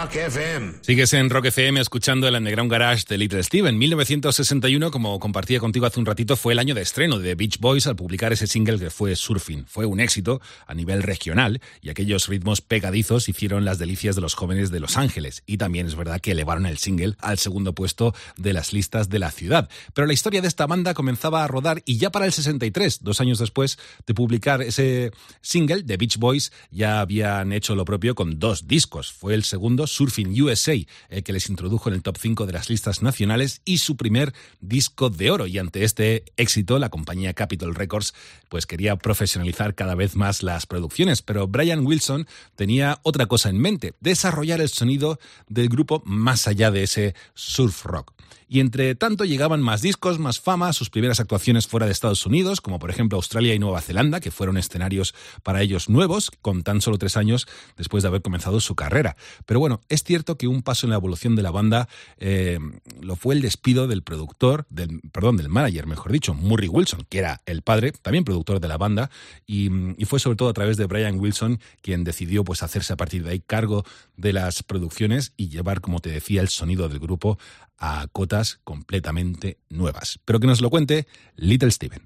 Rock 0.00 0.16
FM. 0.16 0.72
Sigues 0.80 1.12
en 1.12 1.28
Rock 1.28 1.46
FM 1.46 1.78
escuchando 1.78 2.26
el 2.26 2.34
Underground 2.34 2.72
Garage 2.72 3.04
de 3.06 3.18
Little 3.18 3.42
Steven. 3.42 3.76
1961, 3.76 4.90
como 4.90 5.20
compartía 5.20 5.60
contigo 5.60 5.84
hace 5.84 6.00
un 6.00 6.06
ratito, 6.06 6.36
fue 6.36 6.54
el 6.54 6.58
año 6.58 6.74
de 6.74 6.80
estreno 6.80 7.18
de 7.18 7.34
Beach 7.34 7.58
Boys 7.58 7.86
al 7.86 7.96
publicar 7.96 8.32
ese 8.32 8.46
single 8.46 8.78
que 8.78 8.88
fue 8.88 9.14
Surfing. 9.14 9.66
Fue 9.66 9.84
un 9.84 10.00
éxito 10.00 10.40
a 10.66 10.72
nivel 10.72 11.02
regional 11.02 11.60
y 11.82 11.90
aquellos 11.90 12.28
ritmos 12.28 12.62
pegadizos 12.62 13.28
hicieron 13.28 13.66
las 13.66 13.78
delicias 13.78 14.14
de 14.14 14.22
los 14.22 14.32
jóvenes 14.32 14.70
de 14.70 14.80
Los 14.80 14.96
Ángeles. 14.96 15.42
Y 15.44 15.58
también 15.58 15.86
es 15.86 15.96
verdad 15.96 16.18
que 16.18 16.30
elevaron 16.30 16.64
el 16.64 16.78
single 16.78 17.16
al 17.18 17.36
segundo 17.36 17.74
puesto 17.74 18.14
de 18.38 18.54
las 18.54 18.72
listas 18.72 19.10
de 19.10 19.18
la 19.18 19.30
ciudad. 19.30 19.68
Pero 19.92 20.06
la 20.06 20.14
historia 20.14 20.40
de 20.40 20.48
esta 20.48 20.66
banda 20.66 20.94
comenzaba 20.94 21.44
a 21.44 21.46
rodar 21.46 21.82
y 21.84 21.98
ya 21.98 22.08
para 22.08 22.24
el 22.24 22.32
63, 22.32 23.00
dos 23.02 23.20
años 23.20 23.38
después 23.38 23.78
de 24.06 24.14
publicar 24.14 24.62
ese 24.62 25.10
single, 25.42 25.82
The 25.82 25.98
Beach 25.98 26.16
Boys 26.16 26.52
ya 26.70 27.00
habían 27.00 27.52
hecho 27.52 27.74
lo 27.74 27.84
propio 27.84 28.14
con 28.14 28.38
dos 28.38 28.66
discos. 28.66 29.12
Fue 29.12 29.34
el 29.34 29.44
segundo, 29.44 29.89
Surfing 29.90 30.40
USA, 30.40 30.74
el 31.08 31.22
que 31.22 31.32
les 31.32 31.48
introdujo 31.48 31.88
en 31.88 31.96
el 31.96 32.02
top 32.02 32.16
5 32.18 32.46
de 32.46 32.52
las 32.52 32.70
listas 32.70 33.02
nacionales 33.02 33.62
y 33.64 33.78
su 33.78 33.96
primer 33.96 34.32
disco 34.60 35.10
de 35.10 35.30
oro. 35.30 35.46
Y 35.46 35.58
ante 35.58 35.84
este 35.84 36.24
éxito, 36.36 36.78
la 36.78 36.88
compañía 36.88 37.34
Capitol 37.34 37.74
Records 37.74 38.14
pues 38.48 38.66
quería 38.66 38.96
profesionalizar 38.96 39.74
cada 39.74 39.94
vez 39.94 40.16
más 40.16 40.42
las 40.42 40.66
producciones, 40.66 41.22
pero 41.22 41.48
Brian 41.48 41.86
Wilson 41.86 42.26
tenía 42.56 43.00
otra 43.02 43.26
cosa 43.26 43.48
en 43.48 43.58
mente, 43.58 43.94
desarrollar 44.00 44.60
el 44.60 44.68
sonido 44.68 45.18
del 45.48 45.68
grupo 45.68 46.02
más 46.04 46.46
allá 46.46 46.70
de 46.70 46.82
ese 46.82 47.14
surf 47.34 47.84
rock. 47.84 48.12
Y 48.52 48.58
entre 48.58 48.96
tanto 48.96 49.24
llegaban 49.24 49.62
más 49.62 49.80
discos, 49.80 50.18
más 50.18 50.40
fama, 50.40 50.72
sus 50.72 50.90
primeras 50.90 51.20
actuaciones 51.20 51.68
fuera 51.68 51.86
de 51.86 51.92
Estados 51.92 52.26
Unidos, 52.26 52.60
como 52.60 52.80
por 52.80 52.90
ejemplo 52.90 53.16
Australia 53.16 53.54
y 53.54 53.60
Nueva 53.60 53.80
Zelanda, 53.80 54.18
que 54.18 54.32
fueron 54.32 54.56
escenarios 54.56 55.14
para 55.44 55.62
ellos 55.62 55.88
nuevos, 55.88 56.32
con 56.42 56.64
tan 56.64 56.80
solo 56.80 56.98
tres 56.98 57.16
años 57.16 57.46
después 57.76 58.02
de 58.02 58.08
haber 58.08 58.22
comenzado 58.22 58.58
su 58.58 58.74
carrera. 58.74 59.16
Pero 59.46 59.60
bueno, 59.60 59.82
es 59.88 60.02
cierto 60.02 60.36
que 60.36 60.48
un 60.48 60.62
paso 60.62 60.84
en 60.84 60.90
la 60.90 60.96
evolución 60.96 61.36
de 61.36 61.42
la 61.42 61.52
banda 61.52 61.88
eh, 62.18 62.58
lo 63.00 63.14
fue 63.14 63.36
el 63.36 63.40
despido 63.40 63.86
del 63.86 64.02
productor, 64.02 64.66
del, 64.68 65.00
perdón, 65.12 65.36
del 65.36 65.48
manager, 65.48 65.86
mejor 65.86 66.10
dicho, 66.10 66.34
Murray 66.34 66.66
Wilson, 66.68 67.06
que 67.08 67.18
era 67.18 67.42
el 67.46 67.62
padre, 67.62 67.92
también 67.92 68.24
productor 68.24 68.58
de 68.58 68.66
la 68.66 68.78
banda, 68.78 69.10
y, 69.46 69.70
y 69.96 70.06
fue 70.06 70.18
sobre 70.18 70.36
todo 70.36 70.48
a 70.48 70.54
través 70.54 70.76
de 70.76 70.86
Brian 70.86 71.20
Wilson 71.20 71.60
quien 71.82 72.02
decidió 72.02 72.42
pues 72.42 72.64
hacerse 72.64 72.94
a 72.94 72.96
partir 72.96 73.22
de 73.22 73.30
ahí 73.30 73.38
cargo 73.38 73.84
de 74.16 74.32
las 74.32 74.64
producciones 74.64 75.34
y 75.36 75.50
llevar, 75.50 75.80
como 75.80 76.00
te 76.00 76.10
decía, 76.10 76.40
el 76.40 76.48
sonido 76.48 76.88
del 76.88 76.98
grupo 76.98 77.38
a 77.80 78.06
cotas 78.12 78.60
completamente 78.62 79.58
nuevas. 79.70 80.20
Pero 80.24 80.38
que 80.38 80.46
nos 80.46 80.60
lo 80.60 80.70
cuente 80.70 81.06
Little 81.36 81.70
Steven. 81.70 82.00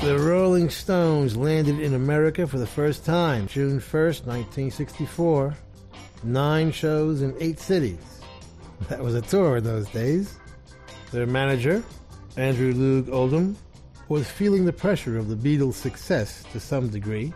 The 0.00 0.18
Rolling 0.18 0.70
Stones 0.70 1.36
landed 1.36 1.78
in 1.80 1.92
America 1.92 2.46
for 2.46 2.56
the 2.58 2.66
first 2.66 3.04
time 3.04 3.46
June 3.46 3.78
1st, 3.78 4.24
1964. 4.24 5.54
Nine 6.24 6.72
shows 6.72 7.20
in 7.20 7.34
eight 7.40 7.60
cities. 7.60 7.98
That 8.88 9.00
was 9.00 9.14
a 9.14 9.20
tour 9.20 9.58
in 9.58 9.64
those 9.64 9.86
days. 9.90 10.38
Their 11.12 11.26
manager, 11.26 11.82
Andrew 12.36 12.72
Loog 12.72 13.12
Oldham, 13.12 13.56
was 14.08 14.28
feeling 14.30 14.64
the 14.64 14.72
pressure 14.72 15.18
of 15.18 15.28
the 15.28 15.36
Beatles' 15.36 15.74
success 15.74 16.42
to 16.52 16.60
some 16.60 16.88
degree. 16.88 17.32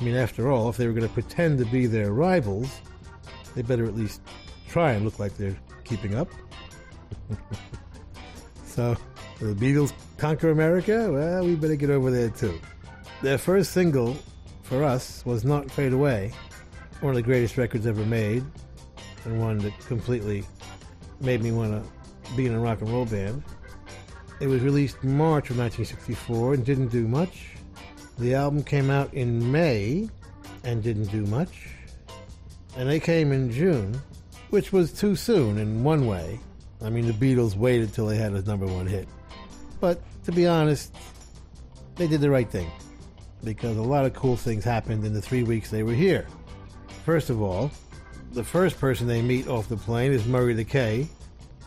I 0.00 0.04
mean, 0.04 0.16
after 0.16 0.50
all, 0.50 0.68
if 0.70 0.76
they 0.76 0.86
were 0.86 0.92
going 0.92 1.06
to 1.06 1.12
pretend 1.12 1.58
to 1.58 1.66
be 1.66 1.86
their 1.86 2.12
rivals, 2.12 2.80
they 3.54 3.62
better 3.62 3.84
at 3.84 3.94
least 3.94 4.22
try 4.68 4.92
and 4.92 5.04
look 5.04 5.18
like 5.18 5.36
they're 5.36 5.56
keeping 5.84 6.14
up. 6.14 6.28
so, 8.64 8.96
the 9.40 9.54
Beatles 9.54 9.92
conquer 10.16 10.50
America? 10.50 11.10
Well, 11.12 11.44
we 11.44 11.54
better 11.54 11.76
get 11.76 11.90
over 11.90 12.10
there 12.10 12.30
too. 12.30 12.58
Their 13.22 13.38
first 13.38 13.72
single 13.72 14.16
for 14.62 14.84
us 14.84 15.24
was 15.26 15.44
Not 15.44 15.70
Fade 15.70 15.92
Away, 15.92 16.32
one 17.00 17.10
of 17.10 17.16
the 17.16 17.22
greatest 17.22 17.58
records 17.58 17.86
ever 17.86 18.04
made, 18.06 18.44
and 19.24 19.40
one 19.40 19.58
that 19.58 19.78
completely 19.80 20.44
made 21.20 21.42
me 21.42 21.52
want 21.52 21.72
to 21.72 22.36
be 22.36 22.46
in 22.46 22.54
a 22.54 22.60
rock 22.60 22.80
and 22.80 22.90
roll 22.90 23.04
band. 23.04 23.42
It 24.40 24.46
was 24.46 24.62
released 24.62 25.04
March 25.04 25.50
of 25.50 25.58
1964 25.58 26.54
and 26.54 26.64
didn't 26.64 26.88
do 26.88 27.06
much. 27.06 27.50
The 28.18 28.34
album 28.34 28.64
came 28.64 28.90
out 28.90 29.12
in 29.12 29.52
May 29.52 30.08
and 30.64 30.82
didn't 30.82 31.06
do 31.06 31.26
much. 31.26 31.68
And 32.76 32.88
they 32.88 33.00
came 33.00 33.32
in 33.32 33.52
June, 33.52 34.00
which 34.48 34.72
was 34.72 34.92
too 34.92 35.14
soon 35.14 35.58
in 35.58 35.84
one 35.84 36.06
way. 36.06 36.40
I 36.82 36.88
mean, 36.88 37.06
the 37.06 37.12
Beatles 37.12 37.54
waited 37.54 37.92
till 37.92 38.06
they 38.06 38.16
had 38.16 38.32
a 38.32 38.40
number 38.42 38.66
one 38.66 38.86
hit. 38.86 39.06
But 39.78 40.00
to 40.24 40.32
be 40.32 40.46
honest, 40.46 40.94
they 41.96 42.06
did 42.06 42.22
the 42.22 42.30
right 42.30 42.50
thing 42.50 42.70
because 43.44 43.76
a 43.76 43.82
lot 43.82 44.06
of 44.06 44.14
cool 44.14 44.36
things 44.36 44.64
happened 44.64 45.04
in 45.04 45.12
the 45.12 45.20
three 45.20 45.42
weeks 45.42 45.70
they 45.70 45.82
were 45.82 45.92
here. 45.92 46.26
First 47.04 47.28
of 47.28 47.42
all, 47.42 47.70
the 48.32 48.44
first 48.44 48.78
person 48.78 49.06
they 49.06 49.20
meet 49.20 49.48
off 49.48 49.68
the 49.68 49.76
plane 49.76 50.12
is 50.12 50.26
Murray 50.26 50.54
the 50.54 50.64
K, 50.64 51.08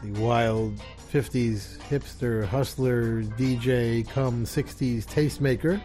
the 0.02 0.20
wild 0.20 0.80
50s 1.14 1.78
hipster 1.90 2.44
hustler 2.44 3.22
DJ 3.22 4.10
come 4.10 4.46
60s 4.46 5.06
tastemaker. 5.06 5.80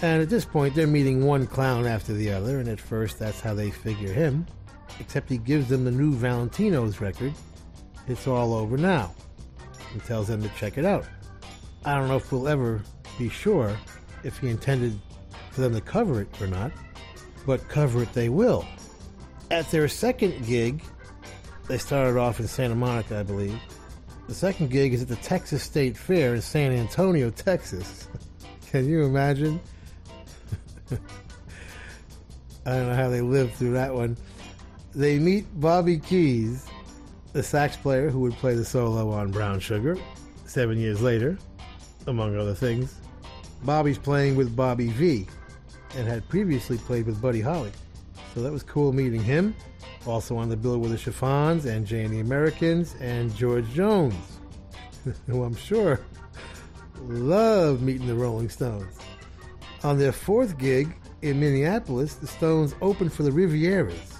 And 0.00 0.20
at 0.20 0.30
this 0.30 0.44
point, 0.44 0.74
they're 0.74 0.88
meeting 0.88 1.24
one 1.24 1.46
clown 1.46 1.86
after 1.86 2.12
the 2.12 2.32
other, 2.32 2.58
and 2.58 2.68
at 2.68 2.80
first, 2.80 3.20
that's 3.20 3.40
how 3.40 3.54
they 3.54 3.70
figure 3.70 4.12
him. 4.12 4.44
Except 4.98 5.30
he 5.30 5.38
gives 5.38 5.68
them 5.68 5.84
the 5.84 5.92
new 5.92 6.12
Valentinos 6.12 6.98
record. 6.98 7.32
It's 8.08 8.26
all 8.26 8.52
over 8.52 8.76
now. 8.76 9.14
And 9.92 10.02
tells 10.02 10.26
them 10.26 10.42
to 10.42 10.48
check 10.56 10.76
it 10.76 10.84
out. 10.84 11.06
I 11.84 11.94
don't 11.94 12.08
know 12.08 12.16
if 12.16 12.32
we'll 12.32 12.48
ever 12.48 12.82
be 13.20 13.28
sure 13.28 13.78
if 14.24 14.38
he 14.38 14.48
intended 14.48 14.98
for 15.52 15.60
them 15.60 15.72
to 15.72 15.80
cover 15.80 16.20
it 16.20 16.42
or 16.42 16.48
not, 16.48 16.72
but 17.46 17.68
cover 17.68 18.02
it 18.02 18.12
they 18.12 18.28
will. 18.28 18.66
At 19.52 19.70
their 19.70 19.86
second 19.86 20.44
gig, 20.46 20.82
they 21.68 21.78
started 21.78 22.18
off 22.18 22.40
in 22.40 22.48
Santa 22.48 22.74
Monica, 22.74 23.20
I 23.20 23.22
believe. 23.22 23.60
The 24.28 24.34
second 24.34 24.70
gig 24.70 24.94
is 24.94 25.02
at 25.02 25.08
the 25.08 25.16
Texas 25.16 25.62
State 25.62 25.96
Fair 25.96 26.34
in 26.34 26.40
San 26.40 26.72
Antonio, 26.72 27.30
Texas. 27.30 28.08
Can 28.70 28.88
you 28.88 29.04
imagine? 29.04 29.60
I 30.90 30.96
don't 32.64 32.88
know 32.88 32.94
how 32.94 33.08
they 33.08 33.20
lived 33.20 33.54
through 33.54 33.72
that 33.72 33.94
one. 33.94 34.16
They 34.94 35.18
meet 35.18 35.46
Bobby 35.60 35.98
Keys, 35.98 36.66
the 37.32 37.42
sax 37.42 37.76
player 37.76 38.10
who 38.10 38.20
would 38.20 38.34
play 38.34 38.54
the 38.54 38.64
solo 38.64 39.10
on 39.10 39.30
Brown 39.30 39.58
Sugar 39.58 39.96
seven 40.46 40.78
years 40.78 41.00
later, 41.00 41.36
among 42.06 42.36
other 42.36 42.54
things. 42.54 42.94
Bobby's 43.64 43.98
playing 43.98 44.36
with 44.36 44.54
Bobby 44.54 44.88
Vee 44.88 45.26
and 45.96 46.06
had 46.06 46.28
previously 46.28 46.78
played 46.78 47.06
with 47.06 47.20
Buddy 47.20 47.40
Holly. 47.40 47.72
So 48.34 48.40
that 48.42 48.52
was 48.52 48.62
cool 48.62 48.92
meeting 48.92 49.22
him. 49.22 49.54
Also 50.06 50.36
on 50.36 50.48
the 50.48 50.56
bill 50.56 50.78
were 50.78 50.88
the 50.88 50.98
Chiffons 50.98 51.64
and 51.64 51.86
Jay 51.86 52.04
and 52.04 52.12
the 52.12 52.20
Americans 52.20 52.94
and 53.00 53.34
George 53.36 53.68
Jones, 53.72 54.14
who 55.26 55.44
I'm 55.44 55.54
sure 55.54 56.00
loved 57.08 57.82
meeting 57.82 58.06
the 58.06 58.14
Rolling 58.14 58.48
Stones. 58.48 58.98
On 59.84 59.98
their 59.98 60.12
fourth 60.12 60.58
gig 60.58 60.94
in 61.22 61.40
Minneapolis, 61.40 62.14
the 62.14 62.26
Stones 62.26 62.74
opened 62.80 63.12
for 63.12 63.22
the 63.22 63.30
Rivieras 63.30 64.16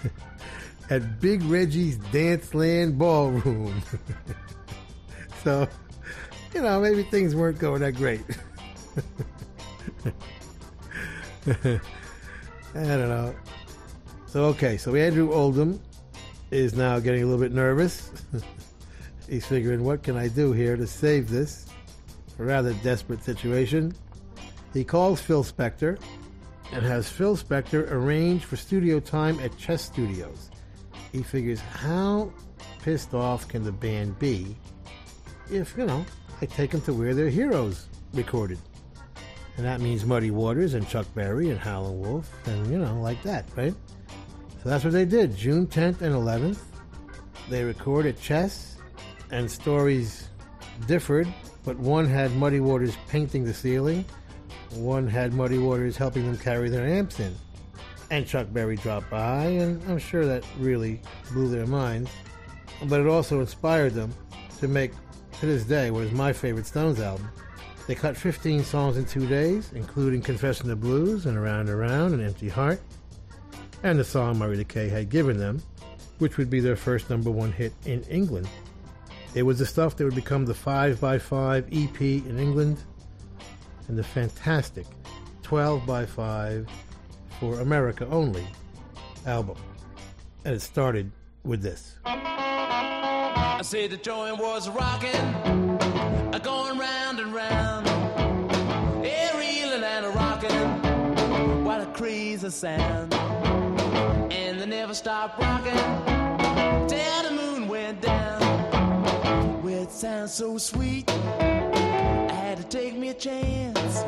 at 0.90 1.20
Big 1.20 1.42
Reggie's 1.42 1.98
Danceland 1.98 2.98
Ballroom. 2.98 3.82
so, 5.44 5.68
you 6.54 6.62
know, 6.62 6.80
maybe 6.80 7.02
things 7.04 7.34
weren't 7.34 7.58
going 7.58 7.80
that 7.80 7.92
great. 7.92 8.22
I 12.76 12.84
don't 12.84 13.08
know. 13.08 13.34
So, 14.26 14.44
okay, 14.46 14.76
so 14.76 14.94
Andrew 14.94 15.32
Oldham 15.32 15.80
is 16.50 16.74
now 16.74 16.98
getting 16.98 17.22
a 17.22 17.26
little 17.26 17.40
bit 17.40 17.52
nervous. 17.52 18.10
He's 19.28 19.46
figuring, 19.46 19.82
what 19.82 20.02
can 20.02 20.16
I 20.16 20.28
do 20.28 20.52
here 20.52 20.76
to 20.76 20.86
save 20.86 21.30
this? 21.30 21.66
A 22.38 22.44
rather 22.44 22.74
desperate 22.74 23.24
situation. 23.24 23.94
He 24.74 24.84
calls 24.84 25.22
Phil 25.22 25.42
Spector 25.42 25.98
and 26.72 26.84
has 26.84 27.08
Phil 27.08 27.34
Spector 27.34 27.90
arrange 27.90 28.44
for 28.44 28.56
studio 28.56 29.00
time 29.00 29.40
at 29.40 29.56
Chess 29.56 29.82
Studios. 29.82 30.50
He 31.12 31.22
figures, 31.22 31.60
how 31.60 32.30
pissed 32.82 33.14
off 33.14 33.48
can 33.48 33.64
the 33.64 33.72
band 33.72 34.18
be 34.18 34.54
if, 35.50 35.74
you 35.78 35.86
know, 35.86 36.04
I 36.42 36.46
take 36.46 36.72
them 36.72 36.82
to 36.82 36.92
where 36.92 37.14
their 37.14 37.30
heroes 37.30 37.86
recorded? 38.12 38.58
And 39.56 39.64
that 39.64 39.80
means 39.80 40.04
Muddy 40.04 40.30
Waters 40.30 40.74
and 40.74 40.86
Chuck 40.88 41.06
Berry 41.14 41.50
and 41.50 41.58
Howlin' 41.58 41.98
Wolf 41.98 42.30
and, 42.46 42.70
you 42.70 42.78
know, 42.78 43.00
like 43.00 43.22
that, 43.22 43.46
right? 43.56 43.74
So 44.62 44.68
that's 44.68 44.84
what 44.84 44.92
they 44.92 45.04
did. 45.04 45.36
June 45.36 45.66
10th 45.66 46.02
and 46.02 46.14
11th, 46.14 46.58
they 47.48 47.64
recorded 47.64 48.20
Chess, 48.20 48.76
and 49.30 49.50
stories 49.50 50.28
differed 50.86 51.26
but 51.66 51.76
one 51.78 52.06
had 52.06 52.34
Muddy 52.36 52.60
Waters 52.60 52.96
painting 53.08 53.44
the 53.44 53.52
ceiling, 53.52 54.04
one 54.70 55.08
had 55.08 55.34
Muddy 55.34 55.58
Waters 55.58 55.96
helping 55.96 56.24
them 56.24 56.38
carry 56.38 56.70
their 56.70 56.86
amps 56.86 57.18
in. 57.18 57.34
And 58.08 58.24
Chuck 58.24 58.46
Berry 58.52 58.76
dropped 58.76 59.10
by, 59.10 59.46
and 59.46 59.82
I'm 59.90 59.98
sure 59.98 60.24
that 60.24 60.44
really 60.58 61.02
blew 61.32 61.48
their 61.48 61.66
minds. 61.66 62.08
But 62.84 63.00
it 63.00 63.08
also 63.08 63.40
inspired 63.40 63.94
them 63.94 64.14
to 64.60 64.68
make, 64.68 64.92
to 65.40 65.46
this 65.46 65.64
day, 65.64 65.90
what 65.90 66.04
is 66.04 66.12
my 66.12 66.32
favorite 66.32 66.66
Stones 66.66 67.00
album. 67.00 67.28
They 67.86 67.94
cut 67.94 68.16
15 68.16 68.64
songs 68.64 68.96
in 68.96 69.04
two 69.04 69.26
days, 69.26 69.70
including 69.74 70.20
Confession 70.20 70.70
of 70.70 70.80
Blues 70.80 71.26
and 71.26 71.36
Around 71.36 71.60
and 71.60 71.70
Around 71.70 72.14
and 72.14 72.22
Empty 72.22 72.48
Heart, 72.48 72.80
and 73.82 73.98
the 73.98 74.04
song 74.04 74.38
Murray 74.38 74.56
the 74.56 74.64
K 74.64 74.88
had 74.88 75.08
given 75.08 75.38
them, 75.38 75.62
which 76.18 76.36
would 76.36 76.50
be 76.50 76.58
their 76.58 76.74
first 76.76 77.08
number 77.10 77.30
one 77.30 77.52
hit 77.52 77.72
in 77.84 78.02
England. 78.04 78.48
It 79.34 79.42
was 79.42 79.58
the 79.58 79.66
stuff 79.66 79.96
that 79.96 80.04
would 80.04 80.14
become 80.14 80.46
the 80.46 80.54
5x5 80.54 81.66
EP 81.70 82.00
in 82.00 82.38
England 82.38 82.82
and 83.86 83.96
the 83.96 84.02
fantastic 84.02 84.86
12x5 85.42 86.66
for 87.38 87.60
America 87.60 88.06
only 88.10 88.46
album. 89.26 89.58
And 90.44 90.54
it 90.54 90.60
started 90.60 91.12
with 91.44 91.62
this. 91.62 91.98
I 92.04 93.60
said 93.62 93.90
the 93.90 93.96
joint 93.96 94.38
was 94.38 94.68
rocking, 94.70 95.10
going 96.46 96.78
round 96.78 97.18
and 97.18 97.34
round, 97.34 97.88
a 99.04 99.30
reeling 99.36 99.82
and 99.82 100.06
a 100.06 100.10
rocking, 100.10 101.64
what 101.64 101.80
a 101.80 101.86
crazy 101.86 102.50
sound. 102.50 103.12
And 104.32 104.60
they 104.60 104.66
never 104.66 104.94
stopped 104.94 105.40
rocking 105.40 105.74
till 106.86 107.22
the 107.24 107.32
moon 107.32 107.66
went 107.66 108.00
down. 108.00 108.40
Well, 109.64 109.82
it 109.82 109.90
sounds 109.90 110.34
so 110.34 110.56
sweet, 110.56 111.10
I 111.10 112.32
had 112.32 112.58
to 112.58 112.64
take 112.78 112.96
me 112.96 113.08
a 113.08 113.14
chance. 113.14 114.04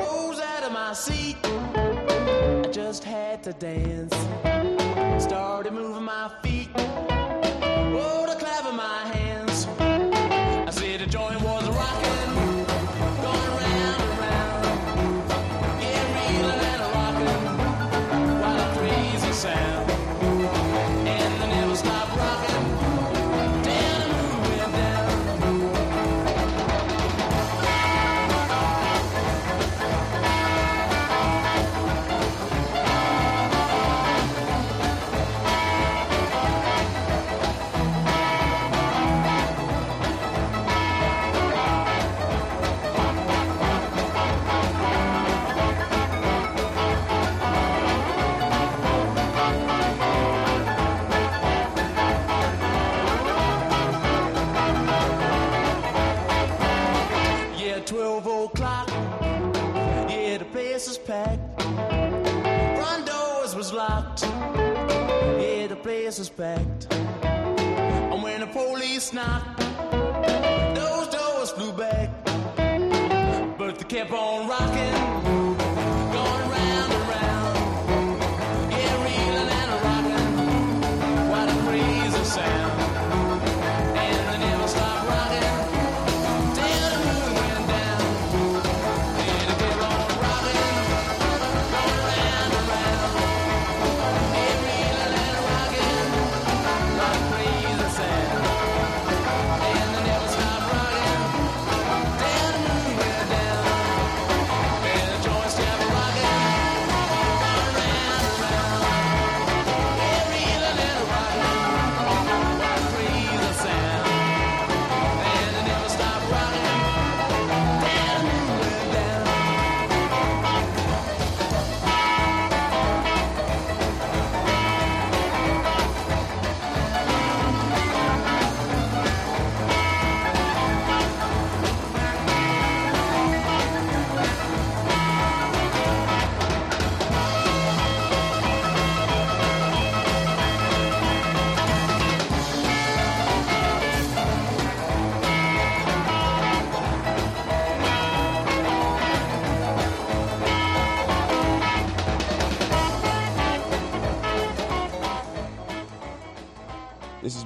Rose 0.00 0.40
out 0.40 0.64
of 0.64 0.72
my 0.72 0.94
seat, 0.94 1.36
I 1.44 2.68
just 2.72 3.04
had 3.04 3.44
to 3.44 3.52
dance. 3.52 4.16
Started 5.22 5.74
moving 5.74 6.02
my 6.02 6.28
feet. 6.42 6.70
Is. 66.18 66.30
And 66.38 68.22
when 68.22 68.40
the 68.40 68.46
police 68.46 69.12
knocked, 69.12 69.58
those 70.74 71.08
doors 71.08 71.50
flew 71.50 71.72
back. 71.72 72.08
But 73.58 73.78
they 73.78 73.84
kept 73.84 74.12
on 74.12 74.48
rocking, 74.48 74.94
going 76.12 76.46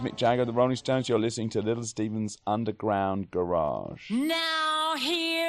Mick 0.01 0.17
Jagger, 0.17 0.47
the 0.47 0.53
Rolling 0.53 0.77
Stones. 0.77 1.11
You're 1.11 1.19
listening 1.19 1.51
to 1.51 1.61
Little 1.61 1.83
Steven's 1.83 2.39
Underground 2.47 3.31
Garage. 3.31 4.11
Now 4.11 4.95
hear 4.97 5.40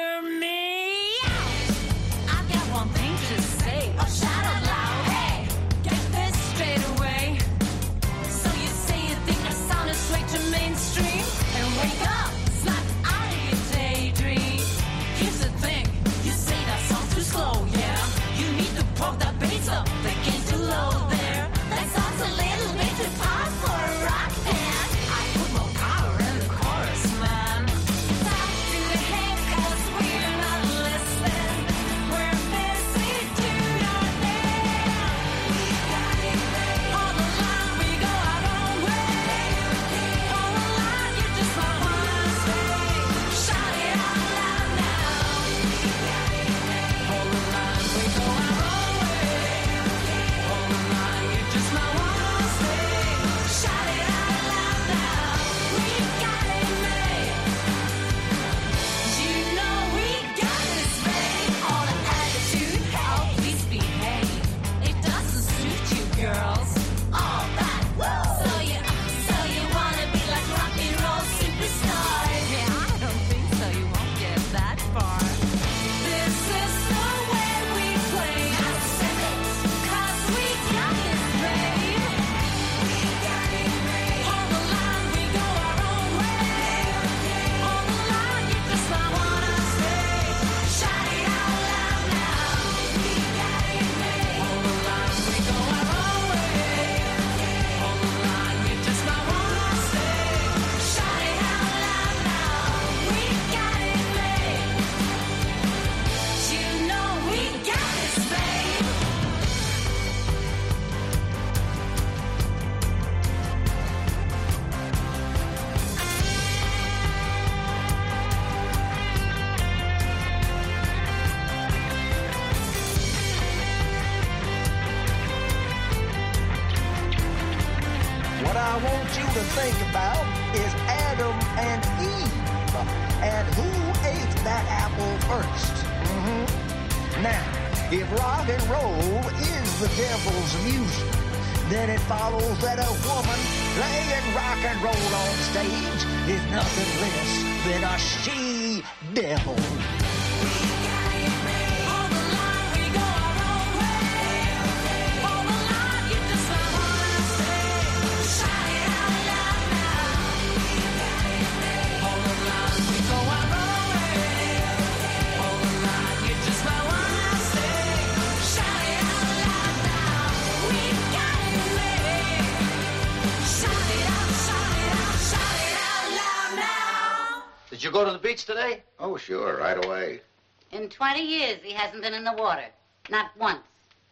20 181.02 181.20
years, 181.20 181.58
he 181.64 181.72
hasn't 181.72 182.00
been 182.00 182.14
in 182.14 182.22
the 182.22 182.32
water. 182.32 182.66
Not 183.10 183.32
once. 183.36 183.58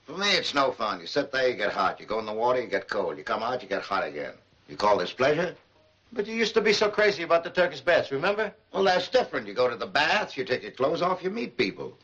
For 0.07 0.19
me, 0.19 0.27
it's 0.33 0.55
no 0.55 0.73
fun. 0.73 1.01
You 1.01 1.07
sit 1.07 1.31
there, 1.31 1.49
you 1.49 1.55
get 1.55 1.71
hot. 1.71 2.01
You 2.01 2.07
go 2.07 2.19
in 2.19 2.27
the 2.27 2.33
water, 2.33 2.61
you 2.61 2.67
get 2.67 2.89
cold. 2.89 3.17
You 3.17 3.23
come 3.23 3.45
out, 3.45 3.63
you 3.63 3.69
get 3.69 3.83
hot 3.83 4.05
again. 4.05 4.33
You 4.69 4.77
call 4.77 4.99
this 4.99 5.13
pleasure? 5.13 5.55
But 6.13 6.27
you 6.27 6.35
used 6.35 6.53
to 6.55 6.61
be 6.61 6.73
so 6.73 6.91
crazy 6.91 7.23
about 7.23 7.45
the 7.45 7.51
Turkish 7.51 7.81
baths, 7.81 8.11
remember? 8.11 8.53
Well, 8.73 8.83
that's 8.83 9.07
different. 9.07 9.47
You 9.47 9.55
go 9.55 9.71
to 9.71 9.77
the 9.77 9.87
baths, 9.87 10.37
you 10.37 10.45
take 10.45 10.65
your 10.65 10.73
clothes 10.73 11.01
off, 11.01 11.23
you 11.23 11.31
meet 11.31 11.57
people. 11.57 11.97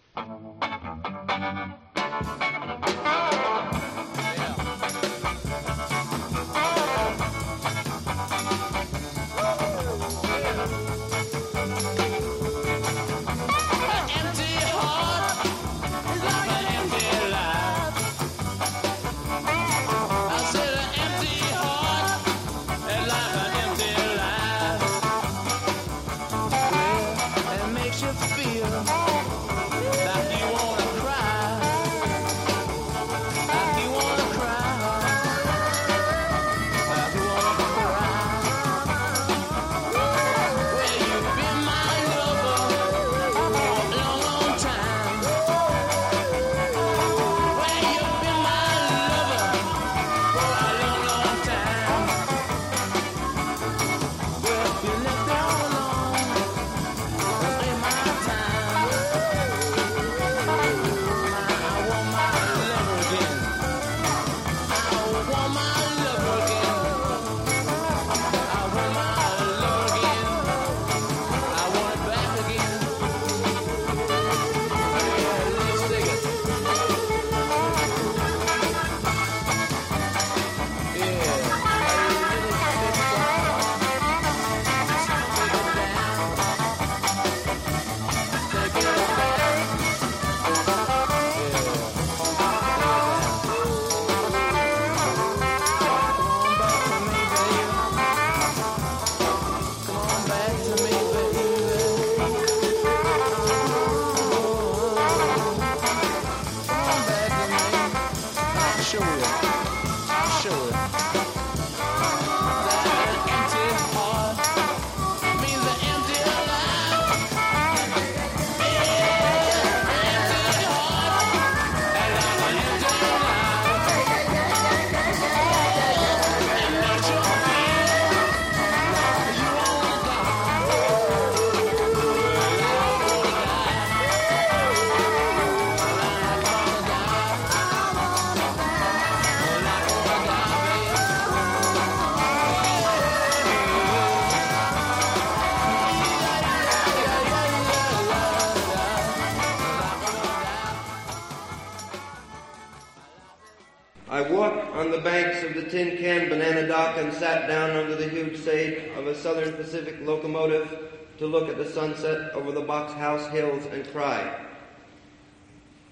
Box 162.67 162.93
House 162.95 163.27
hills 163.31 163.65
and 163.67 163.87
cry. 163.93 164.47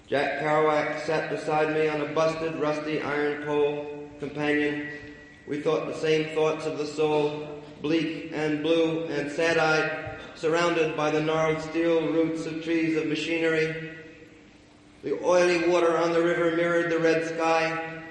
Jack 0.07 0.39
Kerouac 0.39 1.01
sat 1.01 1.29
beside 1.31 1.73
me 1.73 1.87
on 1.87 2.01
a 2.01 2.13
busted, 2.13 2.55
rusty 2.59 3.01
iron 3.01 3.43
pole 3.43 4.09
companion. 4.19 4.87
We 5.47 5.61
thought 5.61 5.87
the 5.87 5.97
same 5.97 6.35
thoughts 6.35 6.65
of 6.65 6.77
the 6.77 6.85
soul, 6.85 7.61
bleak 7.81 8.31
and 8.33 8.61
blue 8.61 9.05
and 9.05 9.31
sad-eyed, 9.31 10.19
surrounded 10.35 10.95
by 10.95 11.11
the 11.11 11.21
gnarled 11.21 11.61
steel 11.61 12.01
roots 12.11 12.45
of 12.45 12.63
trees 12.63 12.97
of 12.97 13.07
machinery. 13.07 13.91
The 15.03 15.23
oily 15.23 15.69
water 15.69 15.97
on 15.97 16.13
the 16.13 16.21
river 16.21 16.55
mirrored 16.55 16.91
the 16.91 16.99
red 16.99 17.27
sky. 17.27 18.01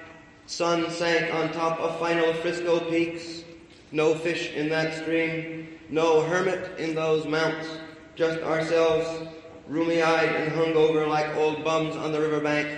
Sun 0.47 0.89
sank 0.91 1.33
on 1.33 1.51
top 1.51 1.79
of 1.79 1.99
final 1.99 2.33
Frisco 2.35 2.79
peaks. 2.89 3.43
No 3.91 4.15
fish 4.15 4.51
in 4.53 4.69
that 4.69 5.01
stream. 5.01 5.77
No 5.89 6.21
hermit 6.21 6.79
in 6.79 6.95
those 6.95 7.25
mounts. 7.25 7.67
Just 8.15 8.39
ourselves, 8.43 9.27
rheumy-eyed 9.69 10.29
and 10.29 10.51
hungover 10.53 11.05
like 11.05 11.35
old 11.35 11.65
bums 11.65 11.97
on 11.97 12.13
the 12.13 12.21
riverbank, 12.21 12.69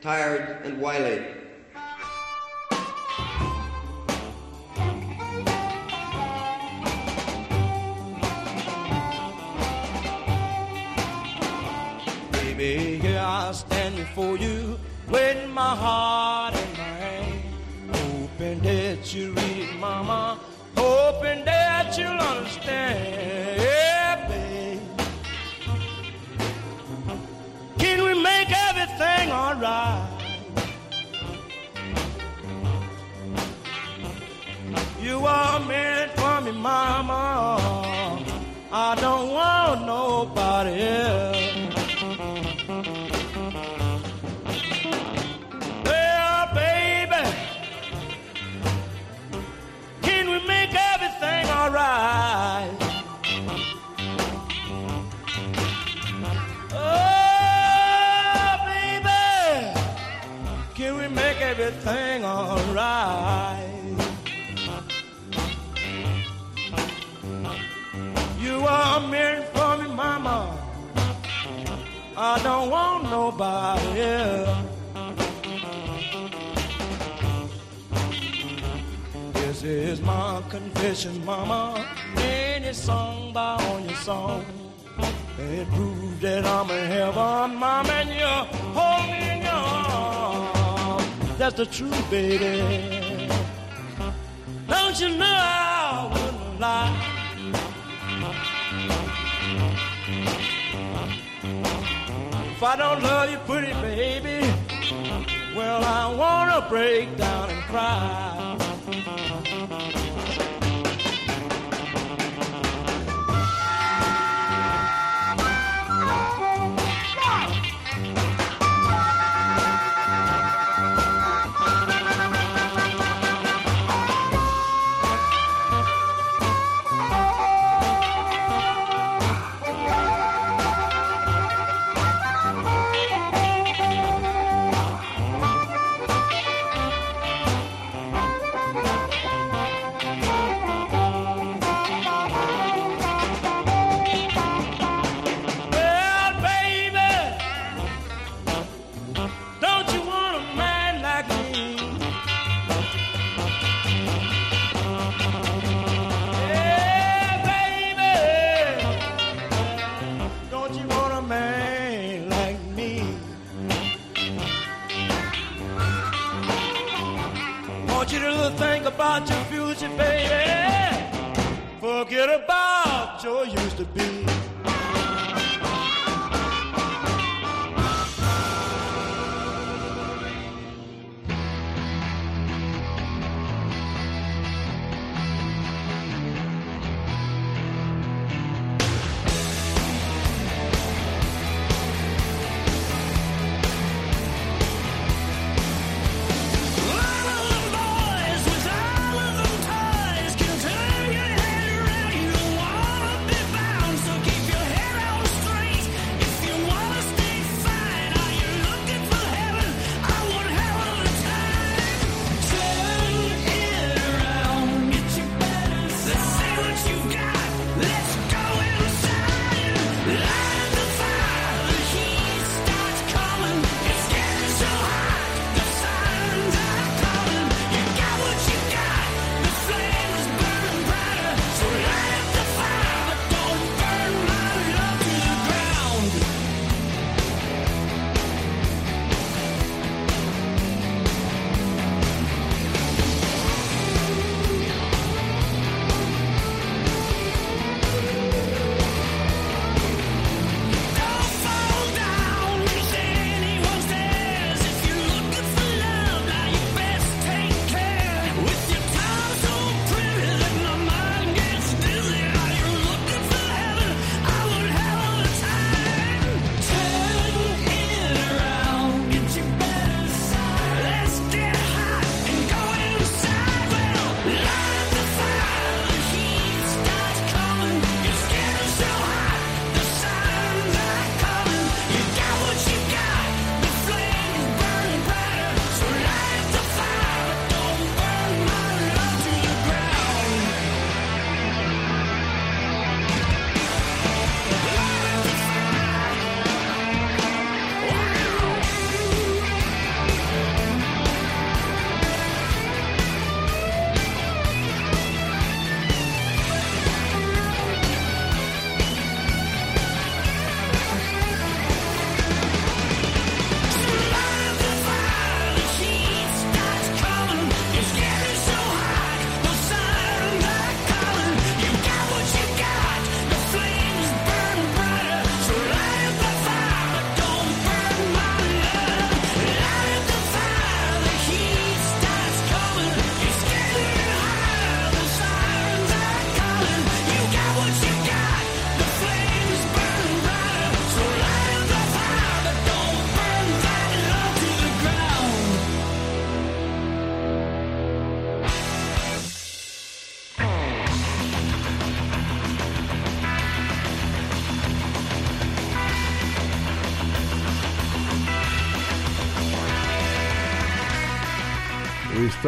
tired 0.00 0.62
and 0.64 0.80
wily. 0.80 1.22
Baby, 12.32 12.98
here 12.98 13.20
I 13.22 13.52
stand 13.52 13.96
before 13.96 14.38
you, 14.38 14.78
with 15.10 15.50
my 15.50 15.76
heart 15.76 16.54
in 16.54 16.72
my 16.72 16.78
hand, 16.78 17.42
hoping 17.92 18.60
that 18.60 19.14
you 19.14 19.32
read 19.32 19.68
it, 19.68 19.78
mama, 19.78 20.40
hoping 20.74 21.44
that 21.44 21.98
you'll 21.98 22.08
understand. 22.08 23.60
Yeah, 23.60 23.97
everything 29.00 29.32
all 29.32 29.54
right. 29.54 30.14
You 35.00 35.18
are 35.26 35.60
meant 35.60 36.12
for 36.12 36.40
me, 36.40 36.52
mama. 36.52 38.24
I 38.70 38.94
don't 38.96 39.30
want 39.30 39.86
nobody 39.86 40.82
else. 40.82 41.37
Everything 61.88 62.24
alright? 62.24 63.64
You 68.40 68.56
are 68.66 69.08
meant 69.08 69.44
for 69.48 69.76
me, 69.78 69.88
mama. 69.94 70.56
I 72.16 72.42
don't 72.42 72.70
want 72.70 73.04
nobody 73.04 74.00
else. 74.00 74.64
This 79.34 79.62
is 79.62 80.00
my 80.00 80.42
confession, 80.48 81.24
mama. 81.24 81.86
Any 82.16 82.72
song 82.72 83.32
by 83.32 83.54
on 83.54 83.84
your 83.84 83.94
song. 83.96 84.44
It 85.38 85.68
proves 85.68 86.20
that 86.20 86.44
I'm 86.44 86.70
in 86.70 86.90
heaven, 86.90 87.56
mama, 87.56 87.92
and 87.92 88.10
you 88.10 88.57
That's 91.48 91.56
the 91.56 91.64
truth, 91.64 92.10
baby. 92.10 93.26
Don't 94.68 95.00
you 95.00 95.08
know 95.16 95.24
I 95.24 96.10
wouldn't 96.12 96.60
lie? 96.60 96.92
If 102.52 102.62
I 102.62 102.76
don't 102.76 103.02
love 103.02 103.30
you, 103.30 103.38
pretty 103.46 103.72
baby, 103.80 104.46
well, 105.56 105.82
I 105.82 106.14
wanna 106.14 106.68
break 106.68 107.16
down 107.16 107.48
and 107.48 107.62
cry. 107.62 108.47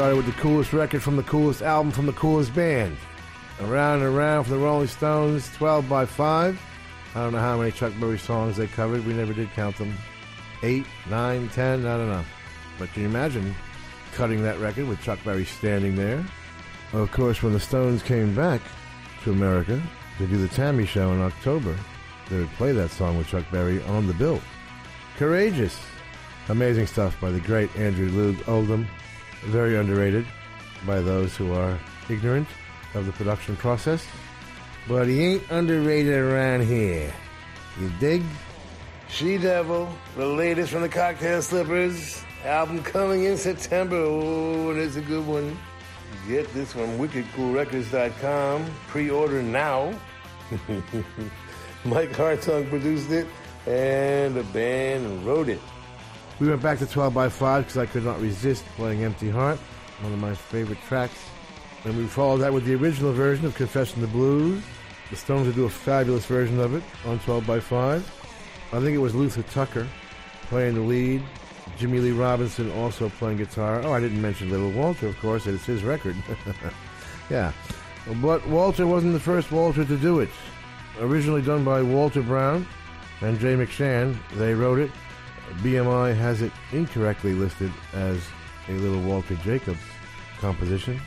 Started 0.01 0.17
with 0.17 0.35
the 0.35 0.41
coolest 0.41 0.73
record 0.73 1.03
from 1.03 1.17
the 1.17 1.23
coolest 1.25 1.61
album 1.61 1.93
from 1.93 2.07
the 2.07 2.15
coolest 2.15 2.55
band. 2.55 2.97
Around 3.61 3.99
and 3.99 4.17
Around 4.17 4.45
from 4.45 4.55
the 4.55 4.59
Rolling 4.59 4.89
Stones, 4.89 5.53
12 5.57 5.91
by 5.91 6.07
5. 6.07 6.59
I 7.15 7.23
don't 7.23 7.35
know 7.35 7.39
how 7.39 7.59
many 7.59 7.71
Chuck 7.71 7.93
Berry 8.01 8.19
songs 8.19 8.57
they 8.57 8.67
covered. 8.67 9.05
We 9.05 9.13
never 9.13 9.35
did 9.35 9.53
count 9.53 9.77
them. 9.77 9.93
8, 10.63 10.87
9, 11.11 11.49
10, 11.51 11.85
I 11.85 11.97
don't 11.99 12.09
know. 12.09 12.25
But 12.79 12.91
can 12.95 13.03
you 13.03 13.09
imagine 13.11 13.55
cutting 14.15 14.43
that 14.43 14.59
record 14.59 14.89
with 14.89 15.03
Chuck 15.03 15.19
Berry 15.23 15.45
standing 15.45 15.97
there? 15.97 16.25
Of 16.95 17.13
course, 17.13 17.43
when 17.43 17.53
the 17.53 17.61
Stones 17.61 18.03
came 18.03 18.35
back 18.35 18.63
to 19.25 19.33
America 19.33 19.83
to 20.17 20.27
do 20.27 20.39
the 20.39 20.49
T.A.M.I. 20.49 20.87
Show 20.87 21.13
in 21.13 21.21
October, 21.21 21.77
they 22.31 22.39
would 22.39 22.53
play 22.53 22.73
that 22.73 22.91
song 22.91 23.19
with 23.19 23.29
Chuck 23.29 23.45
Berry 23.53 23.83
on 23.83 24.07
the 24.07 24.15
bill. 24.15 24.41
Courageous. 25.19 25.79
Amazing 26.49 26.87
stuff 26.87 27.21
by 27.21 27.31
the 27.31 27.41
great 27.41 27.77
Andrew 27.77 28.09
Loog 28.09 28.49
Oldham. 28.49 28.89
Very 29.45 29.77
underrated 29.77 30.27
by 30.87 31.01
those 31.01 31.37
who 31.37 31.53
are 31.53 31.79
ignorant 32.09 32.49
of 32.95 33.07
the 33.07 33.13
production 33.13 33.57
process. 33.57 34.07
But 34.89 35.09
he 35.09 35.35
ain't 35.35 35.51
underrated 35.51 36.15
around 36.15 36.65
here. 36.65 37.13
You 37.81 37.91
dig? 38.01 38.23
She 39.09 39.39
Devil, 39.39 39.93
the 40.17 40.27
latest 40.27 40.73
from 40.73 40.83
the 40.83 40.89
Cocktail 40.89 41.43
Slippers. 41.43 42.23
Album 42.45 42.83
coming 42.83 43.25
in 43.25 43.37
September. 43.37 43.97
Oh, 43.97 44.71
it's 44.71 44.97
a 44.97 45.01
good 45.01 45.27
one. 45.27 45.59
Get 46.29 46.53
this 46.55 46.73
from 46.73 46.99
wickedcoolrecords.com. 46.99 48.67
Pre-order 48.89 49.43
now. 49.43 49.95
Mike 51.85 52.13
Hartung 52.13 52.69
produced 52.69 53.11
it, 53.11 53.27
and 53.67 54.35
the 54.35 54.45
band 54.45 55.25
wrote 55.25 55.49
it. 55.49 55.61
We 56.41 56.49
went 56.49 56.63
back 56.63 56.79
to 56.79 56.87
12 56.87 57.13
by 57.13 57.29
5 57.29 57.65
because 57.65 57.77
I 57.77 57.85
could 57.85 58.05
not 58.05 58.19
resist 58.19 58.65
playing 58.77 59.05
Empty 59.05 59.29
Heart, 59.29 59.59
one 60.01 60.13
of 60.13 60.19
my 60.19 60.35
favorite 60.35 60.81
tracks. 60.89 61.23
And 61.85 61.97
we 61.97 62.07
followed 62.07 62.39
that 62.39 62.53
with 62.53 62.65
the 62.65 62.75
original 62.75 63.13
version 63.13 63.45
of 63.45 63.55
Confessin' 63.55 64.01
the 64.01 64.09
Blues. 64.09 64.63
The 65.11 65.17
Stones 65.17 65.47
would 65.47 65.57
do 65.57 65.67
a 65.67 65.71
fabulous 65.71 66.25
version 66.25 66.59
of 66.59 66.75
it 66.75 66.83
on 67.05 67.19
12 67.21 67.47
by 67.47 67.61
5. 67.61 68.21
I 68.73 68.81
think 68.81 68.95
it 68.95 68.99
was 68.99 69.15
Luther 69.15 69.43
Tucker 69.43 69.87
playing 70.49 70.77
the 70.77 70.81
lead. 70.81 71.23
Jimmy 71.77 71.99
Lee 71.99 72.13
Robinson 72.13 72.71
also 72.73 73.11
playing 73.11 73.39
guitar. 73.39 73.83
Oh, 73.85 73.93
I 73.93 74.01
didn't 74.01 74.21
mention 74.21 74.51
Little 74.51 74.71
Walter, 74.71 75.09
of 75.09 75.19
course. 75.21 75.47
It's 75.47 75.67
his 75.67 75.83
record. 75.83 76.17
yeah. 77.31 77.53
But 78.23 78.47
Walter 78.47 78.87
wasn't 78.87 79.13
the 79.13 79.21
first 79.21 79.53
Walter 79.53 79.85
to 79.85 79.97
do 79.97 80.21
it. 80.21 80.31
Originally 81.01 81.43
done 81.43 81.65
by 81.65 81.83
Walter 81.83 82.23
Brown 82.23 82.67
and 83.21 83.39
Jay 83.39 83.55
McShann, 83.55 84.17
they 84.37 84.55
wrote 84.55 84.79
it. 84.79 84.91
BMI 85.59 86.17
has 86.17 86.43
it 86.43 86.53
incorrectly 86.73 87.33
listed 87.35 87.73
as 87.93 88.23
a 88.69 88.73
Little 88.73 89.03
Walter 89.03 89.35
Jacobs 89.37 89.81
composition. 90.39 91.01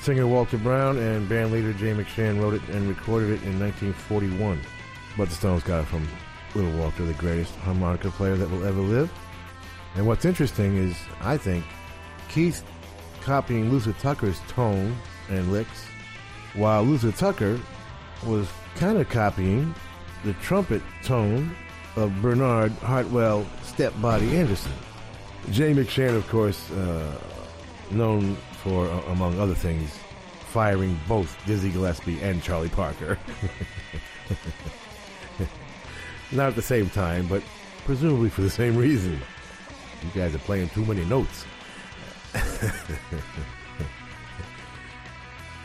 Singer 0.00 0.26
Walter 0.26 0.58
Brown 0.58 0.98
and 0.98 1.28
band 1.28 1.52
leader 1.52 1.72
Jay 1.72 1.92
McShann 1.92 2.40
wrote 2.40 2.54
it 2.54 2.62
and 2.68 2.88
recorded 2.88 3.30
it 3.30 3.42
in 3.42 3.58
1941. 3.58 4.60
But 5.16 5.28
the 5.28 5.34
Stones 5.34 5.62
got 5.62 5.82
it 5.82 5.86
from 5.86 6.06
Little 6.54 6.78
Walter, 6.78 7.04
the 7.04 7.14
greatest 7.14 7.54
harmonica 7.56 8.10
player 8.10 8.36
that 8.36 8.50
will 8.50 8.64
ever 8.64 8.80
live. 8.80 9.10
And 9.94 10.06
what's 10.06 10.24
interesting 10.24 10.76
is, 10.76 10.96
I 11.20 11.36
think, 11.36 11.64
Keith 12.28 12.62
copying 13.22 13.70
Luther 13.70 13.94
Tucker's 13.94 14.40
tone 14.48 14.96
and 15.28 15.50
licks, 15.50 15.86
while 16.54 16.82
Luther 16.84 17.12
Tucker 17.12 17.58
was 18.24 18.48
kind 18.76 18.98
of 18.98 19.08
copying 19.08 19.74
the 20.24 20.34
trumpet 20.34 20.82
tone 21.02 21.56
of 21.96 22.14
Bernard 22.20 22.72
Hartwell 22.72 23.46
Stepbody 23.76 24.32
Anderson. 24.32 24.72
Jay 25.50 25.74
McShann, 25.74 26.16
of 26.16 26.26
course, 26.28 26.70
uh, 26.70 27.12
known 27.90 28.34
for, 28.62 28.86
uh, 28.86 29.02
among 29.12 29.38
other 29.38 29.54
things, 29.54 29.90
firing 30.48 30.98
both 31.06 31.36
Dizzy 31.44 31.70
Gillespie 31.70 32.18
and 32.22 32.42
Charlie 32.42 32.70
Parker. 32.70 33.18
Not 36.32 36.48
at 36.48 36.54
the 36.56 36.62
same 36.62 36.88
time, 36.88 37.26
but 37.28 37.42
presumably 37.84 38.30
for 38.30 38.40
the 38.40 38.48
same 38.48 38.78
reason. 38.78 39.20
You 40.02 40.10
guys 40.14 40.34
are 40.34 40.38
playing 40.38 40.70
too 40.70 40.86
many 40.86 41.04
notes. 41.04 41.44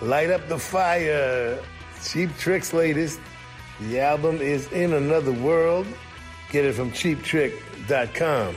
Light 0.01 0.31
up 0.31 0.49
the 0.49 0.59
fire. 0.59 1.63
Cheap 2.03 2.37
Trick's 2.37 2.73
latest. 2.73 3.21
The 3.79 4.01
album 4.01 4.41
is 4.41 4.69
In 4.73 4.91
Another 4.91 5.31
World. 5.31 5.87
Get 6.51 6.65
it 6.65 6.73
from 6.73 6.91
cheaptrick.com. 6.91 8.55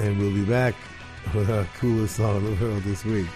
And 0.00 0.18
we'll 0.18 0.30
be 0.30 0.44
back 0.44 0.74
with 1.34 1.50
our 1.50 1.64
coolest 1.78 2.16
song 2.16 2.36
in 2.36 2.44
the 2.44 2.64
world 2.64 2.82
this 2.82 3.02
week. 3.06 3.26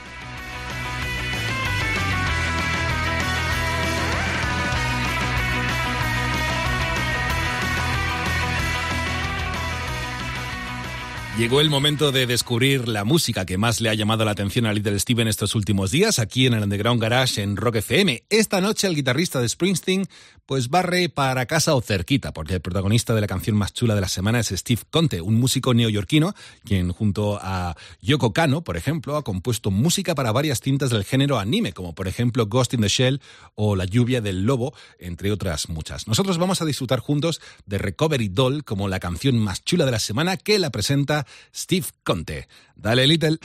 Llegó 11.38 11.62
el 11.62 11.70
momento 11.70 12.12
de 12.12 12.26
descubrir 12.26 12.88
la 12.88 13.04
música 13.04 13.46
que 13.46 13.56
más 13.56 13.80
le 13.80 13.88
ha 13.88 13.94
llamado 13.94 14.26
la 14.26 14.32
atención 14.32 14.66
a 14.66 14.72
Little 14.74 15.00
Steven 15.00 15.26
estos 15.26 15.54
últimos 15.54 15.90
días 15.90 16.18
aquí 16.18 16.46
en 16.46 16.52
el 16.52 16.62
Underground 16.62 17.00
Garage 17.00 17.42
en 17.42 17.56
Rock 17.56 17.76
FM. 17.76 18.24
Esta 18.28 18.60
noche 18.60 18.86
el 18.86 18.94
guitarrista 18.94 19.40
de 19.40 19.48
Springsteen 19.48 20.04
pues 20.46 20.68
barre 20.68 21.08
para 21.08 21.46
casa 21.46 21.74
o 21.74 21.80
cerquita, 21.80 22.32
porque 22.32 22.54
el 22.54 22.60
protagonista 22.60 23.14
de 23.14 23.20
la 23.20 23.26
canción 23.26 23.56
más 23.56 23.72
chula 23.72 23.94
de 23.94 24.00
la 24.00 24.08
semana 24.08 24.40
es 24.40 24.48
Steve 24.48 24.82
Conte, 24.90 25.20
un 25.20 25.34
músico 25.34 25.74
neoyorquino 25.74 26.34
quien 26.64 26.92
junto 26.92 27.38
a 27.40 27.76
Yoko 28.00 28.32
Kano, 28.32 28.62
por 28.62 28.76
ejemplo, 28.76 29.16
ha 29.16 29.24
compuesto 29.24 29.70
música 29.70 30.14
para 30.14 30.32
varias 30.32 30.60
cintas 30.60 30.90
del 30.90 31.04
género 31.04 31.38
anime, 31.38 31.72
como 31.72 31.94
por 31.94 32.08
ejemplo 32.08 32.46
Ghost 32.46 32.74
in 32.74 32.80
the 32.80 32.88
Shell 32.88 33.20
o 33.54 33.76
La 33.76 33.84
lluvia 33.84 34.20
del 34.20 34.44
lobo, 34.44 34.74
entre 34.98 35.32
otras 35.32 35.68
muchas. 35.68 36.06
Nosotros 36.06 36.38
vamos 36.38 36.62
a 36.62 36.64
disfrutar 36.64 37.00
juntos 37.00 37.40
de 37.66 37.78
Recovery 37.78 38.28
Doll 38.28 38.64
como 38.64 38.88
la 38.88 39.00
canción 39.00 39.38
más 39.38 39.64
chula 39.64 39.84
de 39.84 39.92
la 39.92 39.98
semana 39.98 40.36
que 40.36 40.58
la 40.58 40.70
presenta 40.70 41.26
Steve 41.54 41.86
Conte. 42.04 42.48
Dale, 42.76 43.06
Little. 43.06 43.38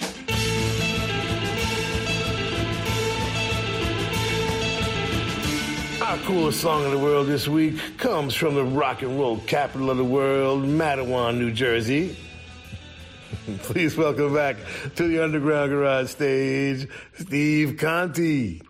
Coolest 6.25 6.61
song 6.61 6.83
in 6.85 6.91
the 6.91 6.97
world 6.97 7.27
this 7.27 7.47
week 7.47 7.97
comes 7.97 8.33
from 8.33 8.55
the 8.55 8.63
rock 8.63 9.01
and 9.01 9.17
roll 9.19 9.37
capital 9.39 9.89
of 9.89 9.97
the 9.97 10.03
world, 10.03 10.63
Matawan, 10.63 11.37
New 11.37 11.51
Jersey. 11.51 12.15
Please 13.59 13.95
welcome 13.95 14.33
back 14.33 14.57
to 14.95 15.07
the 15.07 15.23
Underground 15.23 15.71
Garage 15.71 16.09
stage, 16.09 16.87
Steve 17.19 17.77
Conte. 17.77 18.61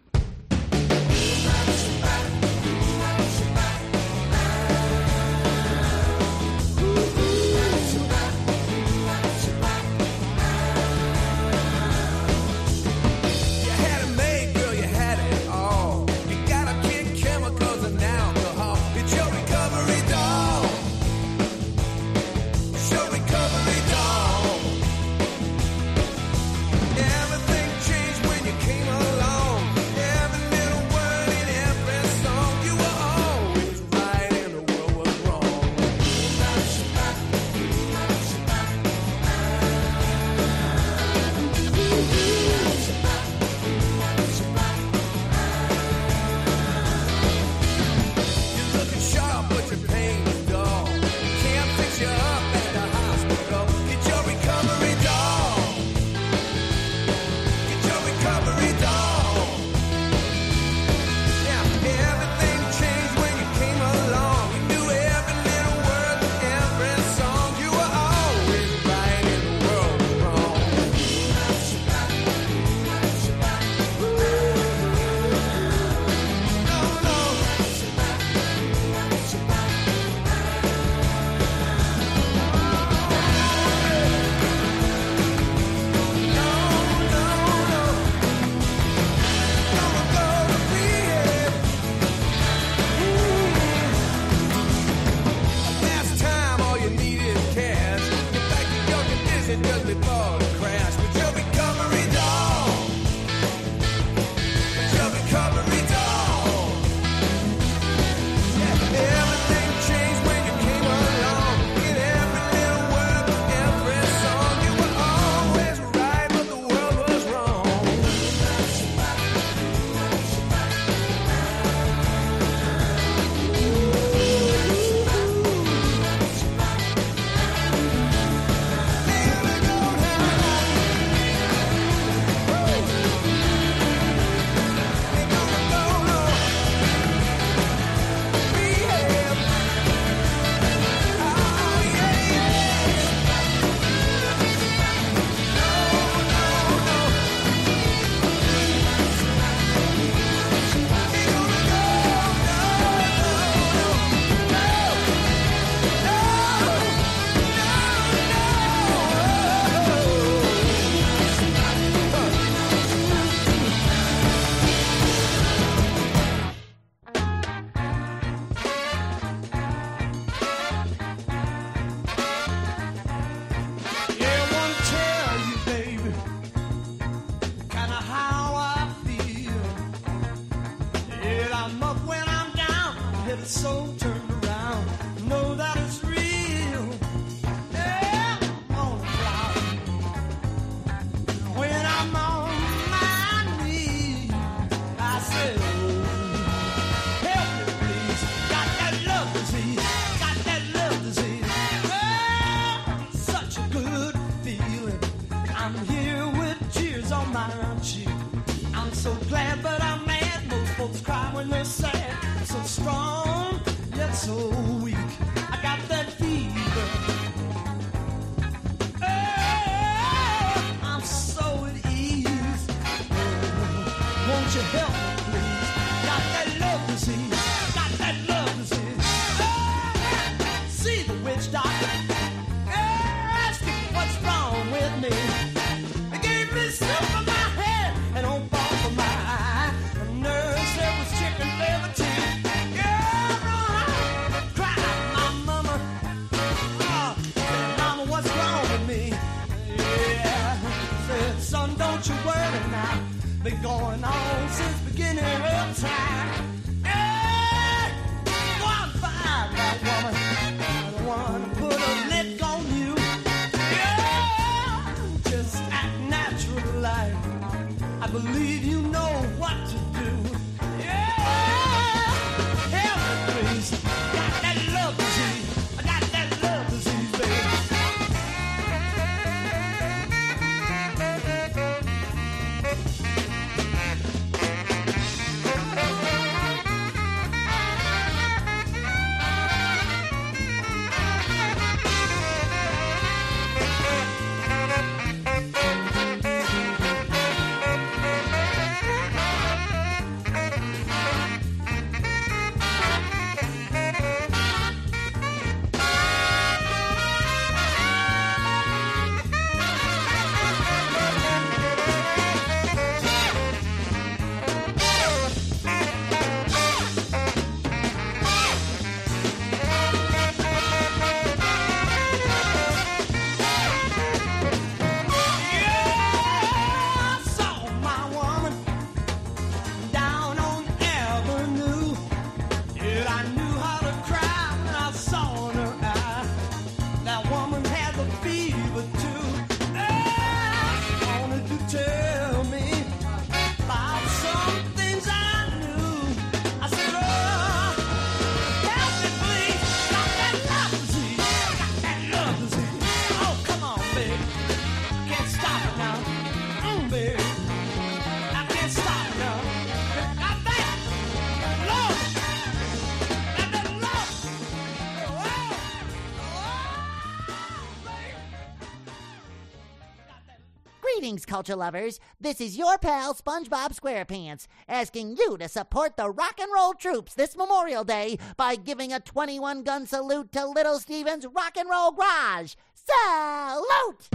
Greetings, 370.97 371.27
culture 371.27 371.55
lovers. 371.55 371.99
This 372.19 372.41
is 372.41 372.57
your 372.57 372.79
pal 372.79 373.13
SpongeBob 373.13 373.79
SquarePants 373.79 374.47
asking 374.67 375.15
you 375.15 375.37
to 375.37 375.47
support 375.47 375.95
the 375.95 376.09
rock 376.09 376.39
and 376.39 376.51
roll 376.51 376.73
troops 376.73 377.13
this 377.13 377.37
Memorial 377.37 377.83
Day 377.83 378.17
by 378.35 378.55
giving 378.55 378.91
a 378.91 378.99
21 378.99 379.61
gun 379.61 379.85
salute 379.85 380.31
to 380.31 380.47
Little 380.47 380.79
Steven's 380.79 381.27
Rock 381.27 381.55
and 381.55 381.69
Roll 381.69 381.91
Garage. 381.91 382.55
Salute! 382.73 384.09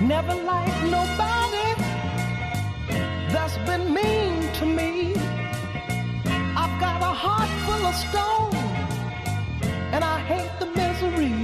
Never 0.00 0.34
like 0.44 0.69
a 7.84 7.92
stone, 7.92 8.54
and 9.94 10.02
I 10.02 10.18
hate 10.30 10.54
the 10.58 10.68
misery. 10.80 11.34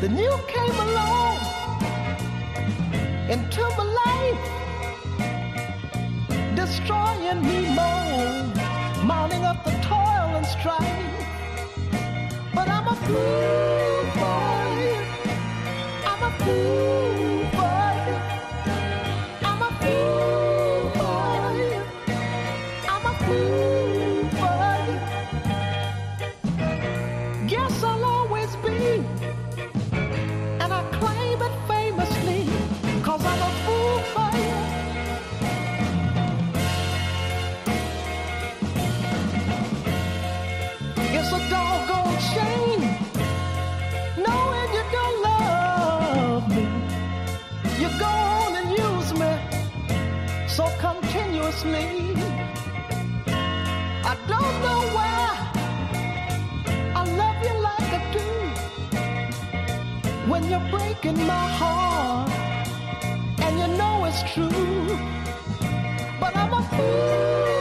Then 0.00 0.16
you 0.16 0.32
came 0.54 0.78
along 0.86 1.38
into 3.34 3.62
my 3.78 3.86
life, 4.02 4.44
destroying 6.54 7.40
me 7.48 7.58
more, 7.80 8.44
mounting 9.12 9.44
up 9.50 9.64
the 9.64 9.76
toil 9.90 10.28
and 10.38 10.46
strife. 10.46 11.10
But 12.54 12.68
I'm 12.68 12.86
a 12.86 12.96
fool 13.06 14.00
you. 14.20 14.96
I'm 16.10 16.22
a 16.28 16.32
fool 16.42 17.53
continuously. 51.64 52.24
I 54.04 54.16
don't 54.28 54.56
know 54.64 54.80
why 54.96 55.26
I 56.94 57.02
love 57.20 57.38
you 57.46 57.54
like 57.68 57.90
I 57.98 58.02
do 58.12 58.28
when 60.30 60.42
you're 60.50 60.68
breaking 60.70 61.26
my 61.26 61.46
heart 61.58 62.30
and 63.40 63.58
you 63.58 63.68
know 63.78 64.04
it's 64.04 64.22
true. 64.34 64.98
But 66.20 66.36
I'm 66.36 66.52
a 66.52 66.62
fool 66.74 67.53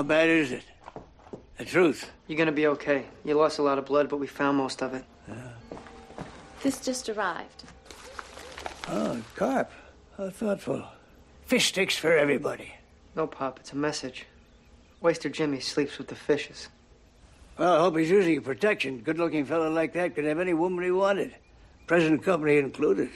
How 0.00 0.04
bad 0.04 0.30
is 0.30 0.50
it? 0.50 0.62
The 1.58 1.66
truth. 1.66 2.10
You're 2.26 2.38
gonna 2.38 2.52
be 2.52 2.68
okay. 2.68 3.04
You 3.22 3.34
lost 3.34 3.58
a 3.58 3.62
lot 3.62 3.76
of 3.76 3.84
blood, 3.84 4.08
but 4.08 4.16
we 4.16 4.26
found 4.26 4.56
most 4.56 4.80
of 4.80 4.94
it. 4.94 5.04
Uh. 5.30 5.34
This 6.62 6.80
just 6.80 7.10
arrived. 7.10 7.64
Oh, 8.88 9.20
carp. 9.36 9.70
How 10.16 10.30
thoughtful. 10.30 10.82
Fish 11.44 11.66
sticks 11.66 11.98
for 11.98 12.16
everybody. 12.16 12.72
No, 13.14 13.26
Pop, 13.26 13.60
it's 13.60 13.74
a 13.74 13.76
message. 13.76 14.24
Waster 15.02 15.28
Jimmy 15.28 15.60
sleeps 15.60 15.98
with 15.98 16.08
the 16.08 16.14
fishes. 16.14 16.70
Well, 17.58 17.74
I 17.74 17.80
hope 17.80 17.98
he's 17.98 18.08
using 18.08 18.32
your 18.32 18.42
protection. 18.42 19.00
Good 19.00 19.18
looking 19.18 19.44
fellow 19.44 19.70
like 19.70 19.92
that 19.92 20.14
could 20.14 20.24
have 20.24 20.40
any 20.40 20.54
woman 20.54 20.82
he 20.82 20.92
wanted, 20.92 21.34
present 21.86 22.22
company 22.22 22.56
included. 22.56 23.10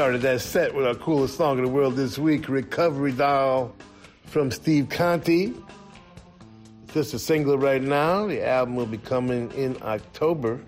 Started 0.00 0.22
that 0.22 0.40
set 0.40 0.74
with 0.74 0.86
our 0.86 0.94
coolest 0.94 1.36
song 1.36 1.58
in 1.58 1.64
the 1.64 1.70
world 1.70 1.94
this 1.94 2.16
week, 2.16 2.48
Recovery 2.48 3.12
Doll 3.12 3.70
from 4.24 4.50
Steve 4.50 4.88
Conte. 4.88 5.52
It's 6.84 6.94
just 6.94 7.12
a 7.12 7.18
single 7.18 7.58
right 7.58 7.82
now. 7.82 8.26
The 8.26 8.42
album 8.42 8.76
will 8.76 8.86
be 8.86 8.96
coming 8.96 9.52
in 9.52 9.76
October. 9.82 10.58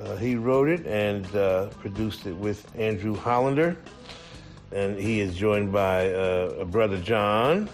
Uh, 0.00 0.16
he 0.16 0.36
wrote 0.36 0.70
it 0.70 0.86
and 0.86 1.26
uh, 1.36 1.66
produced 1.78 2.24
it 2.24 2.32
with 2.32 2.66
Andrew 2.74 3.14
Hollander. 3.14 3.76
And 4.72 4.98
he 4.98 5.20
is 5.20 5.36
joined 5.36 5.70
by 5.70 6.10
uh, 6.14 6.54
a 6.60 6.64
brother 6.64 6.96
John. 6.96 7.68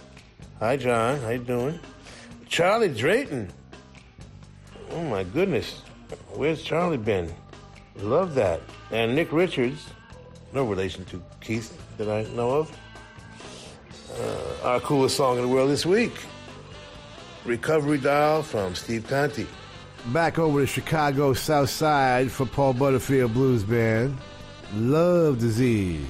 Hi, 0.58 0.76
John. 0.76 1.20
How 1.20 1.28
you 1.28 1.38
doing? 1.38 1.78
Charlie 2.48 2.92
Drayton. 2.92 3.48
Oh 4.90 5.04
my 5.04 5.22
goodness. 5.22 5.82
Where's 6.34 6.64
Charlie 6.64 6.96
been? 6.96 7.32
Love 7.98 8.34
that. 8.34 8.60
And 8.90 9.14
Nick 9.14 9.30
Richards, 9.30 9.86
no 10.52 10.64
relation 10.64 11.04
to 11.06 11.22
Keith 11.40 11.76
that 11.98 12.08
I 12.08 12.22
know 12.34 12.50
of. 12.50 12.78
Uh, 14.18 14.68
our 14.68 14.80
coolest 14.80 15.16
song 15.16 15.36
in 15.36 15.42
the 15.42 15.48
world 15.48 15.70
this 15.70 15.86
week. 15.86 16.12
Recovery 17.44 17.98
Doll 17.98 18.42
from 18.42 18.74
Steve 18.74 19.06
Conte. 19.06 19.46
Back 20.06 20.38
over 20.38 20.60
to 20.60 20.66
Chicago 20.66 21.32
South 21.32 21.70
Side 21.70 22.30
for 22.30 22.46
Paul 22.46 22.74
Butterfield 22.74 23.32
Blues 23.32 23.62
Band. 23.62 24.16
Love 24.74 25.38
Disease. 25.38 26.06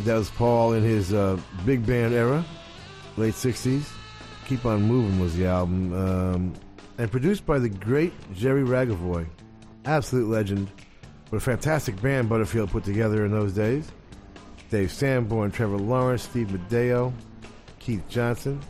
That 0.00 0.16
was 0.16 0.30
Paul 0.30 0.72
in 0.72 0.82
his 0.82 1.12
uh, 1.12 1.38
big 1.64 1.86
band 1.86 2.14
era, 2.14 2.44
late 3.16 3.34
60s. 3.34 3.88
Keep 4.46 4.66
On 4.66 4.82
Moving 4.82 5.20
was 5.20 5.36
the 5.36 5.46
album. 5.46 5.92
Um, 5.94 6.52
and 6.98 7.10
produced 7.10 7.46
by 7.46 7.58
the 7.58 7.68
great 7.68 8.12
Jerry 8.34 8.62
Ragavoy. 8.62 9.26
Absolute 9.84 10.28
legend. 10.28 10.68
What 11.34 11.42
a 11.42 11.46
fantastic 11.46 12.00
band 12.00 12.28
Butterfield 12.28 12.70
put 12.70 12.84
together 12.84 13.24
in 13.24 13.32
those 13.32 13.54
days. 13.54 13.90
Dave 14.70 14.92
Sanborn, 14.92 15.50
Trevor 15.50 15.78
Lawrence, 15.78 16.22
Steve 16.22 16.46
Madaio, 16.46 17.12
Keith 17.80 18.08
Johnson 18.08 18.60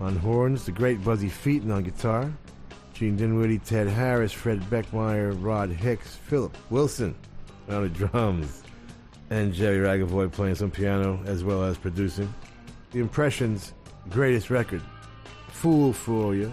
on 0.00 0.16
horns, 0.16 0.64
the 0.64 0.72
great 0.72 1.04
Buzzy 1.04 1.28
Feiten 1.28 1.72
on 1.72 1.84
guitar, 1.84 2.32
Gene 2.94 3.14
Dinwiddie, 3.14 3.60
Ted 3.60 3.86
Harris, 3.86 4.32
Fred 4.32 4.60
Beckmeier, 4.62 5.36
Rod 5.40 5.70
Hicks, 5.70 6.16
Philip 6.16 6.56
Wilson 6.68 7.14
on 7.68 7.84
the 7.84 7.88
drums, 7.88 8.64
and 9.30 9.54
Jerry 9.54 9.78
Ragavoy 9.78 10.32
playing 10.32 10.56
some 10.56 10.72
piano 10.72 11.22
as 11.26 11.44
well 11.44 11.62
as 11.62 11.78
producing. 11.78 12.34
The 12.90 12.98
Impressions' 12.98 13.72
greatest 14.08 14.50
record, 14.50 14.82
Fool 15.46 15.92
for 15.92 16.34
You, 16.34 16.52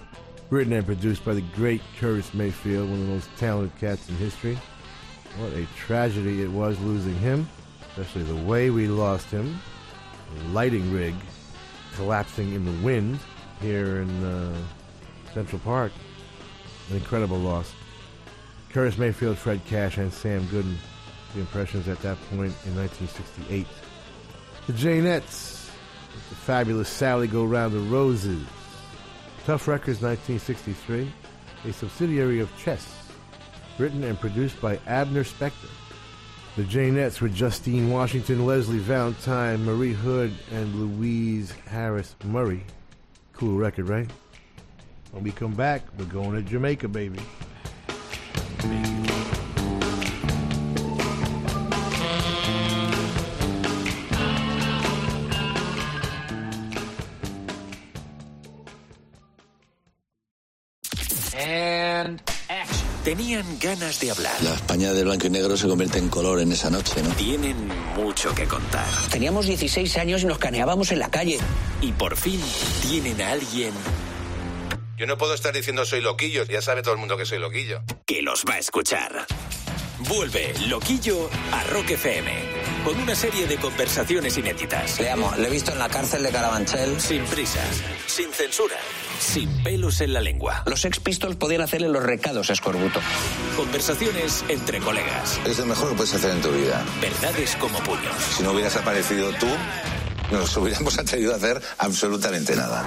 written 0.52 0.74
and 0.74 0.86
produced 0.86 1.26
by 1.26 1.34
the 1.34 1.42
great 1.56 1.82
Curtis 2.00 2.36
Mayfield, 2.36 2.92
one 2.92 3.00
of 3.00 3.08
the 3.08 3.14
most 3.14 3.30
talented 3.38 3.76
cats 3.80 4.08
in 4.08 4.18
history. 4.18 4.56
What 5.38 5.54
a 5.54 5.68
tragedy 5.76 6.42
it 6.42 6.50
was 6.50 6.80
losing 6.80 7.16
him, 7.16 7.48
especially 7.90 8.24
the 8.24 8.36
way 8.36 8.72
we 8.72 8.88
lost 8.88 9.30
him. 9.30 9.60
The 10.36 10.50
lighting 10.50 10.92
rig 10.92 11.14
collapsing 11.96 12.54
in 12.54 12.66
the 12.66 12.86
wind 12.86 13.20
here 13.62 14.02
in 14.02 14.24
uh, 14.24 14.56
Central 15.34 15.60
Park. 15.60 15.92
An 16.90 16.96
incredible 16.96 17.38
loss. 17.38 17.72
Curtis 18.72 18.98
Mayfield, 18.98 19.38
Fred 19.38 19.62
Cash, 19.66 19.98
and 19.98 20.12
Sam 20.12 20.44
Gooden. 20.48 20.76
The 21.34 21.42
impressions 21.42 21.88
at 21.88 22.00
that 22.02 22.18
point 22.30 22.54
in 22.66 22.76
1968. 22.76 23.68
The 24.66 24.74
Jaynetts, 24.74 25.70
the 26.30 26.36
fabulous 26.36 26.90
Sally 26.90 27.28
Go 27.28 27.46
Round 27.46 27.74
the 27.74 27.80
Roses. 27.80 28.44
Tuff 29.46 29.68
Records 29.68 30.02
1963, 30.02 31.12
a 31.66 31.74
subsidiary 31.74 32.40
of 32.40 32.50
Chess, 32.58 32.97
written 33.80 34.04
and 34.04 34.20
produced 34.20 34.60
by 34.62 34.80
Abner 34.88 35.24
Spector. 35.24 35.70
The 36.56 36.64
Jaynetts 36.64 37.22
were 37.22 37.30
Justine 37.30 37.92
Washington, 37.92 38.46
Leslie 38.46 38.80
Valentine, 38.80 39.64
Marie 39.64 39.94
Hood, 39.94 40.34
and 40.52 40.74
Louise 40.76 41.52
Harris 41.68 42.16
Murray. 42.24 42.64
Cool 43.34 43.58
record, 43.58 43.88
right? 43.88 44.10
When 45.12 45.24
we 45.24 45.32
come 45.32 45.54
back, 45.54 45.84
we're 45.98 46.06
going 46.06 46.34
to 46.34 46.42
Jamaica, 46.42 46.88
baby. 46.88 47.20
And. 61.36 62.37
Tenían 63.08 63.58
ganas 63.62 64.02
de 64.02 64.12
hablar. 64.12 64.34
La 64.44 64.54
España 64.54 64.92
de 64.92 65.02
blanco 65.06 65.28
y 65.28 65.30
negro 65.30 65.56
se 65.56 65.66
convierte 65.66 65.98
en 65.98 66.10
color 66.10 66.42
en 66.42 66.52
esa 66.52 66.70
noche, 66.70 67.02
¿no? 67.02 67.10
Tienen 67.12 67.56
mucho 67.96 68.36
que 68.36 68.44
contar. 68.44 68.84
Teníamos 69.10 69.46
16 69.46 69.96
años 69.96 70.24
y 70.24 70.26
nos 70.26 70.40
caneábamos 70.40 70.92
en 70.92 71.00
la 71.00 71.10
calle. 71.10 71.40
Y 71.80 71.94
por 71.94 72.18
fin 72.18 72.42
tienen 72.82 73.22
a 73.22 73.32
alguien 73.32 73.72
Yo 74.98 75.08
no 75.08 75.18
puedo 75.18 75.34
estar 75.34 75.54
diciendo 75.54 75.86
soy 75.86 76.02
loquillo, 76.02 76.44
ya 76.44 76.62
sabe 76.62 76.82
todo 76.82 76.96
el 76.96 77.00
mundo 77.00 77.16
que 77.16 77.26
soy 77.26 77.40
loquillo. 77.40 77.82
que 78.06 78.22
los 78.22 78.44
va 78.44 78.56
a 78.56 78.60
escuchar. 78.60 79.26
Vuelve 80.00 80.54
Loquillo 80.68 81.30
a 81.52 81.64
Rock 81.64 81.92
FM 81.92 82.32
con 82.86 83.00
una 83.00 83.16
serie 83.16 83.48
de 83.48 83.58
conversaciones 83.58 84.38
inéditas. 84.38 85.00
Le 85.00 85.10
amo, 85.10 85.34
le 85.38 85.48
he 85.48 85.50
visto 85.50 85.72
en 85.72 85.80
la 85.80 85.90
cárcel 85.90 86.22
de 86.22 86.30
Carabanchel. 86.30 87.02
Sin 87.02 87.24
prisas, 87.26 87.82
sin 88.06 88.32
censura, 88.32 88.76
sin 89.20 89.50
pelos 89.64 90.00
en 90.02 90.14
la 90.14 90.22
lengua. 90.22 90.64
Los 90.68 90.82
Sex 90.82 91.00
Pistols 91.00 91.36
podían 91.36 91.62
hacerle 91.62 91.90
los 91.90 92.04
recados 92.04 92.50
a 92.52 92.54
Escorbuto. 92.54 93.02
Conversaciones 93.56 94.46
entre 94.48 94.80
colegas. 94.80 95.40
Es 95.46 95.58
lo 95.58 95.66
mejor 95.66 95.90
que 95.90 95.96
puedes 95.96 96.14
hacer 96.14 96.32
en 96.32 96.42
tu 96.42 96.52
vida. 96.52 96.86
Verdades 97.02 97.56
como 97.56 97.80
puños. 97.80 98.16
Si 98.38 98.44
no 98.44 98.52
hubieras 98.52 98.76
aparecido 98.76 99.32
tú, 99.34 99.48
nos 100.32 100.56
hubiéramos 100.58 100.98
atrevido 101.00 101.34
a 101.34 101.38
hacer 101.38 101.60
absolutamente 101.80 102.56
nada. 102.56 102.86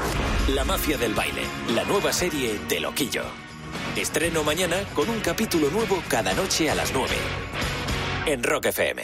La 0.54 0.64
mafia 0.64 0.96
del 0.96 1.14
baile, 1.14 1.42
la 1.74 1.84
nueva 1.84 2.12
serie 2.12 2.58
de 2.68 2.78
Loquillo. 2.80 3.49
Estreno 4.00 4.42
mañana 4.42 4.82
con 4.94 5.10
un 5.10 5.20
capítulo 5.20 5.68
nuevo 5.68 6.02
cada 6.08 6.32
noche 6.32 6.70
a 6.70 6.74
las 6.74 6.90
9. 6.94 7.14
En 8.24 8.42
Rock 8.42 8.66
FM. 8.66 9.02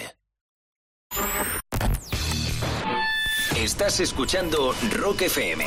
Estás 3.58 4.00
escuchando 4.00 4.74
Rock 4.92 5.22
FM. 5.22 5.66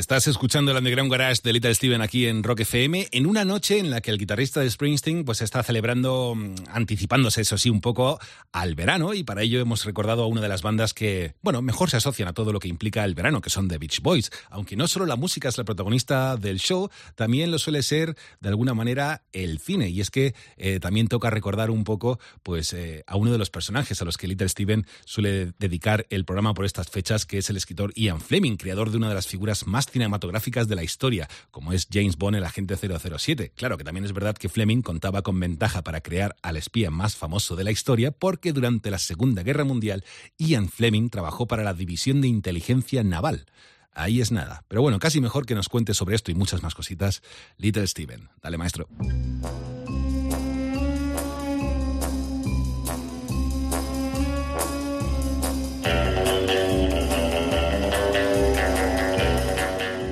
Estás 0.00 0.26
escuchando 0.28 0.70
el 0.70 0.78
Underground 0.78 1.12
Garage 1.12 1.42
de 1.44 1.52
Little 1.52 1.74
Steven 1.74 2.00
aquí 2.00 2.24
en 2.24 2.42
Rock 2.42 2.60
FM 2.60 3.08
en 3.12 3.26
una 3.26 3.44
noche 3.44 3.78
en 3.78 3.90
la 3.90 4.00
que 4.00 4.10
el 4.10 4.16
guitarrista 4.16 4.60
de 4.60 4.70
Springsteen 4.70 5.26
pues 5.26 5.42
está 5.42 5.62
celebrando, 5.62 6.34
mm, 6.34 6.54
anticipándose 6.72 7.42
eso 7.42 7.58
sí 7.58 7.68
un 7.68 7.82
poco 7.82 8.18
al 8.50 8.74
verano 8.74 9.12
y 9.12 9.24
para 9.24 9.42
ello 9.42 9.60
hemos 9.60 9.84
recordado 9.84 10.22
a 10.22 10.26
una 10.26 10.40
de 10.40 10.48
las 10.48 10.62
bandas 10.62 10.94
que, 10.94 11.34
bueno, 11.42 11.60
mejor 11.60 11.90
se 11.90 11.98
asocian 11.98 12.28
a 12.28 12.32
todo 12.32 12.50
lo 12.50 12.60
que 12.60 12.68
implica 12.68 13.04
el 13.04 13.14
verano, 13.14 13.42
que 13.42 13.50
son 13.50 13.68
The 13.68 13.76
Beach 13.76 14.00
Boys. 14.00 14.30
Aunque 14.48 14.74
no 14.74 14.88
solo 14.88 15.04
la 15.04 15.16
música 15.16 15.50
es 15.50 15.58
la 15.58 15.64
protagonista 15.64 16.38
del 16.38 16.60
show, 16.60 16.88
también 17.14 17.50
lo 17.50 17.58
suele 17.58 17.82
ser 17.82 18.16
de 18.40 18.48
alguna 18.48 18.72
manera 18.72 19.24
el 19.34 19.58
cine 19.58 19.90
y 19.90 20.00
es 20.00 20.10
que 20.10 20.34
eh, 20.56 20.80
también 20.80 21.08
toca 21.08 21.28
recordar 21.28 21.70
un 21.70 21.84
poco 21.84 22.18
pues 22.42 22.72
eh, 22.72 23.04
a 23.06 23.16
uno 23.16 23.32
de 23.32 23.38
los 23.38 23.50
personajes 23.50 24.00
a 24.00 24.06
los 24.06 24.16
que 24.16 24.28
Little 24.28 24.48
Steven 24.48 24.86
suele 25.04 25.52
dedicar 25.58 26.06
el 26.08 26.24
programa 26.24 26.54
por 26.54 26.64
estas 26.64 26.88
fechas, 26.88 27.26
que 27.26 27.36
es 27.36 27.50
el 27.50 27.58
escritor 27.58 27.92
Ian 27.96 28.22
Fleming, 28.22 28.56
creador 28.56 28.90
de 28.90 28.96
una 28.96 29.10
de 29.10 29.14
las 29.14 29.26
figuras 29.26 29.66
más 29.66 29.89
cinematográficas 29.90 30.68
de 30.68 30.76
la 30.76 30.82
historia, 30.82 31.28
como 31.50 31.72
es 31.72 31.88
James 31.90 32.16
Bond 32.16 32.36
el 32.36 32.44
agente 32.44 32.76
007. 32.76 33.52
Claro 33.54 33.76
que 33.76 33.84
también 33.84 34.04
es 34.04 34.12
verdad 34.12 34.36
que 34.36 34.48
Fleming 34.48 34.82
contaba 34.82 35.22
con 35.22 35.38
ventaja 35.38 35.82
para 35.82 36.00
crear 36.00 36.36
al 36.42 36.56
espía 36.56 36.90
más 36.90 37.16
famoso 37.16 37.56
de 37.56 37.64
la 37.64 37.70
historia, 37.70 38.10
porque 38.10 38.52
durante 38.52 38.90
la 38.90 38.98
Segunda 38.98 39.42
Guerra 39.42 39.64
Mundial 39.64 40.04
Ian 40.38 40.68
Fleming 40.68 41.10
trabajó 41.10 41.46
para 41.46 41.64
la 41.64 41.74
División 41.74 42.20
de 42.20 42.28
Inteligencia 42.28 43.02
Naval. 43.02 43.46
Ahí 43.92 44.20
es 44.20 44.30
nada. 44.32 44.64
Pero 44.68 44.82
bueno, 44.82 44.98
casi 44.98 45.20
mejor 45.20 45.46
que 45.46 45.54
nos 45.54 45.68
cuente 45.68 45.94
sobre 45.94 46.14
esto 46.14 46.30
y 46.30 46.34
muchas 46.34 46.62
más 46.62 46.74
cositas. 46.74 47.22
Little 47.56 47.86
Steven. 47.86 48.28
Dale, 48.42 48.56
maestro. 48.56 48.88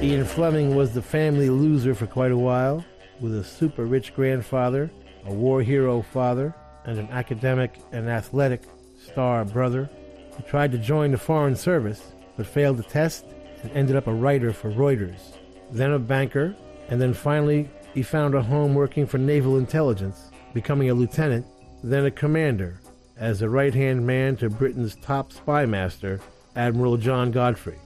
Ian 0.08 0.24
Fleming 0.24 0.74
was 0.74 0.94
the 0.94 1.02
family 1.02 1.50
loser 1.50 1.94
for 1.94 2.06
quite 2.06 2.32
a 2.32 2.38
while, 2.38 2.82
with 3.20 3.36
a 3.36 3.44
super 3.44 3.84
rich 3.84 4.14
grandfather, 4.14 4.90
a 5.26 5.34
war 5.34 5.60
hero 5.60 6.00
father, 6.00 6.54
and 6.86 6.98
an 6.98 7.08
academic 7.10 7.78
and 7.92 8.08
athletic 8.08 8.62
star 9.04 9.44
brother. 9.44 9.90
He 10.34 10.42
tried 10.44 10.72
to 10.72 10.78
join 10.78 11.10
the 11.10 11.18
Foreign 11.18 11.54
Service, 11.54 12.12
but 12.38 12.46
failed 12.46 12.78
the 12.78 12.84
test 12.84 13.26
and 13.62 13.70
ended 13.72 13.96
up 13.96 14.06
a 14.06 14.14
writer 14.14 14.50
for 14.54 14.70
Reuters, 14.70 15.36
then 15.70 15.92
a 15.92 15.98
banker, 15.98 16.56
and 16.88 16.98
then 16.98 17.12
finally 17.12 17.68
he 17.92 18.02
found 18.02 18.34
a 18.34 18.40
home 18.40 18.74
working 18.74 19.06
for 19.06 19.18
naval 19.18 19.58
intelligence, 19.58 20.30
becoming 20.54 20.88
a 20.88 20.94
lieutenant, 20.94 21.44
then 21.84 22.06
a 22.06 22.10
commander, 22.10 22.80
as 23.18 23.42
a 23.42 23.50
right 23.50 23.74
hand 23.74 24.06
man 24.06 24.36
to 24.36 24.48
Britain's 24.48 24.96
top 24.96 25.34
spy 25.34 25.66
master, 25.66 26.18
Admiral 26.56 26.96
John 26.96 27.30
Godfrey. 27.30 27.76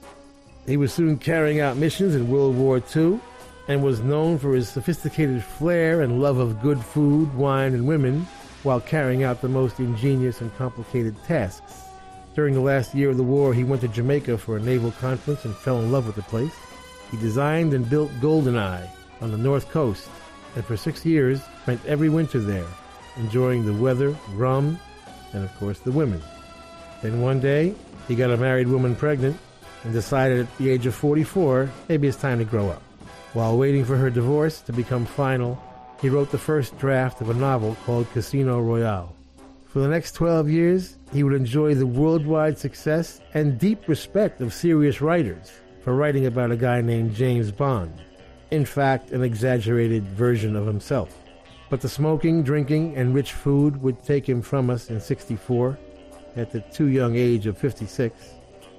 He 0.65 0.77
was 0.77 0.93
soon 0.93 1.17
carrying 1.17 1.59
out 1.59 1.75
missions 1.75 2.15
in 2.15 2.29
World 2.29 2.55
War 2.55 2.81
II 2.95 3.19
and 3.67 3.83
was 3.83 3.99
known 3.99 4.37
for 4.39 4.55
his 4.55 4.69
sophisticated 4.69 5.43
flair 5.43 6.01
and 6.01 6.21
love 6.21 6.37
of 6.37 6.61
good 6.61 6.79
food, 6.79 7.33
wine, 7.35 7.73
and 7.73 7.85
women 7.85 8.25
while 8.63 8.79
carrying 8.79 9.23
out 9.23 9.41
the 9.41 9.49
most 9.49 9.79
ingenious 9.79 10.39
and 10.39 10.55
complicated 10.55 11.15
tasks. 11.25 11.81
During 12.33 12.53
the 12.53 12.61
last 12.61 12.95
year 12.95 13.09
of 13.09 13.17
the 13.17 13.23
war, 13.23 13.53
he 13.53 13.65
went 13.65 13.81
to 13.81 13.89
Jamaica 13.89 14.37
for 14.37 14.55
a 14.55 14.61
naval 14.61 14.91
conference 14.91 15.43
and 15.43 15.53
fell 15.53 15.79
in 15.79 15.91
love 15.91 16.07
with 16.07 16.15
the 16.15 16.21
place. 16.23 16.53
He 17.11 17.17
designed 17.17 17.73
and 17.73 17.89
built 17.89 18.09
Goldeneye 18.21 18.89
on 19.21 19.31
the 19.31 19.37
north 19.37 19.69
coast, 19.69 20.07
and 20.55 20.63
for 20.63 20.77
six 20.77 21.05
years 21.05 21.41
spent 21.63 21.85
every 21.85 22.09
winter 22.09 22.39
there, 22.39 22.65
enjoying 23.17 23.65
the 23.65 23.73
weather, 23.73 24.15
rum, 24.33 24.79
and 25.33 25.43
of 25.43 25.53
course 25.59 25.79
the 25.79 25.91
women. 25.91 26.21
Then 27.01 27.21
one 27.21 27.41
day, 27.41 27.75
he 28.07 28.15
got 28.15 28.31
a 28.31 28.37
married 28.37 28.67
woman 28.67 28.95
pregnant 28.95 29.37
and 29.83 29.93
decided 29.93 30.39
at 30.41 30.57
the 30.57 30.69
age 30.69 30.85
of 30.85 30.95
44, 30.95 31.69
maybe 31.89 32.07
it's 32.07 32.17
time 32.17 32.39
to 32.39 32.45
grow 32.45 32.69
up. 32.69 32.81
While 33.33 33.57
waiting 33.57 33.83
for 33.83 33.97
her 33.97 34.09
divorce 34.09 34.61
to 34.61 34.73
become 34.73 35.05
final, 35.05 35.61
he 36.01 36.09
wrote 36.09 36.31
the 36.31 36.37
first 36.37 36.77
draft 36.77 37.21
of 37.21 37.29
a 37.29 37.33
novel 37.33 37.75
called 37.85 38.11
Casino 38.11 38.59
Royale. 38.59 39.15
For 39.65 39.79
the 39.79 39.87
next 39.87 40.11
12 40.11 40.49
years, 40.49 40.97
he 41.11 41.23
would 41.23 41.33
enjoy 41.33 41.73
the 41.73 41.87
worldwide 41.87 42.57
success 42.57 43.21
and 43.33 43.57
deep 43.57 43.87
respect 43.87 44.39
of 44.39 44.53
serious 44.53 45.01
writers 45.01 45.51
for 45.81 45.95
writing 45.95 46.27
about 46.27 46.51
a 46.51 46.57
guy 46.57 46.81
named 46.81 47.15
James 47.15 47.51
Bond. 47.51 47.93
In 48.51 48.65
fact, 48.65 49.11
an 49.11 49.23
exaggerated 49.23 50.03
version 50.03 50.55
of 50.55 50.67
himself. 50.67 51.17
But 51.69 51.81
the 51.81 51.89
smoking, 51.89 52.43
drinking, 52.43 52.95
and 52.95 53.15
rich 53.15 53.33
food 53.33 53.81
would 53.81 54.03
take 54.03 54.29
him 54.29 54.43
from 54.43 54.69
us 54.69 54.91
in 54.91 55.01
64 55.01 55.79
at 56.35 56.51
the 56.51 56.61
too 56.61 56.87
young 56.87 57.15
age 57.15 57.47
of 57.47 57.57
56. 57.57 58.13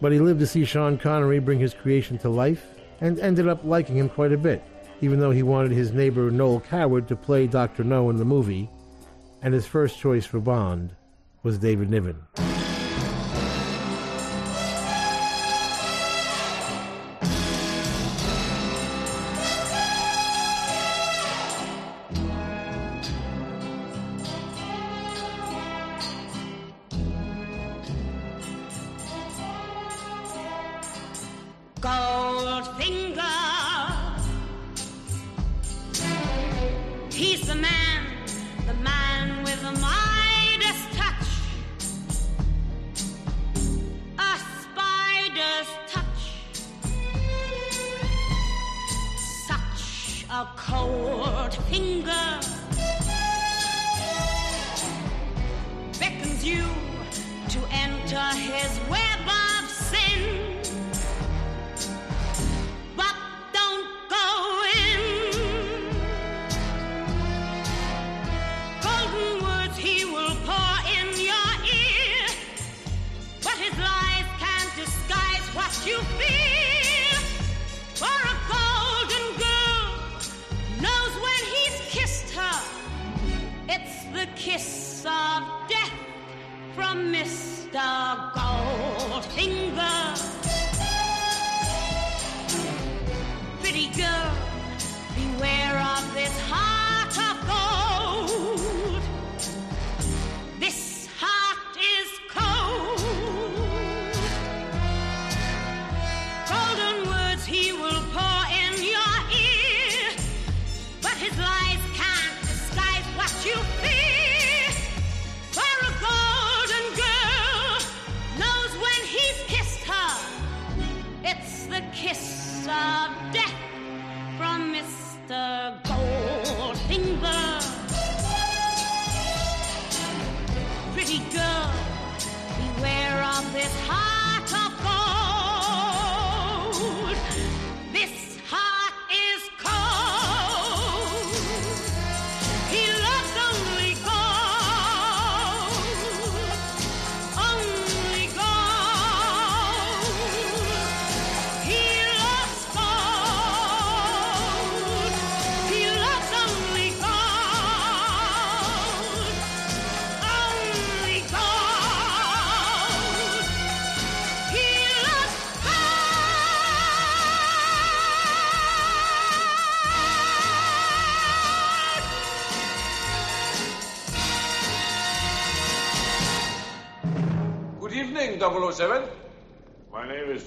But 0.05 0.13
he 0.13 0.19
lived 0.19 0.41
to 0.41 0.47
see 0.47 0.67
Sean 0.67 0.99
Connery 0.99 1.39
bring 1.39 1.59
his 1.59 1.73
creation 1.73 2.19
to 2.19 2.29
life 2.29 2.67
and 3.01 3.19
ended 3.19 3.49
up 3.49 3.65
liking 3.65 3.97
him 3.97 4.11
quite 4.11 4.33
a 4.33 4.37
bit, 4.37 4.63
even 5.01 5.19
though 5.19 5.31
he 5.31 5.43
wanted 5.43 5.73
his 5.73 5.95
neighbor 5.95 6.31
Noel 6.31 6.61
Coward 6.61 7.09
to 7.09 7.17
play 7.17 7.47
Dr. 7.47 7.85
No 7.85 8.11
in 8.11 8.19
the 8.19 8.25
movie, 8.27 8.69
and 9.41 9.55
his 9.55 9.67
first 9.67 9.99
choice 9.99 10.27
for 10.27 10.41
Bond 10.41 10.95
was 11.43 11.57
David 11.57 11.89
Niven. 11.89 12.17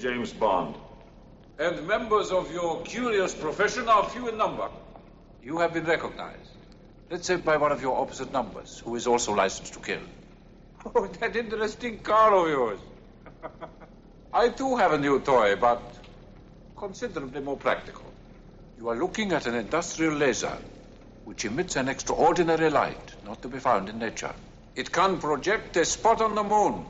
James 0.02 0.34
Bond. 0.34 0.76
And 1.60 1.88
members 1.88 2.32
of 2.32 2.52
your 2.52 2.82
curious 2.84 3.34
profession 3.34 3.90
are 3.90 4.08
few 4.10 4.28
in 4.28 4.38
number. 4.38 4.70
You 5.42 5.60
have 5.60 5.74
been 5.74 5.86
recognized. 5.86 6.52
Let's 7.10 7.26
say 7.26 7.38
by 7.38 7.58
one 7.58 7.72
of 7.72 7.82
your 7.82 7.98
opposite 7.98 8.32
numbers, 8.32 8.80
who 8.80 8.96
is 8.96 9.08
also 9.08 9.34
licensed 9.34 9.74
to 9.74 9.80
kill. 9.80 10.02
Oh, 10.96 11.08
that 11.08 11.36
interesting 11.36 12.00
car 12.00 12.34
of 12.34 12.48
yours. 12.48 12.80
I 14.34 14.50
too 14.50 14.78
have 14.78 14.94
a 14.94 14.98
new 14.98 15.20
toy, 15.20 15.56
but 15.56 15.82
considerably 16.78 17.42
more 17.42 17.58
practical. 17.58 18.06
You 18.78 18.90
are 18.90 18.96
looking 18.96 19.34
at 19.34 19.48
an 19.48 19.56
industrial 19.56 20.14
laser, 20.14 20.56
which 21.26 21.44
emits 21.44 21.76
an 21.76 21.90
extraordinary 21.90 22.70
light 22.70 23.16
not 23.26 23.42
to 23.42 23.48
be 23.48 23.60
found 23.60 23.90
in 23.90 24.00
nature. 24.00 24.34
It 24.76 24.92
can 24.92 25.18
project 25.18 25.76
a 25.76 25.84
spot 25.84 26.22
on 26.22 26.36
the 26.36 26.44
moon, 26.44 26.86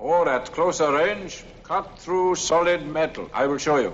or 0.00 0.28
at 0.28 0.50
closer 0.52 0.90
range, 0.92 1.44
cut 1.62 1.98
through 1.98 2.34
solid 2.34 2.84
metal. 2.86 3.28
I 3.32 3.46
will 3.46 3.58
show 3.58 3.76
you. 3.76 3.92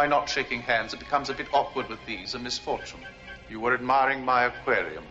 My 0.00 0.06
not 0.06 0.30
shaking 0.30 0.62
hands. 0.62 0.94
It 0.94 0.98
becomes 0.98 1.28
a 1.28 1.34
bit 1.34 1.48
awkward 1.52 1.90
with 1.90 1.98
these, 2.06 2.34
a 2.34 2.38
misfortune. 2.38 3.00
You 3.50 3.60
were 3.60 3.74
admiring 3.74 4.24
my 4.24 4.44
aquarium. 4.44 5.04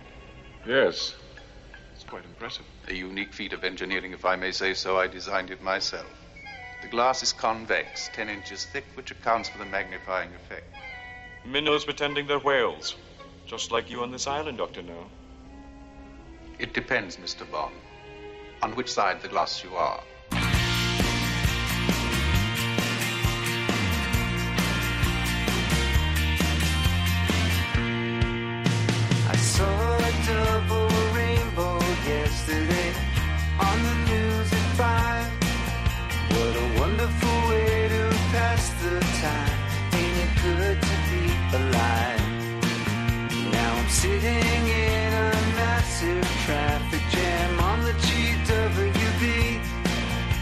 Yes. 0.66 1.14
It's 1.94 2.04
quite 2.04 2.26
impressive. 2.26 2.66
A 2.88 2.96
unique 2.96 3.32
feat 3.32 3.54
of 3.54 3.64
engineering, 3.64 4.14
if 4.14 4.26
I 4.26 4.36
may 4.36 4.52
say 4.52 4.74
so. 4.74 4.98
I 4.98 5.06
designed 5.06 5.52
it 5.52 5.62
myself. 5.62 6.08
The 6.82 6.88
glass 6.88 7.22
is 7.22 7.34
convex, 7.34 8.10
10 8.14 8.30
inches 8.30 8.66
thick, 8.66 8.86
which 8.96 9.12
accounts 9.12 9.48
for 9.48 9.60
the 9.60 9.66
magnifying 9.66 10.32
effect. 10.34 10.66
Minnows 11.46 11.86
pretending 11.86 12.26
they're 12.26 12.40
whales. 12.40 12.96
Just 13.46 13.72
like 13.72 13.92
you 13.92 14.02
on 14.02 14.12
this 14.12 14.26
island, 14.26 14.58
Dr. 14.58 14.82
No. 14.82 15.06
It 16.58 16.74
depends, 16.74 17.18
Mr. 17.18 17.46
Bond, 17.52 17.76
on 18.64 18.76
which 18.76 18.92
side 18.92 19.18
of 19.18 19.22
the 19.22 19.28
glass 19.28 19.64
you 19.64 19.76
are. 19.76 20.02
Sitting 44.02 44.24
in 44.24 45.14
a 45.14 45.32
massive 45.60 46.24
traffic 46.46 47.02
jam 47.12 47.60
on 47.60 47.82
the 47.84 47.92
GWB. 48.06 49.24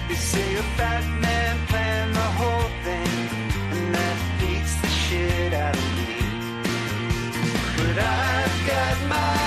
They 0.07 0.13
say 0.13 0.55
a 0.57 0.63
fat 0.77 1.03
man 1.25 1.55
planned 1.65 2.13
the 2.13 2.29
whole 2.39 2.69
thing, 2.85 3.13
and 3.73 3.95
that 3.95 4.17
beats 4.39 4.75
the 4.83 4.87
shit 4.87 5.53
out 5.53 5.75
of 5.75 5.89
me. 5.97 6.15
But 7.77 7.97
I've 7.97 8.57
got 8.67 8.97
my 9.09 9.46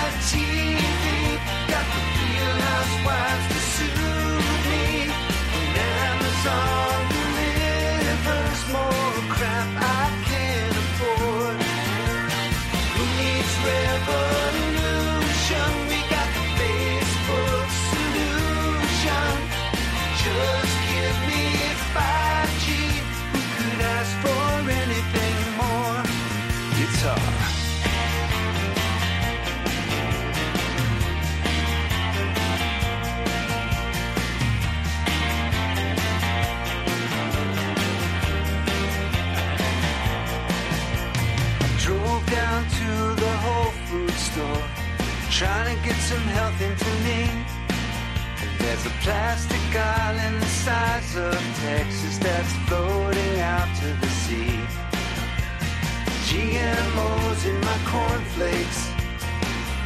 trying 45.40 45.74
to 45.74 45.82
get 45.82 45.96
some 45.96 46.26
health 46.36 46.60
into 46.60 46.90
me. 47.08 47.20
There's 48.58 48.84
a 48.84 48.94
plastic 49.00 49.74
island 49.74 50.42
the 50.42 50.52
size 50.66 51.16
of 51.16 51.40
Texas 51.64 52.18
that's 52.18 52.52
floating 52.68 53.40
out 53.40 53.70
to 53.80 53.88
the 54.02 54.10
sea. 54.22 54.52
GMOs 56.28 57.40
in 57.50 57.58
my 57.68 57.78
cornflakes, 57.92 58.80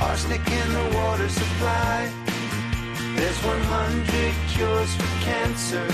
arsenic 0.01 0.45
in 0.61 0.69
the 0.79 0.87
water 0.99 1.29
supply. 1.29 2.11
There's 3.15 3.41
100 3.45 4.35
cures 4.49 4.93
for 4.97 5.13
cancer 5.23 5.87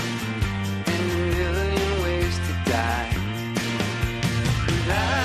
and 0.93 1.11
a 1.11 1.23
million 1.37 2.01
ways 2.01 2.35
to 2.47 2.53
die. 2.71 3.13
And 4.73 4.91
I 4.91 5.20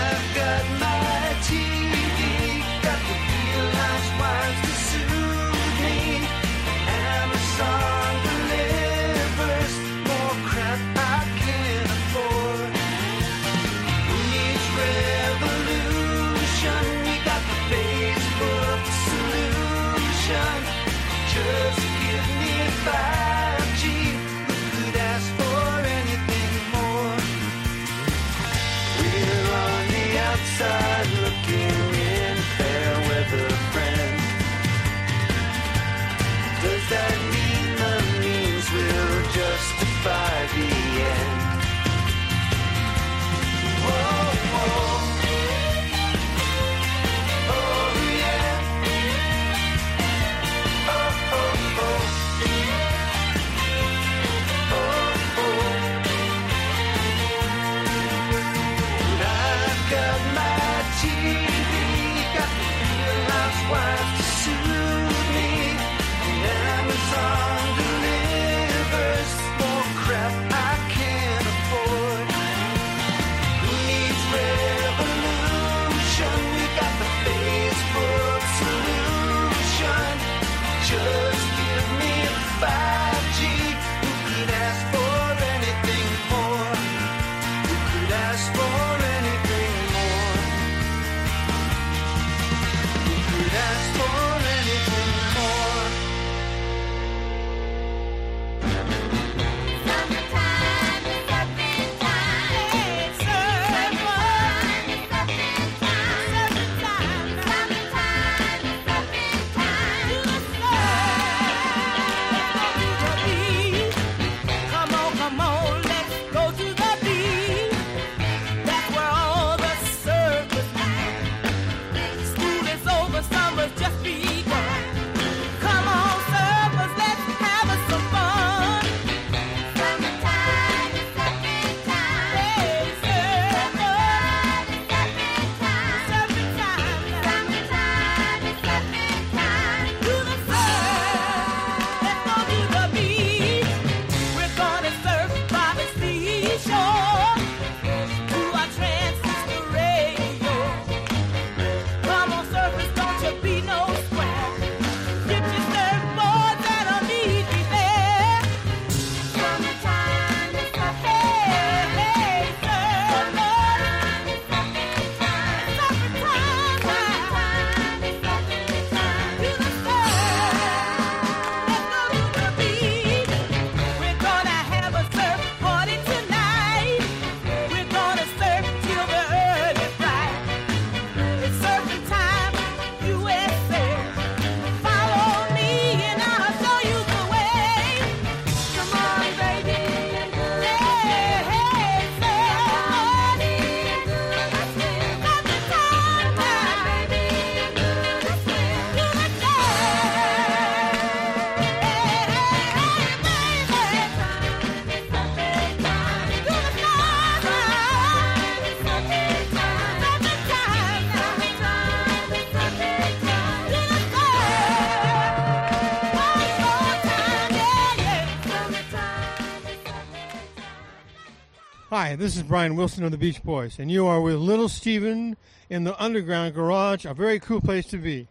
Hi, 222.06 222.14
this 222.14 222.36
is 222.36 222.44
Brian 222.44 222.76
Wilson 222.76 223.02
of 223.02 223.10
the 223.10 223.18
Beach 223.18 223.42
Boys, 223.42 223.80
and 223.80 223.90
you 223.90 224.06
are 224.06 224.20
with 224.20 224.36
Little 224.36 224.68
Steven 224.68 225.36
in 225.68 225.82
the 225.82 226.00
Underground 226.00 226.54
Garage, 226.54 227.04
a 227.04 227.12
very 227.12 227.40
cool 227.40 227.60
place 227.60 227.84
to 227.86 227.98
be. 227.98 228.28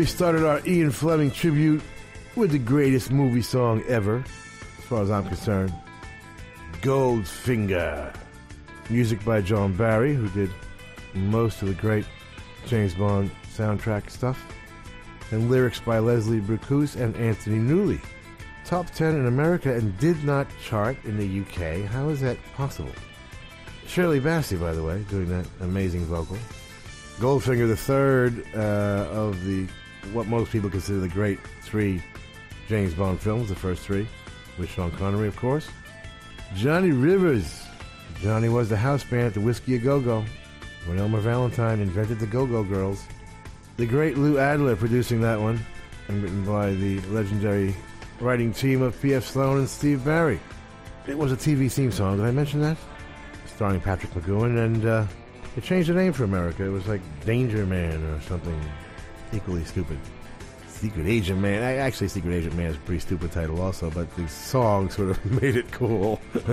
We 0.00 0.06
started 0.06 0.46
our 0.46 0.62
Ian 0.66 0.92
Fleming 0.92 1.30
tribute 1.30 1.82
with 2.34 2.52
the 2.52 2.58
greatest 2.58 3.10
movie 3.10 3.42
song 3.42 3.82
ever, 3.86 4.24
as 4.78 4.84
far 4.86 5.02
as 5.02 5.10
I'm 5.10 5.26
concerned 5.26 5.74
Goldfinger. 6.80 8.16
Music 8.88 9.22
by 9.26 9.42
John 9.42 9.74
Barry, 9.76 10.14
who 10.14 10.30
did 10.30 10.50
most 11.12 11.60
of 11.60 11.68
the 11.68 11.74
great 11.74 12.06
James 12.64 12.94
Bond 12.94 13.30
soundtrack 13.54 14.08
stuff, 14.08 14.42
and 15.32 15.50
lyrics 15.50 15.80
by 15.80 15.98
Leslie 15.98 16.40
Bricusse 16.40 16.96
and 16.96 17.14
Anthony 17.16 17.58
Newley. 17.58 18.00
Top 18.64 18.86
10 18.86 19.16
in 19.16 19.26
America 19.26 19.70
and 19.70 19.98
did 19.98 20.24
not 20.24 20.46
chart 20.64 20.96
in 21.04 21.18
the 21.18 21.40
UK. 21.42 21.84
How 21.84 22.08
is 22.08 22.22
that 22.22 22.38
possible? 22.54 22.94
Shirley 23.86 24.18
Bassey, 24.18 24.58
by 24.58 24.72
the 24.72 24.82
way, 24.82 25.04
doing 25.10 25.28
that 25.28 25.46
amazing 25.60 26.06
vocal. 26.06 26.38
Goldfinger, 27.18 27.68
the 27.68 27.76
third 27.76 28.46
uh, 28.54 29.06
of 29.12 29.44
the 29.44 29.68
what 30.12 30.26
most 30.26 30.50
people 30.50 30.70
consider 30.70 31.00
the 31.00 31.08
great 31.08 31.38
three 31.62 32.02
James 32.68 32.94
Bond 32.94 33.20
films, 33.20 33.48
the 33.48 33.54
first 33.54 33.82
three, 33.82 34.06
with 34.58 34.70
Sean 34.70 34.90
Connery, 34.92 35.28
of 35.28 35.36
course. 35.36 35.68
Johnny 36.54 36.90
Rivers. 36.90 37.64
Johnny 38.20 38.48
was 38.48 38.68
the 38.68 38.76
house 38.76 39.02
band 39.02 39.26
at 39.26 39.34
the 39.34 39.40
Whisky 39.40 39.76
A 39.76 39.78
Go 39.78 40.00
Go 40.00 40.24
when 40.86 40.98
Elmer 40.98 41.20
Valentine 41.20 41.80
invented 41.80 42.18
the 42.18 42.26
Go 42.26 42.46
Go 42.46 42.62
Girls. 42.62 43.02
The 43.76 43.86
great 43.86 44.18
Lou 44.18 44.38
Adler 44.38 44.76
producing 44.76 45.20
that 45.22 45.40
one, 45.40 45.58
and 46.08 46.22
written 46.22 46.44
by 46.44 46.72
the 46.72 47.00
legendary 47.02 47.74
writing 48.20 48.52
team 48.52 48.82
of 48.82 49.00
P.F. 49.00 49.24
Sloan 49.24 49.58
and 49.58 49.68
Steve 49.68 50.04
Barri. 50.04 50.40
It 51.06 51.16
was 51.16 51.32
a 51.32 51.36
TV 51.36 51.72
theme 51.72 51.90
song. 51.90 52.18
Did 52.18 52.26
I 52.26 52.30
mention 52.30 52.60
that? 52.60 52.76
Starring 53.46 53.80
Patrick 53.80 54.12
McGoohan, 54.12 54.64
and 54.64 54.86
uh, 54.86 55.06
it 55.56 55.64
changed 55.64 55.88
the 55.88 55.94
name 55.94 56.12
for 56.12 56.24
America. 56.24 56.64
It 56.64 56.70
was 56.70 56.86
like 56.86 57.00
Danger 57.24 57.64
Man 57.64 58.02
or 58.04 58.20
something 58.22 58.60
equally 59.32 59.64
stupid. 59.64 59.98
Secret 60.68 61.06
Agent 61.06 61.40
Man. 61.40 61.62
Actually, 61.62 62.08
Secret 62.08 62.32
Agent 62.32 62.56
Man 62.56 62.66
is 62.66 62.76
a 62.76 62.80
pretty 62.80 63.00
stupid 63.00 63.32
title, 63.32 63.60
also, 63.60 63.90
but 63.90 64.14
the 64.16 64.26
song 64.28 64.88
sort 64.88 65.10
of 65.10 65.24
made 65.42 65.56
it 65.56 65.70
cool. 65.70 66.20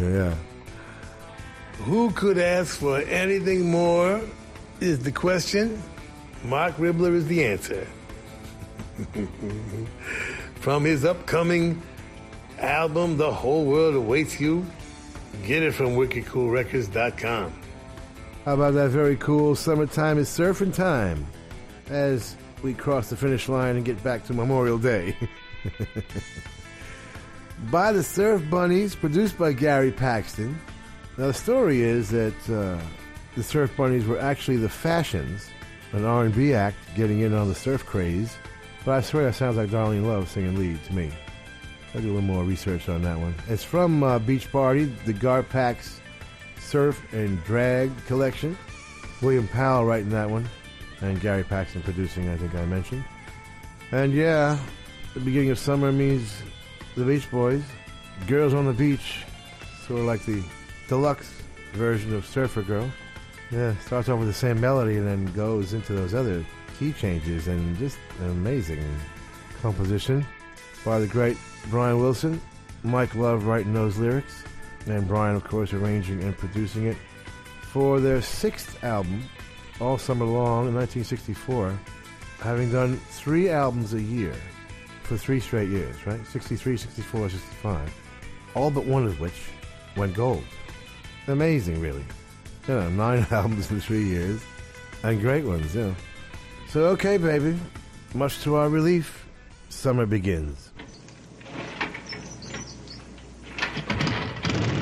yeah. 0.00 0.34
Who 1.84 2.10
could 2.10 2.38
ask 2.38 2.78
for 2.78 3.00
anything 3.02 3.70
more 3.70 4.20
is 4.80 4.98
the 4.98 5.12
question. 5.12 5.80
Marc 6.44 6.76
Ribler 6.76 7.14
is 7.14 7.26
the 7.26 7.44
answer. 7.44 7.86
From 10.56 10.84
his 10.84 11.04
upcoming 11.04 11.80
album, 12.58 13.16
The 13.16 13.32
Whole 13.32 13.66
World 13.66 13.94
Awaits 13.94 14.40
You, 14.40 14.66
get 15.44 15.62
it 15.62 15.74
from 15.74 15.90
wickedcoolrecords.com. 15.90 17.52
How 18.46 18.54
about 18.54 18.74
that 18.74 18.90
very 18.90 19.16
cool 19.16 19.56
Summertime 19.56 20.18
is 20.18 20.28
Surfing 20.28 20.72
Time 20.72 21.26
as 21.88 22.36
we 22.62 22.74
cross 22.74 23.10
the 23.10 23.16
finish 23.16 23.48
line 23.48 23.74
and 23.74 23.84
get 23.84 24.00
back 24.04 24.24
to 24.26 24.34
Memorial 24.34 24.78
Day. 24.78 25.16
by 27.72 27.90
the 27.90 28.04
Surf 28.04 28.48
Bunnies, 28.48 28.94
produced 28.94 29.36
by 29.36 29.52
Gary 29.52 29.90
Paxton. 29.90 30.56
Now, 31.18 31.26
the 31.26 31.34
story 31.34 31.82
is 31.82 32.10
that 32.10 32.36
uh, 32.48 32.80
the 33.34 33.42
Surf 33.42 33.76
Bunnies 33.76 34.06
were 34.06 34.20
actually 34.20 34.58
the 34.58 34.68
Fashions, 34.68 35.50
an 35.90 36.04
R&B 36.04 36.54
act 36.54 36.76
getting 36.94 37.22
in 37.22 37.34
on 37.34 37.48
the 37.48 37.54
surf 37.56 37.84
craze. 37.84 38.36
But 38.84 38.92
I 38.92 39.00
swear 39.00 39.24
that 39.24 39.34
sounds 39.34 39.56
like 39.56 39.70
Darlene 39.70 40.06
Love 40.06 40.28
singing 40.28 40.56
lead 40.56 40.84
to 40.84 40.94
me. 40.94 41.10
I'll 41.96 42.00
do 42.00 42.12
a 42.12 42.14
little 42.14 42.22
more 42.22 42.44
research 42.44 42.88
on 42.88 43.02
that 43.02 43.18
one. 43.18 43.34
It's 43.48 43.64
from 43.64 44.04
uh, 44.04 44.20
Beach 44.20 44.52
Party, 44.52 44.84
the 44.84 45.12
Gar 45.12 45.42
Garpax 45.42 45.98
Surf 46.58 47.12
and 47.12 47.42
Drag 47.44 47.90
collection. 48.06 48.56
William 49.22 49.48
Powell 49.48 49.84
writing 49.84 50.10
that 50.10 50.28
one, 50.28 50.48
and 51.00 51.20
Gary 51.20 51.42
Paxton 51.42 51.82
producing, 51.82 52.28
I 52.28 52.36
think 52.36 52.54
I 52.54 52.64
mentioned. 52.66 53.04
And 53.92 54.12
yeah, 54.12 54.58
the 55.14 55.20
beginning 55.20 55.50
of 55.50 55.58
summer 55.58 55.92
means 55.92 56.42
the 56.96 57.04
Beach 57.04 57.30
Boys. 57.30 57.62
Girls 58.26 58.54
on 58.54 58.66
the 58.66 58.72
Beach, 58.72 59.24
sort 59.86 60.00
of 60.00 60.06
like 60.06 60.24
the 60.24 60.42
deluxe 60.88 61.32
version 61.72 62.14
of 62.14 62.26
Surfer 62.26 62.62
Girl. 62.62 62.90
Yeah, 63.50 63.76
starts 63.78 64.08
off 64.08 64.18
with 64.18 64.28
the 64.28 64.34
same 64.34 64.60
melody 64.60 64.96
and 64.96 65.06
then 65.06 65.26
goes 65.32 65.72
into 65.72 65.92
those 65.92 66.14
other 66.14 66.44
key 66.78 66.92
changes 66.92 67.46
and 67.46 67.76
just 67.78 67.98
an 68.20 68.30
amazing 68.30 68.84
composition 69.62 70.26
by 70.84 70.98
the 70.98 71.06
great 71.06 71.38
Brian 71.70 71.98
Wilson. 71.98 72.40
Mike 72.82 73.14
Love 73.14 73.46
writing 73.46 73.72
those 73.72 73.98
lyrics, 73.98 74.44
and 74.86 75.06
Brian, 75.06 75.36
of 75.36 75.44
course, 75.44 75.72
arranging 75.72 76.22
and 76.22 76.36
producing 76.36 76.86
it 76.86 76.96
for 77.60 78.00
their 78.00 78.22
sixth 78.22 78.82
album, 78.84 79.22
All 79.80 79.98
Summer 79.98 80.24
Long, 80.24 80.68
in 80.68 80.74
1964, 80.74 81.78
having 82.40 82.70
done 82.72 82.96
three 83.10 83.48
albums 83.50 83.94
a 83.94 84.00
year 84.00 84.34
for 85.02 85.16
three 85.16 85.40
straight 85.40 85.68
years, 85.68 85.94
right? 86.06 86.24
63, 86.26 86.76
64, 86.76 87.30
65. 87.30 87.94
All 88.54 88.70
but 88.70 88.86
one 88.86 89.06
of 89.06 89.20
which 89.20 89.50
went 89.96 90.14
gold. 90.14 90.44
Amazing, 91.28 91.80
really. 91.80 92.04
You 92.68 92.74
know, 92.74 92.88
nine 92.90 93.26
albums 93.30 93.70
in 93.70 93.80
three 93.80 94.04
years, 94.04 94.40
and 95.02 95.20
great 95.20 95.44
ones, 95.44 95.74
yeah. 95.74 95.94
So, 96.68 96.86
okay, 96.86 97.16
baby. 97.16 97.56
Much 98.14 98.42
to 98.42 98.54
our 98.54 98.68
relief, 98.68 99.26
summer 99.68 100.06
begins. 100.06 100.70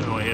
Now 0.01 0.16
I 0.16 0.22
have 0.22 0.33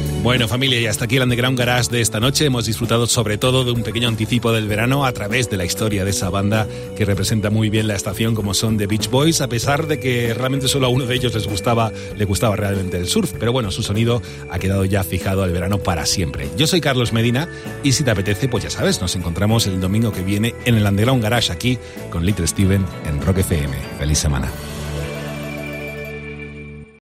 Bueno, 0.23 0.47
familia, 0.47 0.79
y 0.79 0.85
hasta 0.85 1.05
aquí 1.05 1.17
el 1.17 1.23
Underground 1.23 1.57
Garage 1.57 1.89
de 1.89 1.99
esta 1.99 2.19
noche. 2.19 2.45
Hemos 2.45 2.67
disfrutado 2.67 3.07
sobre 3.07 3.39
todo 3.39 3.63
de 3.63 3.71
un 3.71 3.81
pequeño 3.81 4.07
anticipo 4.07 4.51
del 4.51 4.67
verano 4.67 5.03
a 5.03 5.11
través 5.13 5.49
de 5.49 5.57
la 5.57 5.65
historia 5.65 6.05
de 6.05 6.11
esa 6.11 6.29
banda 6.29 6.67
que 6.95 7.05
representa 7.05 7.49
muy 7.49 7.71
bien 7.71 7.87
la 7.87 7.95
estación 7.95 8.35
como 8.35 8.53
son 8.53 8.77
The 8.77 8.85
Beach 8.85 9.09
Boys, 9.09 9.41
a 9.41 9.49
pesar 9.49 9.87
de 9.87 9.99
que 9.99 10.31
realmente 10.35 10.67
solo 10.67 10.85
a 10.85 10.89
uno 10.89 11.07
de 11.07 11.15
ellos 11.15 11.33
les 11.33 11.47
gustaba, 11.47 11.91
le 12.15 12.25
gustaba 12.25 12.55
realmente 12.55 12.97
el 12.97 13.07
surf. 13.07 13.33
Pero 13.39 13.51
bueno, 13.51 13.71
su 13.71 13.81
sonido 13.81 14.21
ha 14.51 14.59
quedado 14.59 14.85
ya 14.85 15.03
fijado 15.03 15.41
al 15.41 15.51
verano 15.51 15.79
para 15.79 16.05
siempre. 16.05 16.47
Yo 16.55 16.67
soy 16.67 16.81
Carlos 16.81 17.13
Medina 17.13 17.49
y 17.81 17.93
si 17.93 18.03
te 18.03 18.11
apetece, 18.11 18.47
pues 18.47 18.63
ya 18.63 18.69
sabes, 18.69 19.01
nos 19.01 19.15
encontramos 19.15 19.65
el 19.65 19.81
domingo 19.81 20.11
que 20.11 20.21
viene 20.21 20.53
en 20.65 20.75
el 20.75 20.85
Underground 20.85 21.23
Garage 21.23 21.51
aquí 21.51 21.79
con 22.11 22.27
Little 22.27 22.45
Steven 22.45 22.85
en 23.09 23.21
Rock 23.21 23.39
FM. 23.39 23.75
Feliz 23.97 24.19
semana. 24.19 24.51